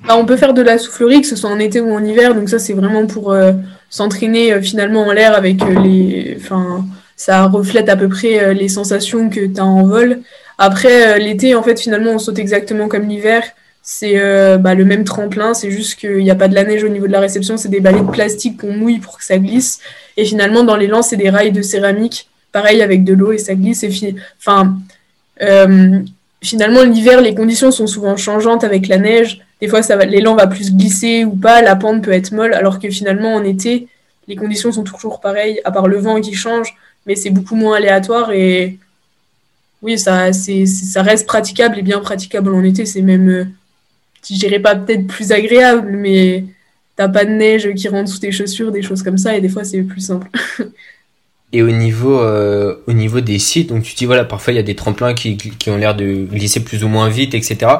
Bah, 0.06 0.16
on 0.16 0.24
peut 0.24 0.36
faire 0.36 0.54
de 0.54 0.62
la 0.62 0.78
soufflerie 0.78 1.20
que 1.20 1.26
ce 1.26 1.36
soit 1.36 1.50
en 1.50 1.58
été 1.58 1.80
ou 1.80 1.92
en 1.92 2.04
hiver 2.04 2.34
donc 2.34 2.48
ça 2.48 2.58
c'est 2.58 2.72
vraiment 2.72 3.06
pour 3.06 3.34
s'entraîner 3.88 4.60
finalement 4.62 5.02
en 5.02 5.12
l'air 5.12 5.34
avec 5.34 5.60
les 5.82 6.36
enfin 6.40 6.84
ça 7.22 7.46
reflète 7.46 7.88
à 7.88 7.96
peu 7.96 8.08
près 8.08 8.42
euh, 8.42 8.52
les 8.52 8.68
sensations 8.68 9.30
que 9.30 9.46
tu 9.46 9.60
en 9.60 9.84
vol. 9.84 10.20
Après, 10.58 11.14
euh, 11.14 11.18
l'été, 11.18 11.54
en 11.54 11.62
fait, 11.62 11.78
finalement, 11.78 12.10
on 12.10 12.18
saute 12.18 12.38
exactement 12.38 12.88
comme 12.88 13.08
l'hiver. 13.08 13.44
C'est 13.82 14.14
euh, 14.16 14.58
bah, 14.58 14.74
le 14.74 14.84
même 14.84 15.04
tremplin, 15.04 15.54
c'est 15.54 15.70
juste 15.70 15.98
qu'il 15.98 16.18
n'y 16.18 16.30
a 16.30 16.34
pas 16.34 16.48
de 16.48 16.54
la 16.54 16.64
neige 16.64 16.82
au 16.82 16.88
niveau 16.88 17.06
de 17.06 17.12
la 17.12 17.20
réception, 17.20 17.56
c'est 17.56 17.68
des 17.68 17.80
balais 17.80 18.00
de 18.00 18.10
plastique 18.10 18.60
qu'on 18.60 18.72
mouille 18.72 18.98
pour 18.98 19.18
que 19.18 19.24
ça 19.24 19.38
glisse. 19.38 19.80
Et 20.16 20.24
finalement, 20.24 20.64
dans 20.64 20.76
l'élan, 20.76 21.02
c'est 21.02 21.16
des 21.16 21.30
rails 21.30 21.52
de 21.52 21.62
céramique, 21.62 22.28
pareil 22.52 22.82
avec 22.82 23.04
de 23.04 23.12
l'eau 23.12 23.32
et 23.32 23.38
ça 23.38 23.54
glisse. 23.54 23.82
Et 23.82 24.14
enfin, 24.38 24.76
finalement, 26.42 26.82
l'hiver, 26.82 27.20
les 27.20 27.34
conditions 27.34 27.70
sont 27.70 27.86
souvent 27.86 28.16
changeantes 28.16 28.64
avec 28.64 28.88
la 28.88 28.98
neige. 28.98 29.40
Des 29.60 29.68
fois, 29.68 29.80
l'élan 30.04 30.34
va 30.34 30.46
plus 30.46 30.74
glisser 30.74 31.24
ou 31.24 31.36
pas, 31.36 31.62
la 31.62 31.76
pente 31.76 32.02
peut 32.02 32.12
être 32.12 32.32
molle, 32.32 32.54
alors 32.54 32.78
que 32.78 32.90
finalement, 32.90 33.34
en 33.34 33.44
été, 33.44 33.88
les 34.28 34.36
conditions 34.36 34.72
sont 34.72 34.82
toujours 34.82 35.20
pareilles, 35.20 35.60
à 35.64 35.70
part 35.70 35.88
le 35.88 35.98
vent 35.98 36.20
qui 36.20 36.34
change 36.34 36.74
mais 37.06 37.16
c'est 37.16 37.30
beaucoup 37.30 37.56
moins 37.56 37.76
aléatoire 37.76 38.32
et 38.32 38.78
oui, 39.82 39.98
ça, 39.98 40.32
ça 40.32 41.02
reste 41.02 41.26
praticable 41.26 41.78
et 41.78 41.82
bien 41.82 41.98
praticable 41.98 42.54
en 42.54 42.62
été. 42.62 42.86
C'est 42.86 43.02
même, 43.02 43.28
euh, 43.28 43.44
je 44.28 44.34
dirais 44.34 44.60
pas 44.60 44.76
peut-être 44.76 45.08
plus 45.08 45.32
agréable, 45.32 45.90
mais 45.90 46.44
t'as 46.94 47.08
pas 47.08 47.24
de 47.24 47.30
neige 47.30 47.72
qui 47.74 47.88
rentre 47.88 48.08
sous 48.08 48.20
tes 48.20 48.30
chaussures, 48.30 48.70
des 48.70 48.82
choses 48.82 49.02
comme 49.02 49.18
ça, 49.18 49.36
et 49.36 49.40
des 49.40 49.48
fois 49.48 49.64
c'est 49.64 49.82
plus 49.82 50.00
simple. 50.00 50.28
Et 51.54 51.62
au 51.62 51.70
niveau, 51.70 52.18
euh, 52.18 52.76
au 52.86 52.94
niveau 52.94 53.20
des 53.20 53.38
sites, 53.38 53.68
donc 53.68 53.82
tu 53.82 53.94
dis 53.94 54.06
voilà, 54.06 54.24
parfois 54.24 54.54
il 54.54 54.56
y 54.56 54.58
a 54.58 54.62
des 54.62 54.74
tremplins 54.74 55.12
qui, 55.12 55.36
qui 55.36 55.70
ont 55.70 55.76
l'air 55.76 55.94
de 55.94 56.24
glisser 56.24 56.64
plus 56.64 56.82
ou 56.82 56.88
moins 56.88 57.10
vite, 57.10 57.34
etc. 57.34 57.72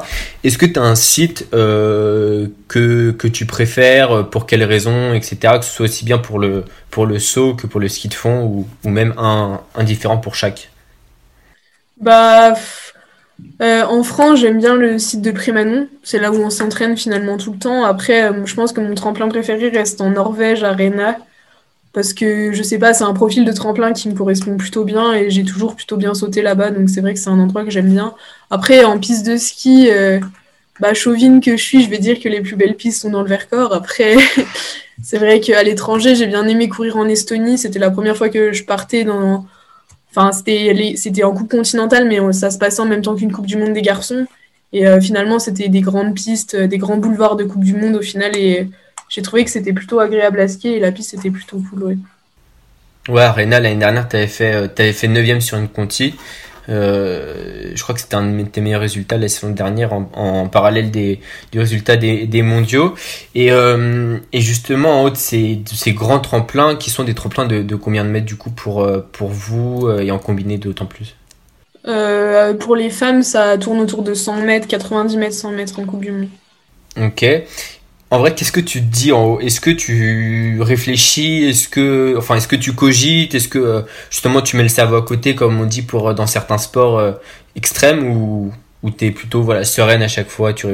Est-ce 0.45 0.59
que 0.59 0.67
tu 0.67 0.79
as 0.79 0.83
un 0.83 0.95
site 0.95 1.49
euh, 1.55 2.49
que, 2.69 3.13
que 3.13 3.27
tu 3.27 3.47
préfères, 3.47 4.29
pour 4.29 4.45
quelles 4.47 4.65
raisons, 4.65 5.15
etc. 5.15 5.55
Que 5.59 5.65
ce 5.65 5.71
soit 5.71 5.85
aussi 5.87 6.05
bien 6.05 6.19
pour 6.19 6.39
le, 6.39 6.65
pour 6.91 7.07
le 7.07 7.19
saut 7.19 7.55
que 7.55 7.67
pour 7.67 7.81
le 7.81 7.89
ski 7.89 8.09
de 8.09 8.15
fond 8.15 8.43
ou, 8.45 8.69
ou 8.85 8.91
même 8.91 9.15
un, 9.17 9.61
différent 9.85 10.19
pour 10.19 10.35
chaque? 10.35 10.71
Bah, 11.99 12.53
euh, 13.63 13.85
en 13.85 14.03
France, 14.03 14.41
j'aime 14.41 14.59
bien 14.59 14.75
le 14.75 14.99
site 14.99 15.23
de 15.23 15.31
Prémanon. 15.31 15.89
C'est 16.03 16.19
là 16.19 16.31
où 16.31 16.37
on 16.37 16.51
s'entraîne 16.51 16.97
finalement 16.97 17.39
tout 17.39 17.53
le 17.53 17.59
temps. 17.59 17.85
Après, 17.85 18.25
euh, 18.25 18.45
je 18.45 18.55
pense 18.55 18.73
que 18.73 18.81
mon 18.81 18.95
tremplin 18.95 19.29
préféré 19.29 19.71
reste 19.71 20.03
en 20.03 20.11
Norvège, 20.11 20.63
à 20.63 20.73
Rena 20.73 21.17
parce 21.92 22.14
que 22.14 22.52
je 22.52 22.62
sais 22.62 22.78
pas, 22.78 22.94
c'est 22.94 23.05
un 23.05 23.12
profil 23.12 23.44
de 23.44 23.52
tremplin 23.52 23.92
qui 23.92 24.09
me 24.09 24.14
correspond 24.14 24.57
plutôt 24.57 24.85
bien 24.85 25.12
et 25.12 25.31
j'ai 25.31 25.44
toujours 25.44 25.76
plutôt 25.76 25.96
bien 25.96 26.14
sauté 26.14 26.40
là-bas, 26.40 26.70
donc 26.70 26.88
c'est 26.88 27.02
vrai 27.02 27.12
que 27.12 27.20
c'est 27.20 27.28
un 27.28 27.38
endroit 27.38 27.64
que 27.64 27.70
j'aime 27.70 27.90
bien. 27.90 28.14
Après, 28.50 28.85
en 28.85 28.98
piste 28.98 29.26
de 29.26 29.37
ski, 29.37 29.88
euh, 29.90 30.18
bah, 30.81 30.94
chauvine 30.94 31.40
que 31.40 31.57
je 31.57 31.62
suis, 31.62 31.83
je 31.83 31.90
vais 31.90 31.98
dire 31.98 32.18
que 32.18 32.28
les 32.28 32.40
plus 32.40 32.57
belles 32.57 32.76
pistes 32.76 33.02
sont 33.02 33.11
dans 33.11 33.22
le 33.22 33.28
Vercors. 33.28 33.74
Après, 33.74 34.16
c'est 35.02 35.18
vrai 35.18 35.40
qu'à 35.40 35.62
l'étranger, 35.62 36.14
j'ai 36.14 36.26
bien 36.26 36.46
aimé 36.48 36.68
courir 36.68 36.96
en 36.96 37.07
Estonie. 37.07 37.59
C'était 37.59 37.78
la 37.78 37.90
première 37.90 38.16
fois 38.16 38.31
que 38.31 38.52
je 38.52 38.64
partais 38.64 39.05
dans. 39.05 39.46
Enfin, 40.11 40.33
c'était, 40.33 41.24
en 41.24 41.33
Coupe 41.33 41.50
continentale, 41.50 42.09
mais 42.09 42.20
ça 42.33 42.50
se 42.50 42.59
passait 42.59 42.81
en 42.81 42.87
même 42.87 43.02
temps 43.02 43.14
qu'une 43.14 43.33
Coupe 43.33 43.46
du 43.46 43.57
Monde 43.57 43.74
des 43.74 43.83
garçons. 43.83 44.26
Et 44.72 44.87
euh, 44.87 45.00
finalement, 45.00 45.38
c'était 45.38 45.68
des 45.68 45.83
grandes 45.83 46.14
pistes, 46.14 46.57
des 46.57 46.78
grands 46.78 46.96
boulevards 46.96 47.37
de 47.37 47.44
Coupe 47.44 47.64
du 47.64 47.74
Monde 47.74 47.96
au 47.96 48.02
final. 48.02 48.37
Et 48.37 48.68
j'ai 49.12 49.20
trouvé 49.20 49.44
que 49.44 49.51
c'était 49.51 49.75
plutôt 49.75 50.01
agréable 50.01 50.40
à 50.40 50.48
skier 50.48 50.79
et 50.79 50.81
la 50.81 50.90
piste 50.90 51.12
était 51.12 51.31
plutôt 51.31 51.62
cool. 51.68 51.83
Ouais, 51.83 51.96
ouais 53.11 53.22
Arena, 53.22 53.61
l'année 53.61 53.77
dernière, 53.77 54.09
tu 54.09 54.16
avais 54.16 54.27
fait, 54.27 54.55
euh, 54.55 54.68
avais 54.79 54.94
fait 54.94 55.07
9 55.07 55.40
sur 55.40 55.59
une 55.59 55.68
Conti. 55.68 56.14
Euh, 56.70 57.72
je 57.75 57.83
crois 57.83 57.94
que 57.94 58.01
c'était 58.01 58.14
un 58.14 58.25
de 58.25 58.42
tes 58.44 58.62
meilleurs 58.62 58.81
résultats 58.81 59.18
la 59.18 59.29
saison 59.29 59.51
dernière 59.51 59.92
en, 59.92 60.48
parallèle 60.48 60.90
des, 60.90 61.20
du 61.51 61.59
résultat 61.59 61.96
des, 61.96 62.27
des 62.27 62.40
mondiaux. 62.40 62.94
Et, 63.35 63.53
euh, 63.53 64.16
et, 64.33 64.40
justement, 64.40 65.03
en 65.03 65.05
haut 65.05 65.11
de 65.11 65.16
ces, 65.16 65.57
de 65.57 65.68
ces, 65.68 65.92
grands 65.92 66.20
tremplins, 66.20 66.77
qui 66.77 66.88
sont 66.88 67.05
des 67.05 67.14
tremplins 67.14 67.44
de, 67.44 67.61
de, 67.61 67.77
combien 67.77 68.05
de 68.07 68.11
mètres 68.11 68.25
du 68.25 68.37
coup 68.37 68.51
pour, 68.51 68.88
pour 69.12 69.29
vous 69.29 69.90
et 69.90 70.11
en 70.11 70.18
combiné 70.18 70.57
d'autant 70.57 70.87
plus? 70.87 71.16
Pour 71.85 72.77
les 72.77 72.88
femmes, 72.88 73.22
ça 73.22 73.59
tourne 73.59 73.81
autour 73.81 74.05
de 74.05 74.14
100 74.14 74.37
mètres, 74.37 74.68
90 74.68 75.16
mètres, 75.18 75.35
100 75.35 75.51
mètres 75.51 75.79
en 75.79 75.85
Coupe 75.85 76.01
du 76.01 76.12
Monde. 76.12 76.29
Ok. 76.98 77.27
En 78.12 78.18
vrai, 78.18 78.35
qu'est-ce 78.35 78.53
que 78.53 78.61
tu 78.61 78.81
te 78.81 78.92
dis 78.92 79.11
en 79.11 79.25
haut? 79.25 79.40
Est-ce 79.40 79.59
que 79.59 79.70
tu 79.70 80.61
réfléchis? 80.61 81.44
Est-ce 81.44 81.66
que, 81.66 82.14
enfin, 82.18 82.35
est-ce 82.35 82.46
que 82.46 82.57
tu 82.57 82.75
cogites? 82.75 83.35
Est-ce 83.35 83.48
que 83.48 83.59
euh, 83.59 83.81
justement 84.11 84.42
tu 84.42 84.59
mets 84.59 84.62
le 84.64 84.68
cerveau 84.68 84.96
à 84.96 85.03
côté, 85.03 85.35
comme 85.35 85.59
on 85.59 85.64
dit 85.64 85.81
pour 85.81 86.11
euh, 86.11 86.12
dans 86.12 86.27
certains 86.27 86.59
sports 86.59 86.98
euh, 86.98 87.12
extrêmes, 87.57 88.07
ou 88.07 88.53
ou 88.83 88.90
t'es 88.90 89.12
plutôt 89.12 89.42
voilà 89.42 89.64
sereine 89.64 90.03
à 90.03 90.09
chaque 90.09 90.29
fois 90.29 90.53
Tu 90.53 90.66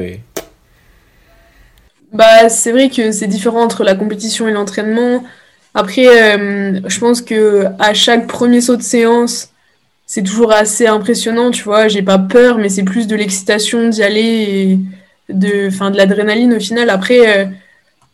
Bah, 2.12 2.48
c'est 2.48 2.72
vrai 2.72 2.90
que 2.90 3.12
c'est 3.12 3.28
différent 3.28 3.62
entre 3.62 3.84
la 3.84 3.94
compétition 3.94 4.48
et 4.48 4.52
l'entraînement. 4.52 5.22
Après, 5.74 6.06
je 6.86 6.98
pense 6.98 7.22
que 7.22 7.66
à 7.78 7.94
chaque 7.94 8.26
premier 8.26 8.60
saut 8.60 8.76
de 8.76 8.82
séance, 8.82 9.50
c'est 10.06 10.24
toujours 10.24 10.50
assez 10.52 10.88
impressionnant, 10.88 11.52
tu 11.52 11.62
vois. 11.62 11.86
J'ai 11.86 12.02
pas 12.02 12.18
peur, 12.18 12.58
mais 12.58 12.68
c'est 12.68 12.82
plus 12.82 13.06
de 13.06 13.14
l'excitation 13.14 13.88
d'y 13.90 14.02
aller 14.02 14.80
de, 15.28 15.70
fin, 15.70 15.90
de 15.90 15.96
l'adrénaline 15.96 16.54
au 16.54 16.60
final. 16.60 16.90
Après, 16.90 17.38
euh, 17.38 17.46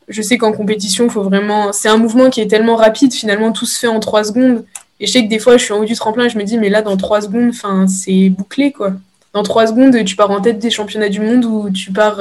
je 0.08 0.22
sais 0.22 0.38
qu'en 0.38 0.52
compétition, 0.52 1.08
faut 1.08 1.22
vraiment. 1.22 1.72
C'est 1.72 1.88
un 1.88 1.96
mouvement 1.96 2.30
qui 2.30 2.40
est 2.40 2.46
tellement 2.46 2.76
rapide, 2.76 3.12
finalement, 3.12 3.52
tout 3.52 3.66
se 3.66 3.78
fait 3.78 3.86
en 3.86 4.00
trois 4.00 4.24
secondes. 4.24 4.64
Et 5.00 5.06
je 5.06 5.12
sais 5.12 5.24
que 5.24 5.28
des 5.28 5.38
fois, 5.38 5.56
je 5.56 5.64
suis 5.64 5.72
en 5.72 5.78
haut 5.78 5.84
du 5.84 5.94
tremplin 5.94 6.28
je 6.28 6.38
me 6.38 6.44
dis, 6.44 6.58
mais 6.58 6.68
là, 6.68 6.82
dans 6.82 6.96
trois 6.96 7.20
secondes, 7.20 7.52
c'est 7.88 8.28
bouclé, 8.30 8.72
quoi. 8.72 8.92
Dans 9.32 9.42
trois 9.42 9.66
secondes, 9.66 10.04
tu 10.04 10.14
pars 10.14 10.30
en 10.30 10.40
tête 10.40 10.58
des 10.58 10.70
championnats 10.70 11.08
du 11.08 11.20
monde 11.20 11.44
ou 11.44 11.68
tu 11.70 11.90
pars 11.90 12.20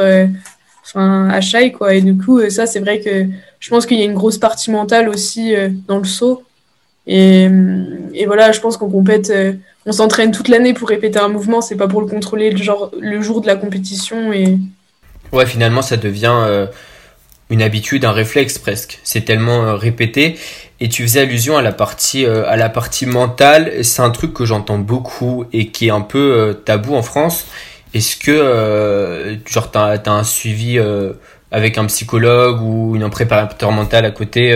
enfin, 0.84 1.29
à 1.29 1.39
Chai, 1.39 1.71
quoi. 1.71 1.93
Et 1.93 2.01
du 2.01 2.17
coup, 2.17 2.41
ça, 2.49 2.65
c'est 2.65 2.79
vrai 2.79 2.99
que 2.99 3.27
je 3.60 3.69
pense 3.69 3.86
qu'il 3.86 3.99
y 3.99 4.01
a 4.01 4.06
une 4.06 4.15
grosse 4.15 4.39
partie 4.39 4.71
mentale 4.71 5.08
aussi 5.08 5.53
dans 5.88 5.99
le 5.99 6.06
saut. 6.06 6.43
Et, 7.06 7.47
et 8.13 8.25
voilà, 8.25 8.51
je 8.51 8.60
pense 8.60 8.77
qu'on 8.77 8.89
compète 8.89 9.32
on 9.86 9.91
s'entraîne 9.91 10.32
toute 10.32 10.47
l'année 10.47 10.73
pour 10.73 10.88
répéter 10.88 11.19
un 11.19 11.27
mouvement, 11.27 11.62
c'est 11.62 11.75
pas 11.75 11.88
pour 11.88 12.01
le 12.01 12.08
contrôler 12.08 12.51
le, 12.51 12.58
genre, 12.58 12.91
le 12.99 13.21
jour 13.21 13.41
de 13.41 13.47
la 13.47 13.56
compétition. 13.56 14.32
Et... 14.32 14.58
Ouais, 15.33 15.47
finalement, 15.47 15.81
ça 15.81 15.97
devient 15.97 16.31
euh, 16.31 16.67
une 17.49 17.63
habitude, 17.63 18.05
un 18.05 18.11
réflexe 18.11 18.59
presque. 18.59 18.99
C'est 19.03 19.25
tellement 19.25 19.63
euh, 19.63 19.75
répété. 19.75 20.37
Et 20.79 20.89
tu 20.89 21.01
faisais 21.01 21.21
allusion 21.21 21.57
à 21.57 21.63
la 21.63 21.71
partie, 21.71 22.23
euh, 22.23 22.47
à 22.47 22.55
la 22.55 22.69
partie 22.69 23.07
mentale. 23.07 23.83
C'est 23.83 24.03
un 24.03 24.11
truc 24.11 24.33
que 24.33 24.45
j'entends 24.45 24.77
beaucoup 24.77 25.45
et 25.51 25.69
qui 25.69 25.87
est 25.87 25.91
un 25.91 26.01
peu 26.01 26.61
tabou 26.65 26.93
en 26.93 27.01
France. 27.01 27.47
Est-ce 27.95 28.15
que, 28.15 29.39
genre, 29.49 29.71
t'as 29.71 29.97
as 29.97 30.09
un 30.11 30.23
suivi 30.23 30.79
avec 31.51 31.77
un 31.77 31.85
psychologue 31.85 32.59
ou 32.61 32.97
un 32.99 33.09
préparateur 33.09 33.71
mental 33.71 34.03
à 34.05 34.11
côté, 34.11 34.51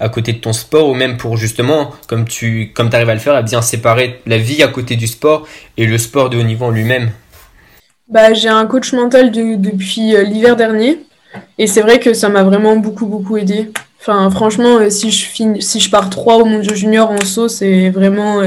à 0.00 0.08
côté 0.10 0.34
de 0.34 0.38
ton 0.38 0.52
sport, 0.52 0.88
ou 0.88 0.94
même 0.94 1.16
pour 1.16 1.38
justement, 1.38 1.92
comme 2.08 2.26
tu 2.26 2.72
comme 2.74 2.90
arrives 2.92 3.08
à 3.08 3.14
le 3.14 3.20
faire, 3.20 3.34
à 3.34 3.42
bien 3.42 3.62
séparer 3.62 4.20
la 4.26 4.36
vie 4.36 4.62
à 4.62 4.68
côté 4.68 4.96
du 4.96 5.06
sport 5.06 5.46
et 5.78 5.86
le 5.86 5.96
sport 5.96 6.28
de 6.28 6.36
haut 6.36 6.42
niveau 6.42 6.66
en 6.66 6.70
lui-même? 6.70 7.10
Bah, 8.08 8.32
J'ai 8.34 8.48
un 8.48 8.66
coach 8.66 8.92
mental 8.92 9.30
depuis 9.30 10.14
euh, 10.14 10.22
l'hiver 10.22 10.56
dernier, 10.56 11.00
et 11.58 11.66
c'est 11.66 11.80
vrai 11.80 12.00
que 12.00 12.14
ça 12.14 12.28
m'a 12.28 12.42
vraiment 12.42 12.76
beaucoup, 12.76 13.06
beaucoup 13.06 13.36
aidé. 13.36 13.70
Enfin, 14.00 14.30
franchement, 14.30 14.78
euh, 14.78 14.90
si 14.90 15.10
je, 15.10 15.24
finis, 15.24 15.62
si 15.62 15.80
je 15.80 15.90
pars 15.90 16.10
3 16.10 16.36
au 16.36 16.44
Mondial 16.44 16.76
Junior 16.76 17.10
en 17.10 17.24
saut, 17.24 17.48
c'est 17.48 17.90
vraiment 17.90 18.42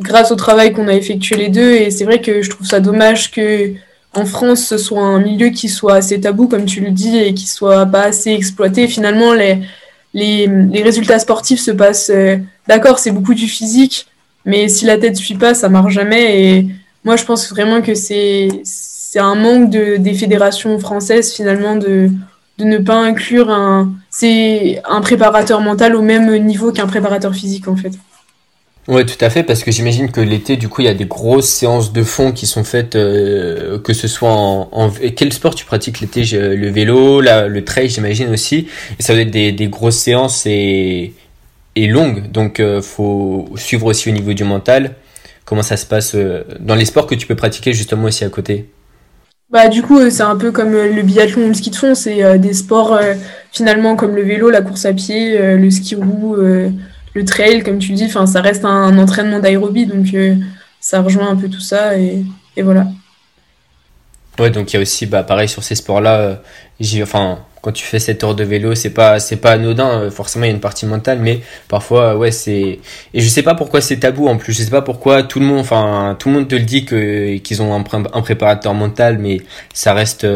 grâce 0.00 0.32
au 0.32 0.36
travail 0.36 0.72
qu'on 0.72 0.88
a 0.88 0.94
effectué 0.94 1.36
les 1.36 1.48
deux, 1.48 1.72
et 1.72 1.90
c'est 1.90 2.04
vrai 2.04 2.20
que 2.20 2.42
je 2.42 2.50
trouve 2.50 2.66
ça 2.66 2.80
dommage 2.80 3.30
que 3.30 3.74
en 4.14 4.26
France, 4.26 4.66
ce 4.66 4.76
soit 4.76 5.02
un 5.02 5.20
milieu 5.20 5.48
qui 5.48 5.68
soit 5.68 5.94
assez 5.94 6.20
tabou, 6.20 6.46
comme 6.46 6.66
tu 6.66 6.80
le 6.80 6.90
dis, 6.90 7.16
et 7.16 7.34
qui 7.34 7.46
soit 7.46 7.86
pas 7.86 8.02
assez 8.02 8.30
exploité. 8.30 8.86
Finalement, 8.86 9.32
les, 9.32 9.58
les, 10.12 10.82
résultats 10.82 11.18
sportifs 11.18 11.60
se 11.60 11.70
passent. 11.70 12.10
Euh, 12.10 12.36
d'accord, 12.68 12.98
c'est 12.98 13.10
beaucoup 13.10 13.34
du 13.34 13.48
physique, 13.48 14.06
mais 14.44 14.68
si 14.68 14.84
la 14.84 14.98
tête 14.98 15.16
suit 15.16 15.36
pas, 15.36 15.54
ça 15.54 15.68
marche 15.70 15.94
jamais. 15.94 16.40
Et 16.42 16.66
moi, 17.04 17.16
je 17.16 17.24
pense 17.24 17.50
vraiment 17.50 17.82
que 17.82 17.94
c'est 17.94 18.62
un 19.16 19.34
manque 19.34 19.70
de, 19.70 19.96
des 19.96 20.14
fédérations 20.14 20.78
françaises, 20.78 21.32
finalement, 21.34 21.76
de, 21.76 22.10
de 22.58 22.64
ne 22.64 22.78
pas 22.78 22.96
inclure 22.96 23.50
un, 23.50 23.92
un 24.22 25.00
préparateur 25.00 25.60
mental 25.60 25.96
au 25.96 26.02
même 26.02 26.34
niveau 26.44 26.72
qu'un 26.72 26.86
préparateur 26.86 27.34
physique, 27.34 27.68
en 27.68 27.76
fait. 27.76 27.92
Ouais, 28.88 29.04
tout 29.06 29.22
à 29.24 29.30
fait, 29.30 29.44
parce 29.44 29.62
que 29.62 29.70
j'imagine 29.70 30.10
que 30.10 30.20
l'été, 30.20 30.56
du 30.56 30.68
coup, 30.68 30.80
il 30.80 30.86
y 30.86 30.88
a 30.88 30.94
des 30.94 31.04
grosses 31.04 31.48
séances 31.48 31.92
de 31.92 32.02
fond 32.02 32.32
qui 32.32 32.46
sont 32.46 32.64
faites, 32.64 32.96
euh, 32.96 33.78
que 33.78 33.92
ce 33.92 34.08
soit 34.08 34.32
en. 34.32 34.90
Quel 35.14 35.32
sport 35.32 35.54
tu 35.54 35.64
pratiques 35.64 36.00
l'été 36.00 36.24
Le 36.32 36.68
vélo, 36.68 37.20
le 37.20 37.64
trail, 37.64 37.88
j'imagine 37.88 38.28
aussi. 38.30 38.66
Et 38.98 39.02
ça 39.02 39.12
doit 39.12 39.22
être 39.22 39.30
des, 39.30 39.52
des 39.52 39.68
grosses 39.68 39.98
séances 39.98 40.46
et, 40.46 41.12
et 41.76 41.86
longues, 41.86 42.30
donc 42.30 42.60
euh, 42.60 42.82
faut 42.82 43.48
suivre 43.56 43.86
aussi 43.86 44.08
au 44.08 44.12
niveau 44.12 44.32
du 44.34 44.44
mental. 44.44 44.96
Comment 45.44 45.62
ça 45.62 45.76
se 45.76 45.86
passe 45.86 46.14
euh, 46.14 46.44
dans 46.60 46.74
les 46.74 46.84
sports 46.84 47.06
que 47.06 47.14
tu 47.14 47.26
peux 47.26 47.34
pratiquer 47.34 47.72
justement 47.72 48.04
aussi 48.04 48.24
à 48.24 48.28
côté? 48.28 48.70
Bah, 49.50 49.68
du 49.68 49.82
coup, 49.82 49.98
c'est 50.10 50.22
un 50.22 50.36
peu 50.36 50.50
comme 50.50 50.72
le 50.72 51.02
biathlon 51.02 51.44
ou 51.44 51.48
le 51.48 51.54
ski 51.54 51.70
de 51.70 51.76
fond, 51.76 51.94
c'est 51.94 52.38
des 52.38 52.54
sports 52.54 52.98
finalement 53.52 53.96
comme 53.96 54.16
le 54.16 54.22
vélo, 54.22 54.48
la 54.48 54.62
course 54.62 54.86
à 54.86 54.94
pied, 54.94 55.56
le 55.58 55.70
ski 55.70 55.94
roue, 55.94 56.36
le 57.14 57.24
trail, 57.24 57.62
comme 57.62 57.78
tu 57.78 57.92
dis, 57.92 58.04
enfin, 58.04 58.26
ça 58.26 58.40
reste 58.40 58.64
un, 58.64 58.96
entraînement 58.98 59.38
d'aérobie, 59.38 59.86
donc 59.86 60.06
euh, 60.14 60.36
ça 60.80 61.00
rejoint 61.02 61.28
un 61.28 61.36
peu 61.36 61.48
tout 61.48 61.60
ça 61.60 61.98
et, 61.98 62.24
voilà. 62.62 62.86
Ouais, 64.38 64.50
donc 64.50 64.72
il 64.72 64.76
y 64.76 64.78
a 64.78 64.82
aussi, 64.82 65.06
bah, 65.06 65.22
pareil 65.22 65.48
sur 65.48 65.62
ces 65.62 65.74
sports-là, 65.74 66.16
euh, 66.80 67.02
enfin, 67.02 67.40
quand 67.60 67.72
tu 67.72 67.84
fais 67.84 67.98
cette 67.98 68.24
heure 68.24 68.34
de 68.34 68.44
vélo, 68.44 68.74
c'est 68.74 68.90
pas, 68.90 69.20
c'est 69.20 69.36
pas 69.36 69.52
anodin. 69.52 69.88
Euh, 70.00 70.10
forcément, 70.10 70.46
il 70.46 70.48
y 70.48 70.50
a 70.50 70.54
une 70.54 70.60
partie 70.60 70.86
mentale, 70.86 71.18
mais 71.20 71.40
parfois, 71.68 72.16
ouais, 72.16 72.30
c'est. 72.30 72.80
Et 73.14 73.20
je 73.20 73.28
sais 73.28 73.42
pas 73.42 73.54
pourquoi 73.54 73.80
c'est 73.82 73.98
tabou 73.98 74.28
en 74.28 74.36
plus. 74.38 74.54
Je 74.54 74.62
sais 74.62 74.70
pas 74.70 74.82
pourquoi 74.82 75.22
tout 75.22 75.38
le 75.38 75.46
monde, 75.46 75.60
enfin, 75.60 76.16
tout 76.18 76.28
le 76.28 76.34
monde 76.36 76.48
te 76.48 76.54
le 76.54 76.62
dit 76.62 76.84
que 76.86 77.36
qu'ils 77.38 77.62
ont 77.62 77.74
un, 77.74 77.82
préparateur 78.22 78.74
mental, 78.74 79.18
mais 79.18 79.42
ça 79.74 79.92
reste, 79.92 80.26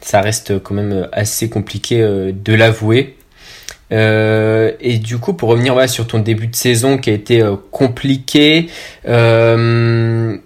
ça 0.00 0.20
reste 0.20 0.58
quand 0.62 0.74
même 0.74 1.08
assez 1.12 1.48
compliqué 1.48 2.00
de 2.02 2.54
l'avouer. 2.54 3.16
Euh, 3.92 4.72
et 4.80 4.98
du 4.98 5.18
coup, 5.18 5.34
pour 5.34 5.50
revenir 5.50 5.88
sur 5.88 6.06
ton 6.06 6.18
début 6.18 6.46
de 6.48 6.56
saison 6.56 6.98
qui 6.98 7.10
a 7.10 7.12
été 7.12 7.40
euh, 7.42 7.56
compliqué, 7.70 8.68
euh, 9.06 10.36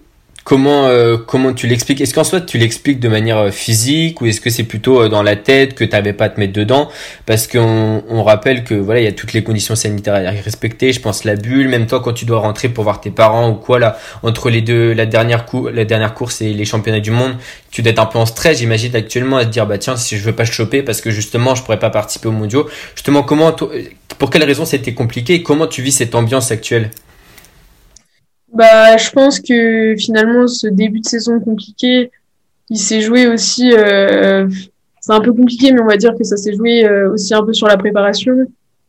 Comment, 0.49 0.87
euh, 0.87 1.19
comment 1.19 1.53
tu 1.53 1.67
l'expliques? 1.67 2.01
Est-ce 2.01 2.15
qu'en 2.15 2.25
soit 2.25 2.41
tu 2.41 2.57
l'expliques 2.57 3.01
de 3.01 3.09
manière 3.11 3.37
euh, 3.37 3.51
physique 3.51 4.23
ou 4.23 4.25
est-ce 4.25 4.41
que 4.41 4.49
c'est 4.49 4.65
plutôt 4.65 5.03
euh, 5.03 5.11
dans 5.11 5.23
la 5.23 5.37
tête 5.37 5.75
que 5.75 5.85
tu 5.85 5.91
n'avais 5.91 6.15
pas 6.15 6.25
à 6.25 6.29
te 6.31 6.41
mettre 6.41 6.55
dedans? 6.55 6.89
Parce 7.27 7.47
qu'on 7.47 8.03
on 8.09 8.23
rappelle 8.23 8.65
que 8.65 8.73
voilà, 8.73 9.01
il 9.01 9.05
y 9.05 9.09
a 9.09 9.13
toutes 9.13 9.35
les 9.35 9.45
conditions 9.45 9.75
sanitaires 9.75 10.15
à 10.15 10.31
respecter. 10.31 10.95
Je 10.95 11.01
pense 11.01 11.25
la 11.25 11.37
bulle, 11.37 11.69
même 11.69 11.87
toi 11.87 12.01
quand 12.01 12.15
tu 12.15 12.25
dois 12.25 12.39
rentrer 12.39 12.71
pour 12.71 12.85
voir 12.85 13.03
tes 13.03 13.11
parents 13.11 13.51
ou 13.51 13.57
quoi 13.57 13.79
là, 13.79 13.99
entre 14.23 14.49
les 14.49 14.63
deux, 14.63 14.95
la 14.95 15.05
dernière 15.05 15.45
cou 15.45 15.69
la 15.69 15.85
dernière 15.85 16.15
course 16.15 16.41
et 16.41 16.55
les 16.55 16.65
championnats 16.65 17.01
du 17.01 17.11
monde, 17.11 17.35
tu 17.71 17.83
dois 17.83 17.93
être 17.93 17.99
un 17.99 18.07
peu 18.07 18.19
en 18.19 18.25
stress, 18.25 18.61
j'imagine 18.61 18.97
actuellement 18.97 19.37
à 19.37 19.45
te 19.45 19.51
dire 19.51 19.67
bah 19.67 19.77
tiens 19.77 19.97
si 19.97 20.17
je 20.17 20.25
veux 20.25 20.35
pas 20.35 20.47
choper 20.47 20.83
parce 20.83 21.03
que 21.03 21.11
justement 21.11 21.57
je 21.57 21.63
pourrais 21.63 21.79
pas 21.79 21.91
participer 21.91 22.29
aux 22.29 22.33
mondiaux. 22.33 22.67
Justement 22.95 23.23
comment, 23.23 23.55
pour 24.19 24.31
quelles 24.31 24.45
raisons 24.45 24.65
c'était 24.65 24.95
compliqué 24.95 25.35
et 25.35 25.43
comment 25.43 25.67
tu 25.67 25.83
vis 25.83 25.93
cette 25.93 26.15
ambiance 26.15 26.51
actuelle? 26.53 26.91
Bah, 28.59 28.97
je 28.97 29.09
pense 29.11 29.39
que 29.39 29.95
finalement, 29.97 30.49
ce 30.49 30.67
début 30.67 30.99
de 30.99 31.07
saison 31.07 31.39
compliqué, 31.39 32.11
il 32.69 32.77
s'est 32.77 33.01
joué 33.01 33.29
aussi. 33.29 33.71
Euh, 33.73 34.49
c'est 35.01 35.13
un 35.13 35.21
peu 35.21 35.33
compliqué, 35.33 35.71
mais 35.71 35.81
on 35.81 35.87
va 35.87 35.97
dire 35.97 36.13
que 36.19 36.25
ça 36.25 36.37
s'est 36.37 36.55
joué 36.55 36.85
euh, 36.85 37.13
aussi 37.13 37.33
un 37.35 37.45
peu 37.45 37.53
sur 37.53 37.69
la 37.69 37.77
préparation, 37.77 38.35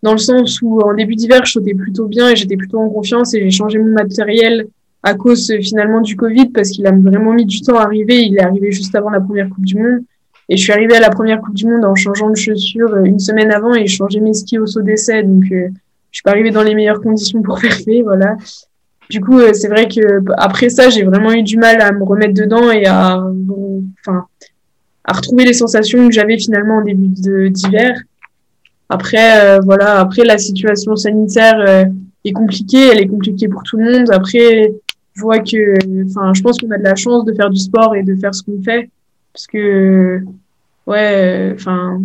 dans 0.02 0.14
le 0.14 0.18
sens 0.18 0.60
où 0.64 0.82
en 0.82 0.96
début 0.96 1.14
d'hiver, 1.14 1.46
je 1.46 1.52
sautais 1.52 1.76
plutôt 1.76 2.08
bien 2.08 2.32
et 2.32 2.36
j'étais 2.36 2.58
plutôt 2.58 2.80
en 2.80 2.90
confiance 2.90 3.36
et 3.36 3.42
j'ai 3.42 3.52
changé 3.52 3.78
mon 3.78 3.94
matériel 3.94 4.66
à 5.04 5.14
cause 5.14 5.54
finalement 5.62 6.02
du 6.02 6.16
Covid 6.16 6.50
parce 6.50 6.72
qu'il 6.72 6.88
a 6.88 6.92
vraiment 6.92 7.34
mis 7.34 7.46
du 7.46 7.62
temps 7.62 7.78
à 7.78 7.84
arriver. 7.84 8.24
Il 8.24 8.38
est 8.38 8.42
arrivé 8.42 8.72
juste 8.72 8.96
avant 8.96 9.12
la 9.12 9.22
première 9.22 9.50
Coupe 9.50 9.66
du 9.66 9.76
Monde. 9.76 10.02
Et 10.52 10.58
je 10.58 10.64
suis 10.64 10.74
arrivée 10.74 10.96
à 10.96 11.00
la 11.00 11.12
première 11.12 11.42
Coupe 11.42 11.54
du 11.54 11.68
Monde 11.68 11.86
en 11.86 11.94
changeant 11.94 12.32
de 12.32 12.36
chaussures 12.36 12.92
euh, 12.92 13.04
une 13.04 13.20
semaine 13.20 13.52
avant 13.52 13.76
et 13.76 13.86
j'ai 13.86 13.96
changé 13.96 14.20
mes 14.20 14.34
skis 14.34 14.58
au 14.58 14.66
saut 14.66 14.82
d'essai. 14.82 15.22
Donc, 15.22 15.44
je 15.44 15.70
suis 16.12 16.24
pas 16.24 16.32
arrivée 16.32 16.50
dans 16.50 16.64
les 16.64 16.74
meilleures 16.74 17.02
conditions 17.02 17.44
pour 17.44 17.60
faire 17.60 17.74
fait, 17.86 18.02
voilà. 18.02 18.36
Du 19.10 19.22
coup, 19.22 19.40
euh, 19.40 19.54
c'est 19.54 19.70
vrai 19.70 19.88
que 19.88 20.02
après 20.38 20.70
ça, 20.70 20.90
j'ai 20.90 21.04
vraiment 21.04 21.32
eu 21.32 21.42
du 21.42 21.58
mal 21.58 21.82
à 21.82 21.92
me 21.92 22.04
remettre 22.04 22.36
dedans 22.36 22.70
et 22.70 22.86
à, 22.86 23.20
enfin, 24.02 24.28
à 25.04 25.14
retrouver 25.14 25.46
les 25.46 25.54
sensations 25.54 26.08
que 26.08 26.14
j'avais 26.14 26.38
finalement 26.38 26.78
en 26.78 26.84
début 26.84 27.08
d'hiver. 27.50 28.00
Après, 28.88 29.44
euh, 29.44 29.60
voilà, 29.62 30.00
après 30.00 30.24
la 30.26 30.38
situation 30.38 30.96
sanitaire 30.96 31.60
euh, 31.60 31.86
est 32.24 32.34
compliquée, 32.34 32.90
elle 32.92 33.00
est 33.00 33.08
compliquée 33.08 33.48
pour 33.48 33.64
tout 33.64 33.78
le 33.78 33.92
monde. 33.92 34.12
Après, 34.12 34.74
je 35.14 35.22
vois 35.22 35.40
que, 35.40 36.06
enfin, 36.08 36.32
je 36.36 36.42
pense 36.44 36.60
qu'on 36.60 36.70
a 36.70 36.78
de 36.78 36.84
la 36.84 36.96
chance 36.96 37.26
de 37.26 37.34
faire 37.34 37.50
du 37.50 37.60
sport 37.60 37.96
et 37.96 38.04
de 38.04 38.16
faire 38.16 38.36
ce 38.36 38.44
qu'on 38.44 38.62
fait, 38.62 38.92
parce 39.34 39.48
que, 39.48 40.22
ouais, 40.86 41.52
enfin, 41.56 42.00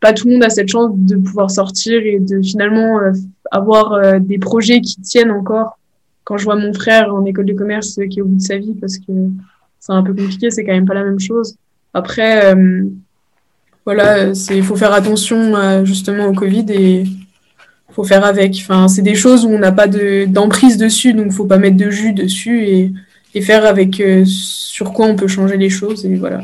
pas 0.00 0.14
tout 0.14 0.26
le 0.26 0.34
monde 0.34 0.44
a 0.44 0.48
cette 0.48 0.68
chance 0.68 0.90
de 0.94 1.16
pouvoir 1.16 1.50
sortir 1.50 2.00
et 2.02 2.18
de 2.18 2.40
finalement 2.40 2.98
avoir 3.50 4.20
des 4.20 4.38
projets 4.38 4.80
qui 4.80 5.00
tiennent 5.02 5.30
encore 5.30 5.78
quand 6.24 6.38
je 6.38 6.44
vois 6.44 6.56
mon 6.56 6.72
frère 6.72 7.14
en 7.14 7.24
école 7.24 7.46
de 7.46 7.54
commerce 7.54 7.98
qui 8.10 8.18
est 8.18 8.22
au 8.22 8.26
bout 8.26 8.36
de 8.36 8.42
sa 8.42 8.58
vie 8.58 8.74
parce 8.80 8.98
que 8.98 9.12
c'est 9.80 9.92
un 9.92 10.02
peu 10.02 10.14
compliqué, 10.14 10.50
c'est 10.50 10.64
quand 10.64 10.72
même 10.72 10.86
pas 10.86 10.94
la 10.94 11.04
même 11.04 11.18
chose. 11.18 11.56
Après, 11.92 12.54
euh, 12.54 12.84
voilà, 13.84 14.28
il 14.28 14.62
faut 14.62 14.76
faire 14.76 14.92
attention 14.92 15.56
euh, 15.56 15.84
justement 15.84 16.26
au 16.26 16.32
Covid 16.32 16.66
et 16.68 17.04
faut 17.90 18.04
faire 18.04 18.24
avec. 18.24 18.56
Enfin, 18.60 18.88
c'est 18.88 19.02
des 19.02 19.16
choses 19.16 19.44
où 19.44 19.50
on 19.50 19.58
n'a 19.58 19.72
pas 19.72 19.88
d'emprise 19.88 20.76
dessus, 20.78 21.14
donc 21.14 21.32
faut 21.32 21.46
pas 21.46 21.58
mettre 21.58 21.76
de 21.76 21.90
jus 21.90 22.12
dessus 22.12 22.64
et, 22.64 22.92
et 23.34 23.42
faire 23.42 23.66
avec 23.66 24.00
euh, 24.00 24.24
sur 24.24 24.92
quoi 24.92 25.06
on 25.06 25.16
peut 25.16 25.28
changer 25.28 25.56
les 25.56 25.68
choses 25.68 26.06
et 26.06 26.14
voilà. 26.14 26.42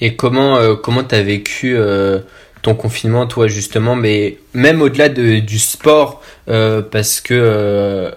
Et 0.00 0.14
comment 0.14 0.76
comment 0.76 1.02
t'as 1.02 1.22
vécu 1.22 1.74
ton 2.60 2.74
confinement, 2.74 3.26
toi 3.26 3.48
justement, 3.48 3.96
mais 3.96 4.36
même 4.56 4.82
au-delà 4.82 5.08
de, 5.08 5.38
du 5.38 5.58
sport, 5.58 6.22
euh, 6.48 6.80
parce 6.80 7.20
que 7.20 7.34
euh, 7.34 8.10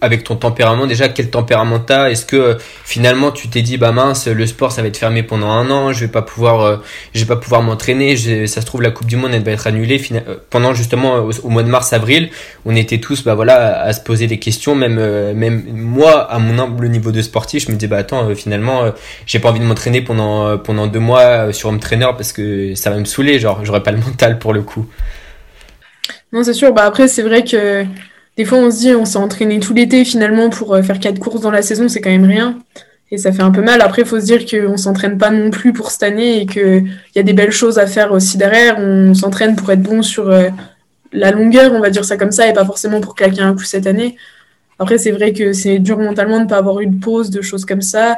avec 0.00 0.24
ton 0.24 0.36
tempérament 0.36 0.86
déjà 0.86 1.10
quel 1.10 1.28
tempérament 1.28 1.80
t'as? 1.80 2.08
Est-ce 2.08 2.24
que 2.24 2.36
euh, 2.36 2.54
finalement 2.82 3.30
tu 3.30 3.48
t'es 3.48 3.60
dit 3.60 3.76
bah 3.76 3.92
mince 3.92 4.26
le 4.26 4.46
sport 4.46 4.72
ça 4.72 4.80
va 4.80 4.88
être 4.88 4.96
fermé 4.96 5.22
pendant 5.22 5.50
un 5.50 5.70
an 5.70 5.92
je 5.92 6.00
vais 6.00 6.10
pas 6.10 6.22
pouvoir 6.22 6.80
je 7.14 7.20
vais 7.20 7.26
pas 7.26 7.36
pouvoir 7.36 7.62
m'entraîner 7.62 8.16
ça 8.46 8.62
se 8.62 8.66
trouve 8.66 8.80
la 8.80 8.90
coupe 8.90 9.06
du 9.06 9.16
monde 9.16 9.32
elle 9.34 9.44
va 9.44 9.50
être 9.50 9.66
annulée 9.66 10.02
pendant 10.48 10.72
justement 10.72 11.28
au, 11.42 11.48
mois 11.50 11.62
de 11.62 11.68
mars 11.68 11.92
avril 11.92 12.30
on 12.64 12.74
était 12.74 13.00
tous 13.00 13.22
bah 13.22 13.34
voilà 13.34 13.82
à 13.82 13.92
se 13.92 14.00
poser 14.00 14.26
des 14.26 14.38
questions 14.38 14.74
même 14.74 14.94
même 15.34 15.62
moi 15.74 16.32
à 16.32 16.38
mon 16.38 16.58
humble 16.58 16.88
niveau 16.88 17.12
de 17.12 17.20
sportif 17.20 17.66
je 17.66 17.70
me 17.70 17.76
disais 17.76 17.88
bah 17.88 17.98
attends 17.98 18.34
finalement 18.34 18.90
j'ai 19.26 19.40
pas 19.40 19.50
envie 19.50 19.60
de 19.60 19.66
m'entraîner 19.66 20.00
pendant 20.00 20.56
pendant 20.56 20.86
deux 20.86 21.00
mois 21.00 21.52
sur 21.52 21.68
home 21.68 21.80
trainer 21.80 22.08
parce 22.16 22.32
que 22.32 22.74
ça 22.74 22.88
va 22.88 22.96
me 22.96 23.04
saouler 23.04 23.38
genre 23.38 23.62
j'aurais 23.62 23.82
pas 23.82 23.92
le 23.92 23.98
mental 23.98 24.38
pour 24.38 24.54
le 24.54 24.62
coup 24.62 24.86
Non, 26.36 26.44
c'est 26.44 26.52
sûr. 26.52 26.74
Bah, 26.74 26.84
après, 26.84 27.08
c'est 27.08 27.22
vrai 27.22 27.44
que 27.44 27.86
des 28.36 28.44
fois, 28.44 28.58
on 28.58 28.70
se 28.70 28.76
dit, 28.76 28.94
on 28.94 29.06
s'est 29.06 29.16
entraîné 29.16 29.58
tout 29.58 29.72
l'été 29.72 30.04
finalement 30.04 30.50
pour 30.50 30.74
euh, 30.74 30.82
faire 30.82 31.00
quatre 31.00 31.18
courses 31.18 31.40
dans 31.40 31.50
la 31.50 31.62
saison, 31.62 31.88
c'est 31.88 32.02
quand 32.02 32.10
même 32.10 32.26
rien. 32.26 32.58
Et 33.10 33.16
ça 33.16 33.32
fait 33.32 33.40
un 33.40 33.50
peu 33.50 33.62
mal. 33.62 33.80
Après, 33.80 34.02
il 34.02 34.08
faut 34.08 34.20
se 34.20 34.26
dire 34.26 34.44
qu'on 34.44 34.76
s'entraîne 34.76 35.16
pas 35.16 35.30
non 35.30 35.48
plus 35.48 35.72
pour 35.72 35.90
cette 35.90 36.02
année 36.02 36.42
et 36.42 36.46
qu'il 36.46 36.92
y 37.14 37.18
a 37.18 37.22
des 37.22 37.32
belles 37.32 37.52
choses 37.52 37.78
à 37.78 37.86
faire 37.86 38.12
aussi 38.12 38.36
derrière. 38.36 38.78
On 38.78 39.14
s'entraîne 39.14 39.56
pour 39.56 39.70
être 39.70 39.80
bon 39.80 40.02
sur 40.02 40.28
euh, 40.28 40.50
la 41.10 41.30
longueur, 41.30 41.72
on 41.72 41.80
va 41.80 41.88
dire 41.88 42.04
ça 42.04 42.18
comme 42.18 42.32
ça, 42.32 42.46
et 42.46 42.52
pas 42.52 42.66
forcément 42.66 43.00
pour 43.00 43.14
claquer 43.14 43.40
un 43.40 43.54
coup 43.54 43.64
cette 43.64 43.86
année. 43.86 44.18
Après, 44.78 44.98
c'est 44.98 45.12
vrai 45.12 45.32
que 45.32 45.54
c'est 45.54 45.78
dur 45.78 45.98
mentalement 45.98 46.36
de 46.36 46.44
ne 46.44 46.48
pas 46.50 46.58
avoir 46.58 46.80
eu 46.80 46.86
de 46.86 47.00
pause, 47.00 47.30
de 47.30 47.40
choses 47.40 47.64
comme 47.64 47.80
ça. 47.80 48.16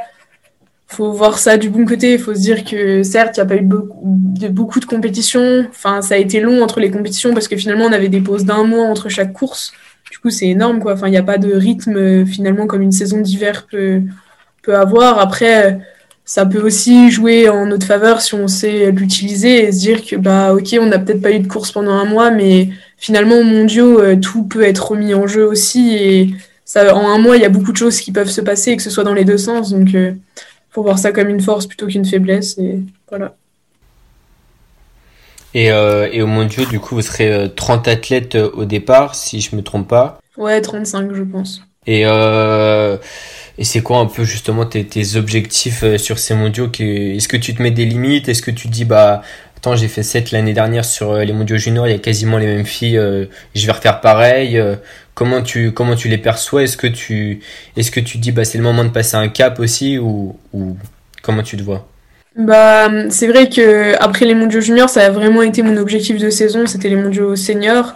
Faut 0.89 1.13
voir 1.13 1.39
ça 1.39 1.57
du 1.57 1.71
bon 1.71 1.85
côté. 1.85 2.15
Il 2.15 2.19
faut 2.19 2.35
se 2.35 2.41
dire 2.41 2.65
que 2.65 3.03
certes, 3.03 3.37
il 3.37 3.41
n'y 3.41 3.47
a 3.47 3.47
pas 3.47 3.57
eu 3.57 3.63
beaucoup 3.65 4.01
de, 4.05 4.49
beaucoup 4.49 4.81
de 4.81 4.87
compétitions. 4.87 5.67
Enfin, 5.71 6.03
ça 6.03 6.15
a 6.15 6.19
été 6.19 6.41
long 6.41 6.63
entre 6.63 6.81
les 6.81 6.91
compétitions 6.91 7.35
parce 7.35 7.47
que 7.47 7.57
finalement, 7.57 7.85
on 7.85 7.93
avait 7.93 8.09
des 8.09 8.21
pauses 8.21 8.45
d'un 8.45 8.65
mois 8.65 8.87
entre 8.87 9.09
chaque 9.09 9.33
course. 9.33 9.73
Du 10.11 10.19
coup, 10.19 10.31
c'est 10.31 10.49
énorme, 10.49 10.81
quoi. 10.81 10.95
Enfin, 10.95 11.09
il 11.09 11.13
n'y 11.13 11.19
a 11.19 11.23
pas 11.23 11.39
de 11.39 11.55
rythme 11.55 12.25
finalement 12.27 12.67
comme 12.67 12.83
une 12.83 12.93
saison 12.93 13.21
d'hiver 13.21 13.67
peut, 13.71 14.01
peut 14.63 14.77
avoir. 14.77 15.19
Après, 15.19 15.79
ça 16.25 16.47
peut 16.47 16.61
aussi 16.61 17.11
jouer 17.11 17.49
en 17.49 17.67
notre 17.67 17.87
faveur 17.87 18.21
si 18.21 18.35
on 18.35 18.49
sait 18.49 18.91
l'utiliser 18.91 19.65
et 19.65 19.73
se 19.73 19.79
dire 19.79 20.05
que 20.05 20.17
bah 20.17 20.53
ok, 20.55 20.77
on 20.81 20.87
n'a 20.87 20.99
peut-être 20.99 21.23
pas 21.23 21.31
eu 21.33 21.41
de 21.41 21.49
course 21.49 21.73
pendant 21.73 21.93
un 21.93 22.05
mois, 22.05 22.31
mais 22.31 22.69
finalement 22.99 23.39
au 23.39 23.45
mondiaux, 23.45 24.01
euh, 24.01 24.17
tout 24.17 24.45
peut 24.45 24.63
être 24.63 24.91
remis 24.91 25.15
en 25.15 25.27
jeu 25.27 25.47
aussi 25.47 25.95
et 25.95 26.35
ça, 26.69 26.95
en 26.95 27.09
un 27.09 27.17
mois, 27.17 27.37
il 27.39 27.43
y 27.43 27.47
a 27.47 27.49
beaucoup 27.49 27.73
de 27.73 27.79
choses 27.79 27.99
qui 27.99 28.13
peuvent 28.13 28.29
se 28.29 28.43
passer, 28.43 28.77
que 28.77 28.83
ce 28.83 28.91
soit 28.91 29.03
dans 29.05 29.15
les 29.15 29.25
deux 29.25 29.39
sens. 29.39 29.71
Donc, 29.71 29.95
euh, 29.95 30.13
faut 30.79 30.85
voir 30.85 30.99
ça 30.99 31.13
comme 31.13 31.29
une 31.29 31.41
force 31.41 31.67
plutôt 31.67 31.87
qu'une 31.87 32.05
faiblesse. 32.05 32.57
Et 32.59 32.81
voilà. 33.09 33.35
Et, 35.55 35.73
euh, 35.73 36.09
et 36.13 36.23
au 36.23 36.27
mondiaux, 36.27 36.65
du 36.67 36.79
coup, 36.79 36.95
vous 36.95 37.03
serez 37.03 37.51
30 37.55 37.89
athlètes 37.89 38.37
au 38.37 38.65
départ, 38.65 39.15
si 39.15 39.41
je 39.41 39.57
me 39.57 39.63
trompe 39.63 39.89
pas. 39.89 40.21
Ouais, 40.37 40.61
35, 40.61 41.13
je 41.15 41.23
pense. 41.23 41.63
Et 41.87 42.05
et 43.59 43.65
c'est 43.65 43.81
quoi 43.81 43.99
un 43.99 44.07
peu 44.07 44.23
justement 44.23 44.65
tes, 44.65 44.85
tes 44.87 45.17
objectifs 45.17 45.83
euh, 45.83 45.99
sur 45.99 46.19
ces 46.21 46.35
mondiaux 46.35 46.71
Est-ce 46.79 47.27
que 47.27 47.37
tu 47.37 47.55
te 47.55 47.63
mets 47.63 47.73
des 47.73 47.85
limites? 47.85 48.29
Est-ce 48.29 48.41
que 48.41 48.53
tu 48.53 48.69
te 48.69 48.73
dis, 48.73 48.85
bah, 48.85 49.23
attends, 49.57 49.75
j'ai 49.75 49.89
fait 49.89 50.05
7 50.05 50.31
l'année 50.31 50.53
dernière 50.53 50.85
sur 50.85 51.11
euh, 51.11 51.25
les 51.25 51.33
mondiaux 51.33 51.57
juniors, 51.57 51.89
il 51.89 51.91
y 51.91 51.97
a 51.97 51.99
quasiment 51.99 52.39
les 52.39 52.47
mêmes 52.47 52.65
filles, 52.65 52.99
euh, 52.99 53.27
je 53.57 53.67
vais 53.67 53.73
refaire 53.73 54.01
pareil 54.01 54.63
Comment 55.19 55.43
tu, 55.43 55.73
comment 55.73 55.97
tu 55.97 56.07
les 56.07 56.17
perçois? 56.17 56.63
Est-ce 56.63 56.77
que 56.77 56.87
tu, 56.87 57.41
est-ce 57.77 57.91
que 57.91 57.99
tu 57.99 58.19
dis, 58.19 58.31
bah, 58.31 58.45
c'est 58.45 58.57
le 58.57 58.63
moment 58.63 58.85
de 58.85 58.91
passer 58.91 59.17
un 59.17 59.27
cap 59.27 59.59
aussi 59.59 59.99
ou, 59.99 60.37
ou 60.53 60.77
comment 61.23 61.43
tu 61.43 61.57
te 61.57 61.63
vois? 61.65 61.89
Bah, 62.37 62.89
c'est 63.11 63.27
vrai 63.27 63.49
que 63.49 64.01
après 64.01 64.27
les 64.27 64.37
mondiaux 64.37 64.61
juniors, 64.61 64.89
ça 64.89 65.05
a 65.05 65.11
vraiment 65.11 65.43
été 65.43 65.63
mon 65.63 65.77
objectif 65.77 66.19
de 66.19 66.31
saison, 66.31 66.67
c'était 66.67 66.89
les 66.89 66.95
mondiaux 66.95 67.35
seniors. 67.35 67.95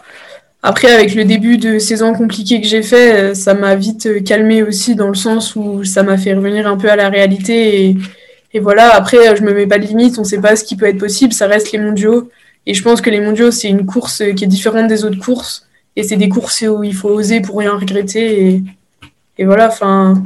Après, 0.64 0.90
avec 0.92 1.14
le 1.14 1.24
début 1.24 1.58
de 1.58 1.78
saison 1.78 2.12
compliqué 2.12 2.60
que 2.60 2.66
j'ai 2.66 2.82
fait, 2.82 3.12
euh, 3.12 3.34
ça 3.34 3.54
m'a 3.54 3.76
vite 3.76 4.06
euh, 4.06 4.20
calmé 4.20 4.64
aussi 4.64 4.96
dans 4.96 5.08
le 5.08 5.14
sens 5.14 5.54
où 5.54 5.84
ça 5.84 6.02
m'a 6.02 6.18
fait 6.18 6.34
revenir 6.34 6.66
un 6.66 6.76
peu 6.76 6.90
à 6.90 6.96
la 6.96 7.08
réalité. 7.08 7.84
Et, 7.84 7.96
et, 8.52 8.58
voilà, 8.58 8.96
après, 8.96 9.28
euh, 9.28 9.36
je 9.36 9.42
me 9.42 9.54
mets 9.54 9.68
pas 9.68 9.78
de 9.78 9.86
limite, 9.86 10.18
on 10.18 10.24
sait 10.24 10.40
pas 10.40 10.56
ce 10.56 10.64
qui 10.64 10.74
peut 10.74 10.86
être 10.86 10.98
possible, 10.98 11.32
ça 11.32 11.46
reste 11.46 11.70
les 11.70 11.78
mondiaux. 11.78 12.30
Et 12.66 12.74
je 12.74 12.82
pense 12.82 13.00
que 13.00 13.10
les 13.10 13.20
mondiaux, 13.20 13.52
c'est 13.52 13.68
une 13.68 13.86
course 13.86 14.24
qui 14.34 14.42
est 14.42 14.48
différente 14.48 14.88
des 14.88 15.04
autres 15.04 15.20
courses. 15.20 15.68
Et 15.96 16.02
c'est 16.02 16.16
des 16.16 16.28
courses 16.28 16.62
où 16.62 16.82
il 16.82 16.94
faut 16.94 17.08
oser 17.08 17.40
pour 17.40 17.58
rien 17.58 17.76
regretter. 17.76 18.62
Et, 19.38 19.44
voilà, 19.44 19.68
enfin, 19.68 20.22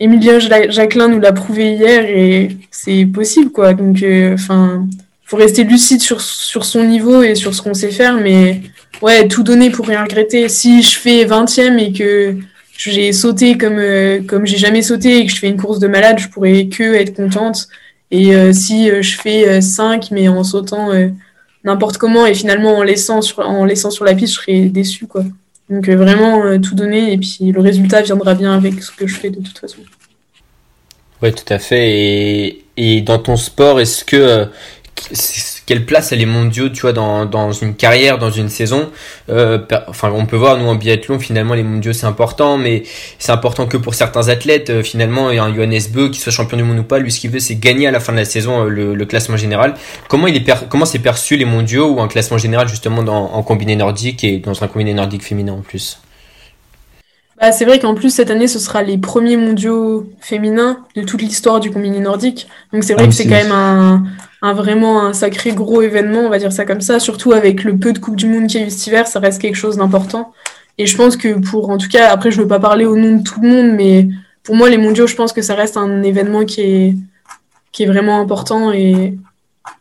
Emilien 0.00 0.38
Jacquelin 0.38 1.08
nous 1.08 1.20
l'a 1.20 1.32
prouvé 1.32 1.72
hier 1.74 2.04
et 2.04 2.56
c'est 2.70 3.06
possible, 3.06 3.50
quoi. 3.50 3.74
Donc, 3.74 4.04
enfin, 4.32 4.86
faut 5.26 5.36
rester 5.36 5.64
lucide 5.64 6.00
sur, 6.00 6.20
sur 6.20 6.64
son 6.64 6.84
niveau 6.84 7.22
et 7.22 7.34
sur 7.34 7.54
ce 7.54 7.60
qu'on 7.60 7.74
sait 7.74 7.90
faire, 7.90 8.14
mais 8.14 8.62
ouais, 9.02 9.28
tout 9.28 9.42
donner 9.42 9.70
pour 9.70 9.86
rien 9.86 10.02
regretter. 10.02 10.48
Si 10.48 10.82
je 10.82 10.96
fais 10.98 11.24
20ème 11.24 11.78
et 11.78 11.92
que 11.92 12.36
j'ai 12.76 13.12
sauté 13.12 13.58
comme, 13.58 13.78
euh, 13.78 14.20
comme 14.22 14.46
j'ai 14.46 14.58
jamais 14.58 14.82
sauté 14.82 15.18
et 15.18 15.26
que 15.26 15.32
je 15.32 15.38
fais 15.38 15.48
une 15.48 15.60
course 15.60 15.78
de 15.78 15.88
malade, 15.88 16.18
je 16.18 16.28
pourrais 16.28 16.66
que 16.66 16.94
être 16.94 17.14
contente. 17.14 17.68
Et 18.10 18.34
euh, 18.36 18.52
si 18.52 18.88
euh, 18.90 19.02
je 19.02 19.16
fais 19.16 19.60
5, 19.60 20.10
mais 20.12 20.28
en 20.28 20.44
sautant 20.44 20.90
n'importe 21.66 21.98
comment 21.98 22.24
et 22.24 22.34
finalement 22.34 22.78
en 22.78 22.82
laissant, 22.82 23.20
sur, 23.20 23.40
en 23.40 23.64
laissant 23.64 23.90
sur 23.90 24.04
la 24.04 24.14
piste, 24.14 24.34
je 24.34 24.40
serais 24.40 24.60
déçue. 24.66 25.06
Quoi. 25.06 25.24
Donc 25.68 25.88
vraiment 25.88 26.58
tout 26.60 26.74
donner 26.74 27.12
et 27.12 27.18
puis 27.18 27.52
le 27.52 27.60
résultat 27.60 28.00
viendra 28.02 28.34
bien 28.34 28.54
avec 28.54 28.82
ce 28.82 28.90
que 28.92 29.06
je 29.06 29.16
fais 29.16 29.30
de 29.30 29.40
toute 29.40 29.58
façon. 29.58 29.78
Ouais, 31.22 31.32
tout 31.32 31.52
à 31.52 31.58
fait. 31.58 31.90
Et, 31.90 32.64
et 32.76 33.00
dans 33.00 33.18
ton 33.18 33.36
sport, 33.36 33.80
est-ce 33.80 34.04
que 34.04 34.48
quelle 35.66 35.84
place 35.84 36.12
a 36.12 36.16
les 36.16 36.26
mondiaux, 36.26 36.68
tu 36.68 36.82
vois, 36.82 36.92
dans, 36.92 37.26
dans 37.26 37.50
une 37.50 37.74
carrière, 37.74 38.18
dans 38.18 38.30
une 38.30 38.48
saison. 38.48 38.88
Euh, 39.28 39.58
enfin, 39.88 40.12
on 40.14 40.24
peut 40.24 40.36
voir, 40.36 40.56
nous, 40.58 40.66
en 40.66 40.76
biathlon, 40.76 41.18
finalement, 41.18 41.54
les 41.54 41.64
mondiaux, 41.64 41.92
c'est 41.92 42.06
important, 42.06 42.56
mais 42.56 42.84
c'est 43.18 43.32
important 43.32 43.66
que 43.66 43.76
pour 43.76 43.94
certains 43.94 44.28
athlètes. 44.28 44.70
Euh, 44.70 44.82
finalement, 44.84 45.28
a 45.28 45.32
un 45.32 45.52
Johannes 45.52 45.80
Beu, 45.92 46.08
qui 46.08 46.20
soit 46.20 46.30
champion 46.30 46.56
du 46.56 46.62
monde 46.62 46.78
ou 46.78 46.84
pas, 46.84 47.00
lui, 47.00 47.10
ce 47.10 47.18
qu'il 47.18 47.30
veut, 47.30 47.40
c'est 47.40 47.56
gagner 47.56 47.88
à 47.88 47.90
la 47.90 47.98
fin 47.98 48.12
de 48.12 48.18
la 48.18 48.24
saison 48.24 48.64
euh, 48.64 48.68
le, 48.68 49.06
classement 49.06 49.36
général. 49.36 49.74
Comment 50.08 50.28
il 50.28 50.36
est 50.36 50.68
comment 50.68 50.86
c'est 50.86 51.00
perçu 51.00 51.36
les 51.36 51.44
mondiaux 51.44 51.90
ou 51.90 52.00
un 52.00 52.08
classement 52.08 52.38
général, 52.38 52.68
justement, 52.68 53.00
en 53.00 53.42
combiné 53.42 53.74
nordique 53.74 54.22
et 54.22 54.38
dans 54.38 54.62
un 54.62 54.68
combiné 54.68 54.94
nordique 54.94 55.22
féminin 55.22 55.52
en 55.52 55.62
plus? 55.62 55.98
Bah, 57.40 57.52
c'est 57.52 57.64
vrai 57.66 57.78
qu'en 57.78 57.94
plus, 57.94 58.10
cette 58.10 58.30
année, 58.30 58.48
ce 58.48 58.58
sera 58.58 58.82
les 58.82 58.96
premiers 58.96 59.36
mondiaux 59.36 60.10
féminins 60.20 60.84
de 60.94 61.02
toute 61.02 61.20
l'histoire 61.20 61.60
du 61.60 61.70
combiné 61.70 62.00
nordique. 62.00 62.48
Donc, 62.72 62.82
c'est 62.82 62.94
vrai 62.94 63.04
ah 63.04 63.08
que 63.08 63.14
c'est 63.14 63.24
quand 63.24 63.30
même 63.30 63.52
un, 63.52 64.04
un, 64.40 64.54
vraiment 64.54 65.02
un 65.02 65.12
sacré 65.12 65.52
gros 65.52 65.82
événement, 65.82 66.20
on 66.20 66.30
va 66.30 66.38
dire 66.38 66.52
ça 66.52 66.64
comme 66.64 66.80
ça. 66.80 66.98
Surtout 66.98 67.32
avec 67.32 67.62
le 67.62 67.76
peu 67.76 67.92
de 67.92 67.98
Coupe 67.98 68.16
du 68.16 68.26
Monde 68.26 68.46
qu'il 68.46 68.60
y 68.60 68.64
a 68.64 68.66
eu 68.66 68.70
cet 68.70 68.86
hiver, 68.86 69.06
ça 69.06 69.20
reste 69.20 69.40
quelque 69.40 69.56
chose 69.56 69.76
d'important. 69.76 70.32
Et 70.78 70.86
je 70.86 70.96
pense 70.96 71.16
que 71.16 71.38
pour, 71.38 71.68
en 71.68 71.78
tout 71.78 71.88
cas, 71.88 72.10
après, 72.10 72.30
je 72.30 72.40
veux 72.40 72.48
pas 72.48 72.60
parler 72.60 72.86
au 72.86 72.96
nom 72.96 73.16
de 73.16 73.22
tout 73.22 73.40
le 73.40 73.48
monde, 73.48 73.72
mais 73.72 74.08
pour 74.42 74.56
moi, 74.56 74.70
les 74.70 74.78
mondiaux, 74.78 75.06
je 75.06 75.14
pense 75.16 75.32
que 75.32 75.42
ça 75.42 75.54
reste 75.54 75.76
un 75.76 76.02
événement 76.02 76.44
qui 76.44 76.60
est, 76.62 76.96
qui 77.72 77.82
est 77.82 77.86
vraiment 77.86 78.18
important 78.18 78.72
et, 78.72 79.14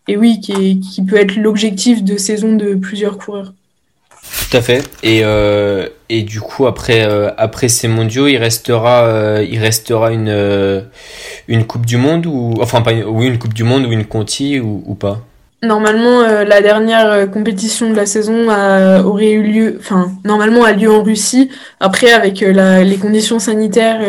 et 0.07 0.17
oui, 0.17 0.39
qui, 0.41 0.51
est, 0.51 0.79
qui 0.79 1.05
peut 1.05 1.17
être 1.17 1.37
l'objectif 1.37 2.03
de 2.03 2.17
saison 2.17 2.53
de 2.53 2.75
plusieurs 2.75 3.17
coureurs. 3.17 3.53
Fait. 4.61 4.83
Et, 5.03 5.21
euh, 5.23 5.87
et 6.09 6.23
du 6.23 6.39
coup, 6.39 6.65
après, 6.65 7.05
euh, 7.05 7.29
après 7.37 7.67
ces 7.67 7.87
mondiaux, 7.87 8.27
il 8.27 8.37
restera, 8.37 9.05
euh, 9.05 9.45
il 9.49 9.59
restera 9.59 10.11
une, 10.11 10.83
une 11.47 11.65
Coupe 11.65 11.85
du 11.85 11.97
Monde 11.97 12.25
ou 12.25 12.53
enfin 12.61 12.81
pas 12.81 12.93
une, 12.93 13.03
oui 13.05 13.27
une 13.27 13.37
Coupe 13.37 13.53
du 13.53 13.63
Monde 13.63 13.85
ou 13.85 13.91
une 13.91 14.05
Conti 14.05 14.59
ou, 14.59 14.95
pas? 14.95 15.19
Normalement, 15.63 16.21
la 16.21 16.61
dernière 16.61 17.29
compétition 17.31 17.89
de 17.89 17.95
la 17.95 18.05
saison 18.05 18.49
aurait 19.03 19.31
eu 19.31 19.41
lieu, 19.41 19.77
enfin 19.79 20.11
normalement 20.23 20.63
a 20.63 20.73
lieu 20.73 20.91
en 20.91 21.01
Russie. 21.01 21.49
Après, 21.79 22.11
avec 22.11 22.41
les 22.41 22.97
conditions 22.97 23.39
sanitaires, 23.39 24.01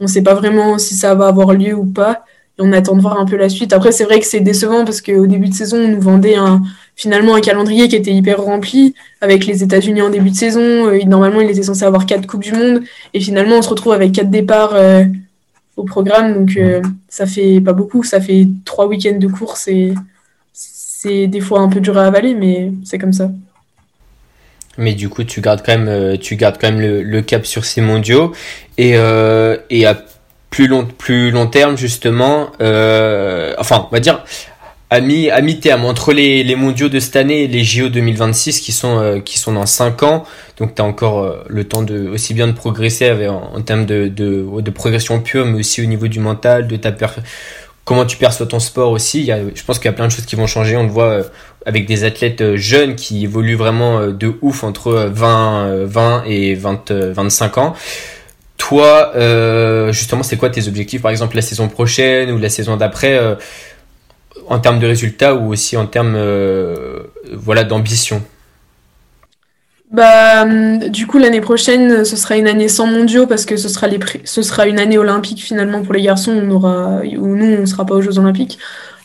on 0.00 0.04
ne 0.04 0.08
sait 0.08 0.22
pas 0.22 0.34
vraiment 0.34 0.78
si 0.78 0.94
ça 0.94 1.14
va 1.14 1.28
avoir 1.28 1.52
lieu 1.52 1.74
ou 1.74 1.84
pas. 1.84 2.24
Et 2.58 2.62
on 2.62 2.72
attend 2.72 2.96
de 2.96 3.02
voir 3.02 3.20
un 3.20 3.26
peu 3.26 3.36
la 3.36 3.48
suite. 3.48 3.72
Après, 3.72 3.92
c'est 3.92 4.04
vrai 4.04 4.18
que 4.18 4.26
c'est 4.26 4.40
décevant 4.40 4.84
parce 4.84 5.00
qu'au 5.00 5.26
début 5.26 5.48
de 5.48 5.54
saison, 5.54 5.76
on 5.76 5.88
nous 5.88 6.00
vendait 6.00 6.36
un, 6.36 6.62
finalement 6.98 7.36
un 7.36 7.40
calendrier 7.40 7.86
qui 7.88 7.94
était 7.94 8.10
hyper 8.10 8.42
rempli 8.42 8.92
avec 9.20 9.46
les 9.46 9.62
États-Unis 9.62 10.02
en 10.02 10.10
début 10.10 10.30
de 10.30 10.34
saison. 10.34 10.88
Euh, 10.88 10.98
normalement, 11.06 11.40
il 11.40 11.48
était 11.48 11.62
censé 11.62 11.84
avoir 11.84 12.04
quatre 12.04 12.26
coupes 12.26 12.42
du 12.42 12.52
monde 12.52 12.82
et 13.14 13.20
finalement, 13.20 13.56
on 13.56 13.62
se 13.62 13.68
retrouve 13.68 13.92
avec 13.92 14.12
quatre 14.12 14.30
départs 14.30 14.74
euh, 14.74 15.04
au 15.76 15.84
programme. 15.84 16.34
Donc, 16.34 16.56
euh, 16.56 16.82
ça 17.08 17.24
fait 17.24 17.60
pas 17.60 17.72
beaucoup. 17.72 18.02
Ça 18.02 18.20
fait 18.20 18.48
trois 18.64 18.88
week-ends 18.88 19.16
de 19.16 19.28
course 19.28 19.68
et 19.68 19.94
c'est 20.52 21.28
des 21.28 21.40
fois 21.40 21.60
un 21.60 21.68
peu 21.68 21.78
dur 21.78 21.96
à 21.96 22.04
avaler, 22.04 22.34
mais 22.34 22.72
c'est 22.84 22.98
comme 22.98 23.12
ça. 23.12 23.30
Mais 24.76 24.94
du 24.94 25.08
coup, 25.08 25.22
tu 25.22 25.40
gardes 25.40 25.62
quand 25.64 25.78
même, 25.78 26.18
tu 26.18 26.34
gardes 26.34 26.56
quand 26.60 26.72
même 26.72 26.80
le, 26.80 27.22
cap 27.22 27.46
sur 27.46 27.64
ces 27.64 27.80
mondiaux 27.80 28.32
et, 28.76 28.94
et 29.70 29.86
à 29.86 30.04
plus 30.50 30.66
long, 30.66 30.86
plus 30.86 31.30
long 31.30 31.46
terme 31.46 31.76
justement. 31.76 32.50
enfin, 32.60 33.86
on 33.88 33.92
va 33.92 34.00
dire 34.00 34.24
à 34.90 35.00
mi, 35.00 35.30
à 35.30 35.42
terme 35.60 35.84
entre 35.84 36.12
les, 36.12 36.42
les 36.42 36.56
mondiaux 36.56 36.88
de 36.88 36.98
cette 36.98 37.16
année 37.16 37.42
et 37.42 37.48
les 37.48 37.62
JO 37.62 37.88
2026 37.88 38.60
qui 38.60 38.72
sont 38.72 38.98
euh, 38.98 39.20
qui 39.20 39.38
sont 39.38 39.52
dans 39.52 39.66
5 39.66 40.02
ans. 40.02 40.24
Donc 40.56 40.74
tu 40.74 40.82
as 40.82 40.84
encore 40.84 41.22
euh, 41.22 41.44
le 41.48 41.64
temps 41.64 41.82
de 41.82 42.08
aussi 42.08 42.32
bien 42.32 42.46
de 42.46 42.52
progresser 42.52 43.06
avec, 43.06 43.28
en, 43.28 43.60
termes 43.60 43.84
de, 43.84 44.08
de, 44.08 44.46
de, 44.60 44.70
progression 44.70 45.20
pure 45.20 45.44
mais 45.44 45.58
aussi 45.58 45.82
au 45.82 45.84
niveau 45.84 46.08
du 46.08 46.20
mental 46.20 46.66
de 46.66 46.76
ta 46.76 46.94
comment 47.84 48.06
tu 48.06 48.16
perçois 48.16 48.46
ton 48.46 48.60
sport 48.60 48.90
aussi. 48.90 49.20
Il 49.20 49.26
y 49.26 49.32
a, 49.32 49.40
je 49.54 49.62
pense 49.62 49.78
qu'il 49.78 49.86
y 49.86 49.88
a 49.88 49.92
plein 49.92 50.06
de 50.06 50.12
choses 50.12 50.24
qui 50.24 50.36
vont 50.36 50.46
changer. 50.46 50.76
On 50.76 50.84
le 50.84 50.88
voit 50.88 51.04
euh, 51.04 51.22
avec 51.66 51.84
des 51.86 52.04
athlètes 52.04 52.56
jeunes 52.56 52.94
qui 52.94 53.24
évoluent 53.24 53.56
vraiment 53.56 54.06
de 54.06 54.36
ouf 54.40 54.64
entre 54.64 55.10
20 55.12 55.84
20 55.84 56.24
et 56.26 56.54
20 56.54 56.92
25 56.92 57.58
ans. 57.58 57.74
Toi 58.56 59.12
justement 59.92 60.22
c'est 60.22 60.38
quoi 60.38 60.48
tes 60.48 60.66
objectifs 60.66 61.02
par 61.02 61.10
exemple 61.10 61.36
la 61.36 61.42
saison 61.42 61.68
prochaine 61.68 62.30
ou 62.30 62.38
la 62.38 62.48
saison 62.48 62.78
d'après 62.78 63.36
en 64.48 64.58
termes 64.58 64.80
de 64.80 64.86
résultats 64.86 65.34
ou 65.34 65.52
aussi 65.52 65.76
en 65.76 65.86
termes 65.86 66.14
euh, 66.16 67.00
voilà, 67.32 67.64
d'ambition 67.64 68.22
bah, 69.90 70.42
hum, 70.42 70.78
du 70.90 71.06
coup, 71.06 71.18
l'année 71.18 71.40
prochaine, 71.40 72.04
ce 72.04 72.14
sera 72.14 72.36
une 72.36 72.46
année 72.46 72.68
sans 72.68 72.86
mondiaux 72.86 73.26
parce 73.26 73.46
que 73.46 73.56
ce 73.56 73.70
sera, 73.70 73.86
les 73.86 73.98
ce 74.24 74.42
sera 74.42 74.66
une 74.66 74.78
année 74.78 74.98
olympique 74.98 75.42
finalement 75.42 75.82
pour 75.82 75.94
les 75.94 76.02
garçons. 76.02 76.32
On 76.32 76.50
aura, 76.50 77.00
où 77.16 77.26
nous, 77.34 77.56
on 77.56 77.60
ne 77.60 77.66
sera 77.66 77.86
pas 77.86 77.94
aux 77.94 78.02
Jeux 78.02 78.18
olympiques. 78.18 78.58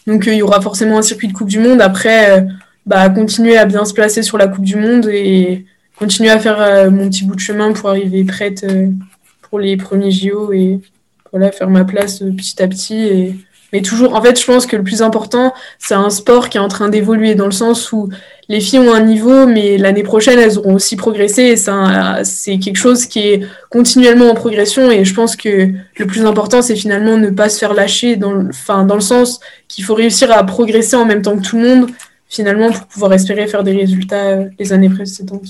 Donc, 0.07 0.27
euh, 0.27 0.33
il 0.33 0.39
y 0.39 0.41
aura 0.41 0.59
forcément 0.59 0.97
un 0.97 1.01
circuit 1.01 1.29
de 1.29 1.33
Coupe 1.33 1.47
du 1.47 1.59
Monde. 1.59 1.81
Après, 1.81 2.31
euh, 2.31 2.41
bah, 2.85 3.09
continuer 3.09 3.57
à 3.57 3.65
bien 3.65 3.85
se 3.85 3.93
placer 3.93 4.23
sur 4.23 4.37
la 4.37 4.49
Coupe 4.49 4.65
du 4.65 4.75
Monde 4.75 5.07
et 5.07 5.65
continuer 5.97 6.31
à 6.31 6.39
faire 6.39 6.91
mon 6.91 7.07
petit 7.07 7.23
bout 7.23 7.35
de 7.35 7.39
chemin 7.39 7.71
pour 7.71 7.89
arriver 7.89 8.25
prête 8.25 8.65
pour 9.49 9.59
les 9.59 9.77
premiers 9.77 10.11
JO 10.11 10.51
et 10.51 10.81
voilà, 11.31 11.51
faire 11.51 11.69
ma 11.69 11.85
place 11.85 12.19
petit 12.19 12.61
à 12.61 12.67
petit 12.67 12.95
et 12.95 13.35
mais 13.73 13.81
toujours, 13.81 14.13
en 14.13 14.21
fait, 14.21 14.39
je 14.39 14.45
pense 14.45 14.67
que 14.67 14.75
le 14.75 14.83
plus 14.83 15.01
important, 15.01 15.51
c'est 15.79 15.95
un 15.95 16.11
sport 16.11 16.49
qui 16.49 16.57
est 16.57 16.61
en 16.61 16.67
train 16.67 16.89
d'évoluer 16.89 17.33
dans 17.33 17.47
le 17.47 17.51
sens 17.51 17.91
où 17.91 18.07
les 18.47 18.59
filles 18.59 18.77
ont 18.77 18.93
un 18.93 19.01
niveau, 19.01 19.47
mais 19.47 19.79
l'année 19.79 20.03
prochaine, 20.03 20.37
elles 20.37 20.59
auront 20.59 20.75
aussi 20.75 20.95
progressé. 20.95 21.41
Et 21.41 21.55
c'est 22.23 22.59
quelque 22.59 22.77
chose 22.77 23.07
qui 23.07 23.19
est 23.27 23.41
continuellement 23.71 24.29
en 24.29 24.35
progression. 24.35 24.91
Et 24.91 25.03
je 25.03 25.13
pense 25.15 25.35
que 25.35 25.71
le 25.97 26.05
plus 26.05 26.23
important, 26.23 26.61
c'est 26.61 26.75
finalement 26.75 27.17
ne 27.17 27.31
pas 27.31 27.49
se 27.49 27.57
faire 27.57 27.73
lâcher 27.73 28.15
dans 28.15 28.33
le, 28.33 28.49
enfin, 28.49 28.85
dans 28.85 28.95
le 28.95 29.01
sens 29.01 29.39
qu'il 29.67 29.83
faut 29.83 29.95
réussir 29.95 30.31
à 30.31 30.43
progresser 30.45 30.95
en 30.95 31.05
même 31.05 31.23
temps 31.23 31.35
que 31.35 31.41
tout 31.43 31.57
le 31.57 31.63
monde, 31.63 31.89
finalement, 32.29 32.71
pour 32.71 32.85
pouvoir 32.85 33.11
espérer 33.13 33.47
faire 33.47 33.63
des 33.63 33.75
résultats 33.75 34.27
euh, 34.27 34.45
les 34.59 34.71
années 34.71 34.89
précédentes. 34.89 35.47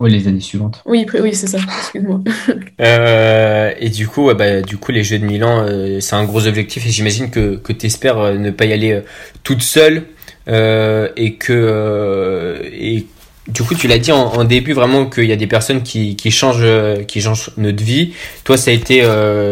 Oui, 0.00 0.12
les 0.12 0.28
années 0.28 0.40
suivantes. 0.40 0.80
Oui, 0.86 1.06
oui 1.20 1.34
c'est 1.34 1.48
ça, 1.48 1.58
excuse-moi. 1.80 2.20
euh, 2.80 3.72
et 3.80 3.88
du 3.88 4.06
coup, 4.06 4.32
bah, 4.32 4.62
du 4.62 4.76
coup, 4.76 4.92
les 4.92 5.02
Jeux 5.02 5.18
de 5.18 5.24
Milan, 5.24 5.64
euh, 5.66 5.98
c'est 6.00 6.14
un 6.14 6.24
gros 6.24 6.46
objectif 6.46 6.86
et 6.86 6.90
j'imagine 6.90 7.30
que, 7.30 7.56
que 7.56 7.72
tu 7.72 7.86
espères 7.86 8.18
euh, 8.18 8.34
ne 8.34 8.50
pas 8.50 8.66
y 8.66 8.72
aller 8.72 8.92
euh, 8.92 9.00
toute 9.42 9.62
seule 9.62 10.04
et 10.46 11.34
que. 11.34 12.62
et 12.72 13.06
du 13.48 13.62
coup, 13.62 13.74
tu 13.74 13.86
l'as 13.86 13.98
dit 13.98 14.12
en, 14.12 14.44
début 14.44 14.72
vraiment 14.72 15.06
qu'il 15.06 15.24
y 15.24 15.32
a 15.32 15.36
des 15.36 15.46
personnes 15.46 15.82
qui, 15.82 16.16
qui, 16.16 16.30
changent, 16.30 16.66
qui 17.06 17.20
changent 17.20 17.50
notre 17.58 17.82
vie. 17.82 18.14
Toi, 18.44 18.56
ça 18.56 18.70
a 18.70 18.74
été 18.74 19.02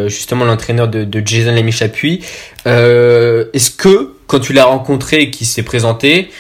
justement 0.08 0.46
l'entraîneur 0.46 0.88
de, 0.88 1.04
de 1.04 1.22
Jason 1.22 1.52
Lamy 1.52 1.72
Chapuis. 1.72 2.24
Est-ce 2.64 3.70
que, 3.70 4.14
quand 4.26 4.40
tu 4.40 4.54
l'as 4.54 4.64
rencontré 4.64 5.20
et 5.20 5.30
qu'il 5.30 5.46
s'est 5.46 5.62
présenté, 5.62 6.30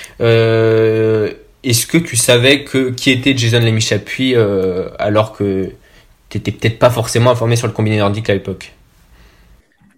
est-ce 1.66 1.86
que 1.86 1.98
tu 1.98 2.16
savais 2.16 2.64
qui 2.96 3.10
était 3.10 3.36
Jason 3.36 3.60
Lamy 3.60 3.80
Chapuis 3.80 4.34
euh, 4.34 4.88
alors 4.98 5.32
que 5.36 5.72
tu 6.28 6.38
n'étais 6.38 6.52
peut-être 6.52 6.78
pas 6.78 6.90
forcément 6.90 7.30
informé 7.30 7.56
sur 7.56 7.66
le 7.66 7.72
combiné 7.72 7.98
nordique 7.98 8.30
à 8.30 8.34
l'époque? 8.34 8.72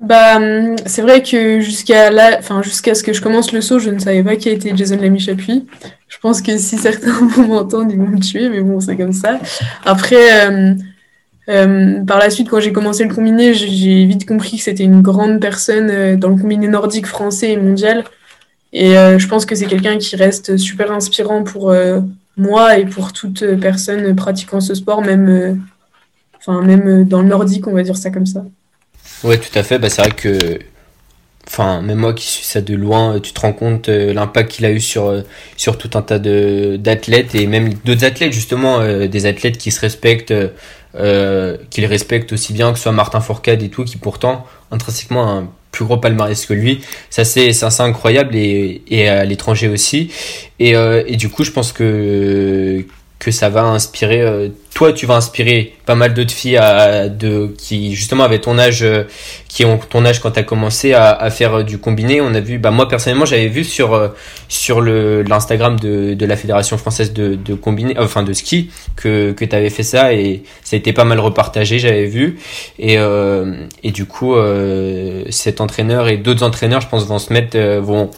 Bah, 0.01 0.39
c'est 0.87 1.03
vrai 1.03 1.23
que 1.23 1.61
jusqu'à 1.61 2.11
là, 2.11 2.37
enfin 2.39 2.63
jusqu'à 2.63 2.95
ce 2.95 3.03
que 3.03 3.13
je 3.13 3.21
commence 3.21 3.53
le 3.53 3.61
saut, 3.61 3.81
je 3.81 3.91
ne 3.91 3.99
savais 3.99 4.23
pas 4.23 4.37
qui 4.37 4.49
était 4.49 4.75
Jason 4.75 4.97
Lamy 4.97 5.21
Chapuis. 5.21 5.67
Je 6.09 6.19
pense 6.19 6.41
que 6.41 6.57
si 6.57 6.79
certains 6.79 7.13
vont 7.29 7.49
m'entendre, 7.49 7.91
ils 7.91 7.99
vont 7.99 8.07
me 8.07 8.21
tuer, 8.21 8.49
mais 8.49 8.61
bon, 8.61 8.81
c'est 8.81 8.97
comme 8.97 9.13
ça. 9.13 9.39
Après, 9.85 10.49
euh, 10.49 10.75
euh, 11.51 12.05
par 12.05 12.19
la 12.19 12.31
suite, 12.31 12.49
quand 12.49 12.61
j'ai 12.61 12.73
commencé 12.73 13.05
le 13.05 13.13
combiné, 13.13 13.53
j'ai 13.55 14.05
vite 14.07 14.27
compris 14.27 14.57
que 14.57 14.63
c'était 14.63 14.85
une 14.85 15.03
grande 15.03 15.41
personne 15.41 16.17
dans 16.17 16.29
le 16.29 16.37
combiné 16.37 16.69
nordique 16.69 17.07
français 17.07 17.53
et 17.53 17.57
mondial. 17.57 18.05
Et 18.73 18.97
euh, 18.97 19.19
je 19.19 19.27
pense 19.29 19.47
que 19.47 19.55
c'est 19.55 19.67
quelqu'un 19.67 19.99
qui 19.99 20.17
reste 20.17 20.57
super 20.57 20.93
inspirant 20.93 21.43
pour 21.43 21.71
euh, 21.71 22.01
moi 22.37 22.79
et 22.79 22.85
pour 22.85 23.13
toute 23.13 23.45
personne 23.57 24.15
pratiquant 24.15 24.61
ce 24.61 24.75
sport, 24.75 25.03
même, 25.03 25.29
euh, 26.49 26.63
même 26.63 27.05
dans 27.05 27.23
le 27.23 27.29
nordique, 27.29 27.67
on 27.67 27.73
va 27.73 27.83
dire 27.83 27.97
ça 27.97 28.11
comme 28.11 28.27
ça. 28.27 28.45
Ouais, 29.25 29.39
tout 29.39 29.57
à 29.59 29.63
fait. 29.63 29.79
Bah, 29.79 29.89
c'est 29.89 30.03
vrai 30.03 30.11
que, 30.11 30.59
enfin, 31.47 31.81
même 31.81 31.99
moi 31.99 32.13
qui 32.13 32.27
suis 32.27 32.45
ça 32.45 32.61
de 32.61 32.75
loin, 32.75 33.19
tu 33.21 33.33
te 33.33 33.41
rends 33.41 33.55
compte 33.55 33.89
l'impact 33.89 34.53
qu'il 34.53 34.67
a 34.67 34.71
eu 34.71 34.81
sur, 34.81 35.25
sur 35.57 35.79
tout 35.79 35.91
un 35.95 36.03
tas 36.03 36.19
d'athlètes 36.19 37.35
et 37.35 37.47
même 37.47 37.73
d'autres 37.85 38.05
athlètes, 38.05 38.33
justement, 38.33 38.81
des 39.07 39.27
athlètes 39.27 39.57
qui 39.57 39.71
se 39.71 39.81
respectent, 39.81 40.35
qu'il 41.71 41.87
respecte 41.87 42.33
aussi 42.35 42.53
bien 42.53 42.71
que 42.71 42.77
ce 42.77 42.85
soit 42.85 42.93
Martin 42.93 43.21
Fourcade 43.21 43.63
et 43.63 43.71
tout, 43.71 43.85
qui 43.85 43.97
pourtant, 43.97 44.47
intrinsèquement, 44.71 45.49
gros 45.85 45.99
palmarès 45.99 46.45
que 46.47 46.55
lui. 46.55 46.81
Ça 47.11 47.25
c'est 47.25 47.49
assez 47.49 47.83
incroyable 47.83 48.35
et, 48.35 49.09
à 49.09 49.25
l'étranger 49.25 49.69
aussi. 49.69 50.11
Euh, 50.61 51.05
et, 51.07 51.17
du 51.17 51.29
coup, 51.29 51.45
je 51.45 51.53
pense 51.53 51.73
que 51.73 52.85
que 53.19 53.33
ça 53.33 53.49
va 53.49 53.63
inspirer. 53.63 54.21
Euh, 54.23 54.49
toi, 54.75 54.93
tu 54.93 55.05
vas 55.07 55.17
inspirer 55.17 55.75
pas 55.87 55.97
mal 55.97 56.15
d'autres 56.15 56.33
filles 56.33 56.57
à, 56.57 57.09
de, 57.09 57.53
qui 57.59 57.95
justement 57.97 58.23
avaient 58.23 58.39
ton 58.39 58.59
âge, 58.59 58.85
euh, 58.85 59.05
qui 59.49 59.65
ont 59.65 59.79
ton 59.79 60.05
âge 60.05 60.21
quand 60.21 60.31
tu 60.31 60.39
as 60.39 60.45
commencé 60.45 60.93
à, 60.93 61.11
à, 61.11 61.31
faire 61.31 61.55
euh, 61.55 61.63
du 61.65 61.79
combiné. 61.79 62.21
On 62.21 62.33
a 62.33 62.39
vu, 62.41 62.59
bah 62.59 62.71
moi 62.71 62.89
personnellement, 62.89 63.25
j'avais 63.25 63.49
vu 63.49 63.65
sur 63.65 64.13
sur 64.49 64.81
le 64.81 65.23
l'Instagram 65.23 65.81
de, 65.81 66.15
de 66.15 66.27
la 66.27 66.37
fédération 66.37 66.79
française 66.79 67.13
de, 67.13 67.35
de 67.35 67.55
combiné, 67.55 67.97
enfin 67.99 68.23
de 68.23 68.33
ski, 68.33 68.71
que 68.95 69.33
que 69.33 69.45
tu 69.45 69.71
fait 69.71 69.83
ça 69.83 70.13
et 70.15 70.45
ça 70.63 70.77
a 70.77 70.79
été 70.79 70.93
pas 70.93 71.05
mal 71.05 71.19
repartagé. 71.19 71.81
J'avais 71.81 72.07
vu 72.07 72.39
et 72.79 72.99
et 73.83 73.91
du 73.91 74.05
coup, 74.05 74.37
cet 75.31 75.61
entraîneur 75.61 76.09
et 76.09 76.17
d'autres 76.19 76.45
entraîneurs, 76.45 76.81
je 76.81 76.89
pense, 76.89 77.07
vont 77.07 77.19
se 77.19 77.33
mettre, 77.33 77.59
vont 77.81 78.11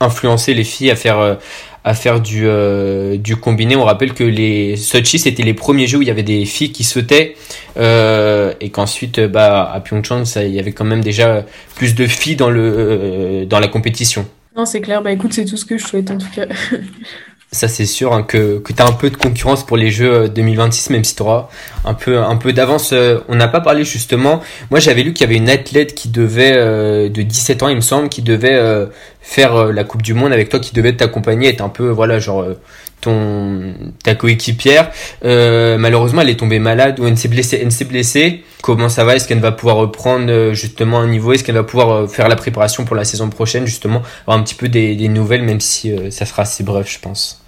influencer 0.00 0.54
les 0.54 0.64
filles 0.64 0.90
à 0.90 0.96
faire 0.96 1.36
à 1.84 1.94
faire 1.94 2.20
du, 2.20 2.42
euh, 2.46 3.16
du 3.16 3.36
combiné. 3.36 3.76
On 3.76 3.84
rappelle 3.84 4.12
que 4.12 4.24
les 4.24 4.76
Sochi, 4.76 5.18
c'était 5.18 5.42
les 5.42 5.54
premiers 5.54 5.86
jeux 5.86 5.98
où 5.98 6.02
il 6.02 6.08
y 6.08 6.10
avait 6.10 6.22
des 6.22 6.44
filles 6.44 6.72
qui 6.72 6.84
sautaient 6.84 7.36
euh, 7.76 8.52
et 8.60 8.70
qu'ensuite, 8.70 9.20
bah, 9.20 9.70
à 9.72 9.80
Pyeongchang, 9.80 10.24
ça, 10.24 10.44
il 10.44 10.54
y 10.54 10.58
avait 10.58 10.72
quand 10.72 10.84
même 10.84 11.02
déjà 11.02 11.44
plus 11.76 11.94
de 11.94 12.06
filles 12.06 12.36
dans, 12.36 12.50
le, 12.50 12.62
euh, 12.62 13.44
dans 13.46 13.60
la 13.60 13.68
compétition. 13.68 14.26
Non, 14.56 14.66
c'est 14.66 14.80
clair. 14.80 15.00
Bah 15.00 15.12
écoute, 15.12 15.32
c'est 15.32 15.44
tout 15.44 15.56
ce 15.56 15.64
que 15.64 15.78
je 15.78 15.86
souhaite 15.86 16.10
en 16.10 16.18
tout 16.18 16.30
cas. 16.34 16.46
ça 17.52 17.68
c'est 17.68 17.86
sûr 17.86 18.12
hein, 18.12 18.22
que, 18.22 18.58
que 18.58 18.72
un 18.80 18.92
peu 18.92 19.10
de 19.10 19.16
concurrence 19.16 19.66
pour 19.66 19.76
les 19.76 19.90
jeux 19.90 20.28
2026 20.28 20.90
même 20.90 21.04
si 21.04 21.16
tu 21.16 21.22
auras 21.22 21.48
un 21.84 21.94
peu 21.94 22.18
un 22.18 22.36
peu 22.36 22.52
d'avance 22.52 22.94
on 23.28 23.34
n'a 23.34 23.48
pas 23.48 23.60
parlé 23.60 23.84
justement. 23.84 24.40
Moi 24.70 24.80
j'avais 24.80 25.02
lu 25.02 25.12
qu'il 25.12 25.26
y 25.26 25.30
avait 25.30 25.36
une 25.38 25.50
athlète 25.50 25.94
qui 25.94 26.08
devait 26.08 27.10
de 27.10 27.22
17 27.22 27.62
ans 27.62 27.68
il 27.68 27.76
me 27.76 27.80
semble 27.80 28.08
qui 28.08 28.22
devait 28.22 28.88
faire 29.20 29.54
euh, 29.54 29.72
la 29.72 29.84
Coupe 29.84 30.02
du 30.02 30.14
Monde 30.14 30.32
avec 30.32 30.48
toi 30.48 30.58
qui 30.58 30.74
devait 30.74 30.94
t'accompagner, 30.94 31.48
être 31.48 31.60
un 31.60 31.68
peu, 31.68 31.88
voilà, 31.88 32.18
genre, 32.18 32.42
euh, 32.42 32.54
ton, 33.00 33.74
ta 34.02 34.14
coéquipière. 34.14 34.90
Euh, 35.24 35.78
malheureusement, 35.78 36.22
elle 36.22 36.30
est 36.30 36.38
tombée 36.38 36.58
malade 36.58 37.00
ou 37.00 37.06
elle 37.06 37.16
s'est 37.16 37.28
blessée. 37.28 37.60
Elle 37.62 37.72
s'est 37.72 37.84
blessée. 37.84 38.44
Comment 38.62 38.88
ça 38.88 39.04
va? 39.04 39.16
Est-ce 39.16 39.26
qu'elle 39.26 39.40
va 39.40 39.52
pouvoir 39.52 39.76
reprendre 39.76 40.52
justement 40.52 41.00
un 41.00 41.08
niveau? 41.08 41.32
Est-ce 41.32 41.44
qu'elle 41.44 41.54
va 41.54 41.64
pouvoir 41.64 42.10
faire 42.10 42.28
la 42.28 42.36
préparation 42.36 42.84
pour 42.84 42.96
la 42.96 43.04
saison 43.04 43.28
prochaine, 43.30 43.66
justement 43.66 44.02
Avoir 44.22 44.38
un 44.38 44.42
petit 44.42 44.54
peu 44.54 44.68
des, 44.68 45.08
nouvelles, 45.08 45.42
même 45.42 45.60
si 45.60 45.92
ça 46.10 46.26
sera 46.26 46.42
assez 46.42 46.62
bref, 46.64 46.90
je 46.90 46.98
pense? 46.98 47.42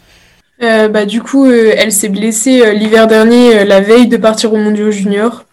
bah, 0.61 1.07
du 1.07 1.21
coup, 1.21 1.51
elle 1.51 1.91
s'est 1.91 2.09
blessée 2.09 2.75
l'hiver 2.75 3.09
dernier, 3.09 3.65
la 3.65 3.81
veille 3.81 4.07
de 4.07 4.17
partir 4.17 4.53
au 4.53 4.57
Mondiaux 4.57 4.93
Junior. 4.93 5.45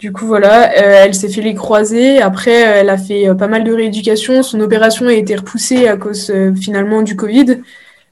Du 0.00 0.12
coup, 0.12 0.26
voilà, 0.26 0.70
euh, 0.78 1.04
elle 1.04 1.14
s'est 1.14 1.28
fait 1.28 1.42
les 1.42 1.54
croisés. 1.54 2.22
Après, 2.22 2.66
euh, 2.66 2.80
elle 2.80 2.88
a 2.88 2.96
fait 2.96 3.28
euh, 3.28 3.34
pas 3.34 3.48
mal 3.48 3.64
de 3.64 3.72
rééducation. 3.72 4.42
Son 4.42 4.58
opération 4.60 5.06
a 5.08 5.12
été 5.12 5.36
repoussée 5.36 5.88
à 5.88 5.98
cause 5.98 6.32
finalement 6.58 7.02
du 7.02 7.16
Covid, 7.16 7.58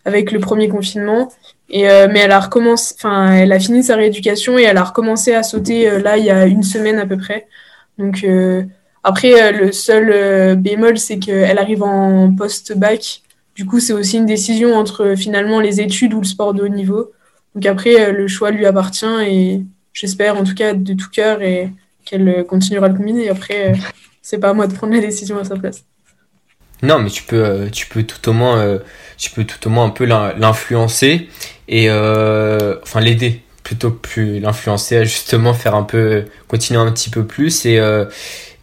avec 0.08 0.32
le 0.32 0.40
premier 0.40 0.68
confinement. 0.68 1.30
Et, 1.70 1.84
mais 1.84 2.20
elle 2.20 2.32
a 2.32 3.60
fini 3.60 3.82
sa 3.82 3.96
rééducation 3.96 4.58
et 4.58 4.62
elle 4.62 4.78
a 4.78 4.84
recommencé 4.84 5.34
à 5.34 5.42
sauter 5.42 6.00
là 6.00 6.16
il 6.16 6.24
y 6.24 6.30
a 6.30 6.46
une 6.46 6.62
semaine 6.62 6.98
à 6.98 7.06
peu 7.06 7.18
près. 7.18 7.46
Donc 7.98 8.26
après, 9.04 9.52
le 9.52 9.70
seul 9.70 10.56
bémol, 10.56 10.98
c'est 10.98 11.18
qu'elle 11.18 11.58
arrive 11.58 11.82
en 11.82 12.34
post-bac. 12.34 13.22
Du 13.54 13.66
coup, 13.66 13.80
c'est 13.80 13.92
aussi 13.92 14.16
une 14.16 14.24
décision 14.24 14.74
entre 14.76 15.14
finalement 15.14 15.60
les 15.60 15.80
études 15.82 16.14
ou 16.14 16.20
le 16.20 16.26
sport 16.26 16.54
de 16.54 16.62
haut 16.62 16.68
niveau. 16.68 17.12
Donc 17.54 17.66
après, 17.66 18.12
le 18.12 18.28
choix 18.28 18.50
lui 18.50 18.64
appartient 18.64 19.04
et 19.26 19.62
j'espère 19.92 20.36
en 20.38 20.44
tout 20.44 20.54
cas 20.54 20.74
de 20.74 20.94
tout 20.94 21.10
cœur 21.10 21.42
et 21.42 21.70
qu'elle 22.04 22.44
continuera 22.46 22.88
le 22.88 22.94
combiner. 22.94 23.28
Après, 23.28 23.72
euh, 23.72 23.76
c'est 24.22 24.38
pas 24.38 24.50
à 24.50 24.54
moi 24.54 24.66
de 24.66 24.74
prendre 24.74 24.94
la 24.94 25.00
décision 25.00 25.38
à 25.38 25.44
sa 25.44 25.56
place. 25.56 25.84
Non, 26.82 26.98
mais 26.98 27.10
tu 27.10 27.22
peux, 27.22 27.44
euh, 27.44 27.68
tu 27.70 27.86
peux 27.86 28.02
tout 28.04 28.28
au 28.28 28.32
moins, 28.32 28.58
euh, 28.58 28.78
tu 29.16 29.30
peux 29.30 29.44
tout 29.44 29.66
au 29.66 29.70
moins 29.70 29.84
un 29.84 29.90
peu 29.90 30.04
l'influencer 30.04 31.28
et 31.68 31.90
enfin 31.90 33.00
l'aider 33.00 33.42
plutôt 33.62 33.90
plus 33.90 34.40
l'influencer 34.40 34.96
à 34.96 35.04
justement 35.04 35.52
faire 35.52 35.74
un 35.74 35.82
peu, 35.82 36.24
continuer 36.46 36.80
un 36.80 36.90
petit 36.90 37.10
peu 37.10 37.24
plus 37.24 37.66
et 37.66 37.80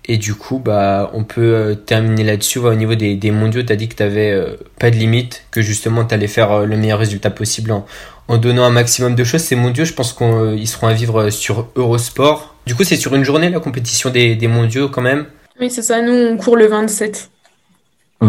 et 0.07 0.17
du 0.17 0.35
coup, 0.35 0.59
bah, 0.59 1.09
on 1.15 1.23
peut 1.23 1.79
terminer 1.87 2.23
là-dessus. 2.23 2.59
Au 2.59 2.75
niveau 2.75 2.93
des, 2.93 3.15
des 3.15 3.31
mondiaux, 3.31 3.63
tu 3.63 3.73
as 3.73 3.75
dit 3.75 3.87
que 3.87 3.95
tu 3.95 4.03
n'avais 4.03 4.39
pas 4.77 4.91
de 4.91 4.97
limite, 4.97 5.45
que 5.49 5.63
justement 5.63 6.05
tu 6.05 6.13
allais 6.13 6.27
faire 6.27 6.59
le 6.59 6.77
meilleur 6.77 6.99
résultat 6.99 7.31
possible 7.31 7.71
en, 7.71 8.37
donnant 8.37 8.65
un 8.65 8.69
maximum 8.69 9.15
de 9.15 9.23
choses. 9.23 9.41
Ces 9.41 9.55
mondiaux, 9.55 9.85
je 9.85 9.93
pense 9.93 10.13
qu'ils 10.13 10.27
euh, 10.27 10.65
seront 10.65 10.87
à 10.87 10.93
vivre 10.93 11.29
sur 11.29 11.67
Eurosport. 11.75 12.55
Du 12.65 12.75
coup, 12.75 12.83
c'est 12.83 12.95
sur 12.95 13.15
une 13.15 13.23
journée 13.23 13.49
la 13.49 13.59
compétition 13.59 14.09
des, 14.09 14.35
des 14.35 14.47
mondiaux 14.47 14.89
quand 14.89 15.01
même? 15.01 15.25
Oui, 15.59 15.69
c'est 15.69 15.81
ça. 15.81 16.01
Nous, 16.01 16.13
on 16.13 16.37
court 16.37 16.57
le 16.57 16.67
27. 16.67 17.29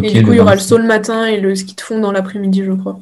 Et 0.03 0.11
du 0.13 0.23
coup, 0.25 0.33
il 0.33 0.37
y 0.37 0.41
aura 0.41 0.55
le 0.55 0.61
saut 0.61 0.79
le 0.79 0.87
matin 0.87 1.27
et 1.27 1.41
le 1.41 1.55
ski 1.55 1.75
de 1.75 1.81
fond 1.81 1.99
dans 1.99 2.13
l'après-midi, 2.13 2.63
je 2.65 2.73
crois. 2.73 2.99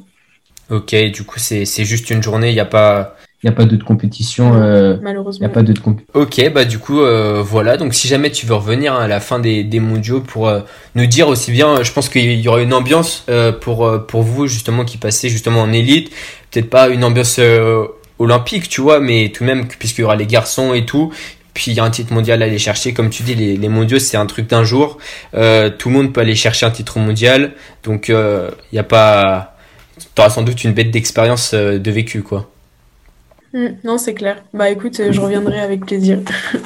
Ok, 0.69 0.95
du 0.95 1.23
coup, 1.23 1.39
c'est 1.39 1.65
juste 1.85 2.09
une 2.09 2.23
journée, 2.23 2.49
il 2.49 2.53
n'y 2.53 2.59
a 2.59 2.65
pas. 2.65 3.15
Il 3.43 3.49
n'y 3.49 3.53
a 3.53 3.57
pas 3.57 3.65
d'autres 3.65 3.85
compétitions. 3.85 4.55
Euh, 4.55 4.97
Malheureusement. 5.03 5.45
Il 5.45 5.51
a 5.51 5.53
pas 5.53 5.61
d'autres 5.61 5.83
Ok, 6.15 6.51
bah 6.51 6.65
du 6.65 6.79
coup, 6.79 7.01
euh, 7.01 7.43
voilà. 7.45 7.77
Donc 7.77 7.93
si 7.93 8.07
jamais 8.07 8.31
tu 8.31 8.47
veux 8.47 8.55
revenir 8.55 8.95
hein, 8.95 9.01
à 9.03 9.07
la 9.07 9.19
fin 9.19 9.37
des, 9.37 9.63
des 9.63 9.79
mondiaux 9.79 10.21
pour 10.21 10.47
euh, 10.47 10.61
nous 10.95 11.05
dire 11.05 11.27
aussi 11.27 11.51
bien, 11.51 11.83
je 11.83 11.91
pense 11.91 12.09
qu'il 12.09 12.41
y 12.41 12.47
aura 12.47 12.61
une 12.63 12.73
ambiance 12.73 13.23
euh, 13.29 13.51
pour, 13.51 14.07
pour 14.07 14.23
vous 14.23 14.47
justement 14.47 14.83
qui 14.83 14.97
passez 14.97 15.29
justement 15.29 15.61
en 15.61 15.71
élite. 15.71 16.11
Peut-être 16.49 16.71
pas 16.71 16.87
une 16.87 17.03
ambiance 17.03 17.39
olympique, 18.17 18.67
tu 18.67 18.81
vois, 18.81 18.99
mais 18.99 19.31
tout 19.31 19.43
de 19.43 19.49
même, 19.49 19.67
puisqu'il 19.67 20.01
y 20.01 20.03
aura 20.05 20.15
les 20.15 20.25
garçons 20.25 20.73
et 20.73 20.85
tout, 20.85 21.13
puis 21.55 21.71
il 21.71 21.73
y 21.75 21.79
a 21.79 21.85
un 21.85 21.89
titre 21.89 22.13
mondial 22.13 22.43
à 22.43 22.45
aller 22.45 22.59
chercher. 22.59 22.93
Comme 22.93 23.09
tu 23.09 23.23
dis, 23.23 23.33
les, 23.33 23.55
les 23.55 23.69
mondiaux, 23.69 23.97
c'est 23.97 24.17
un 24.17 24.25
truc 24.25 24.47
d'un 24.47 24.65
jour. 24.65 24.97
Euh, 25.33 25.69
tout 25.69 25.87
le 25.87 25.95
monde 25.95 26.13
peut 26.13 26.19
aller 26.19 26.35
chercher 26.35 26.65
un 26.65 26.71
titre 26.71 26.99
mondial. 26.99 27.53
Donc, 27.83 28.09
il 28.09 28.15
euh, 28.15 28.51
n'y 28.73 28.77
a 28.77 28.83
pas. 28.83 29.55
Tu 29.97 30.21
auras 30.21 30.29
sans 30.29 30.43
doute 30.43 30.65
une 30.65 30.73
bête 30.73 30.91
d'expérience 30.91 31.53
euh, 31.53 31.79
de 31.79 31.91
vécu, 31.91 32.23
quoi. 32.23 32.51
Mm, 33.53 33.67
non, 33.85 33.97
c'est 33.97 34.13
clair. 34.13 34.43
Bah 34.53 34.69
écoute, 34.69 35.01
je 35.09 35.19
reviendrai 35.19 35.61
avec 35.61 35.85
plaisir. 35.85 36.19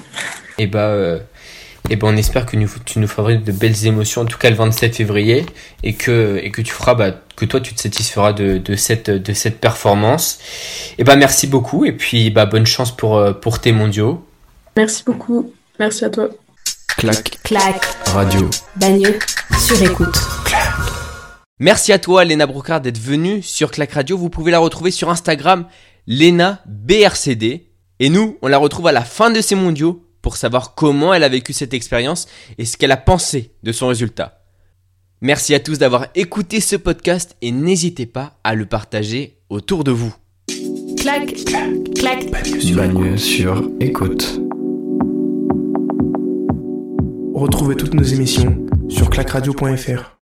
et 0.58 0.66
bah. 0.66 1.20
Et 1.92 1.96
ben 1.96 2.08
on 2.08 2.18
espère 2.18 2.46
que 2.46 2.58
tu 2.86 3.00
nous 3.00 3.08
feras 3.08 3.34
de 3.34 3.52
belles 3.52 3.88
émotions, 3.88 4.22
en 4.22 4.26
tout 4.26 4.38
cas 4.38 4.50
le 4.50 4.56
27 4.56 4.96
février, 4.96 5.46
et 5.82 5.94
que, 5.94 6.40
et 6.44 6.52
que 6.52 6.62
tu 6.62 6.72
feras, 6.72 6.94
bah, 6.94 7.16
que 7.36 7.46
toi 7.46 7.62
tu 7.62 7.74
te 7.74 7.82
satisferas 7.82 8.34
de, 8.34 8.60
de, 8.60 8.76
cette, 8.76 9.10
de 9.10 9.34
cette 9.34 9.60
performance. 9.60 10.40
Et 11.00 11.04
bah 11.04 11.16
merci 11.16 11.48
beaucoup, 11.48 11.86
et 11.86 11.94
puis 11.94 12.30
bah 12.30 12.46
bonne 12.46 12.68
chance 12.68 12.96
pour, 12.96 13.24
pour 13.40 13.60
tes 13.60 13.72
mondiaux. 13.72 14.24
Merci 14.80 15.04
beaucoup. 15.06 15.54
Merci 15.78 16.06
à 16.06 16.10
toi. 16.10 16.30
Clac. 16.96 17.38
Clac. 17.44 17.86
Radio. 18.06 18.50
Bagneux. 18.78 19.20
Sur 19.60 19.84
écoute. 19.84 20.18
Merci 21.60 21.92
à 21.92 22.00
toi, 22.00 22.24
Léna 22.24 22.48
Brocard, 22.48 22.80
d'être 22.80 22.98
venue 22.98 23.42
sur 23.42 23.72
Clac 23.72 23.92
Radio. 23.92 24.18
Vous 24.18 24.30
pouvez 24.30 24.52
la 24.52 24.60
retrouver 24.60 24.92
sur 24.92 25.10
Instagram, 25.10 25.68
Léna 26.08 26.64
BRCD. 26.66 27.68
Et 28.00 28.08
nous, 28.08 28.38
on 28.42 28.48
la 28.48 28.58
retrouve 28.58 28.88
à 28.88 28.94
la 28.94 29.04
fin 29.04 29.32
de 29.32 29.42
ces 29.42 29.56
mondiaux 29.56 30.02
pour 30.22 30.38
savoir 30.38 30.76
comment 30.76 31.14
elle 31.14 31.26
a 31.26 31.30
vécu 31.30 31.52
cette 31.52 31.74
expérience 31.74 32.30
et 32.58 32.64
ce 32.64 32.78
qu'elle 32.78 32.94
a 32.94 32.98
pensé 32.98 33.52
de 33.64 33.74
son 33.74 33.90
résultat. 33.90 34.46
Merci 35.20 35.54
à 35.56 35.60
tous 35.60 35.78
d'avoir 35.78 36.08
écouté 36.16 36.62
ce 36.62 36.78
podcast 36.78 37.36
et 37.42 37.52
n'hésitez 37.52 38.06
pas 38.06 38.40
à 38.46 38.56
le 38.56 38.66
partager 38.66 39.40
autour 39.50 39.84
de 39.84 39.92
vous. 39.92 40.16
Clac, 40.98 41.34
clac, 41.96 42.32
Bagneux 42.32 43.18
sur 43.18 43.70
écoute. 43.82 44.40
Retrouvez 47.40 47.78
toutes 47.78 47.94
nos 47.94 48.04
émissions 48.04 48.66
sur 48.90 49.10
clacradio.fr. 49.10 50.19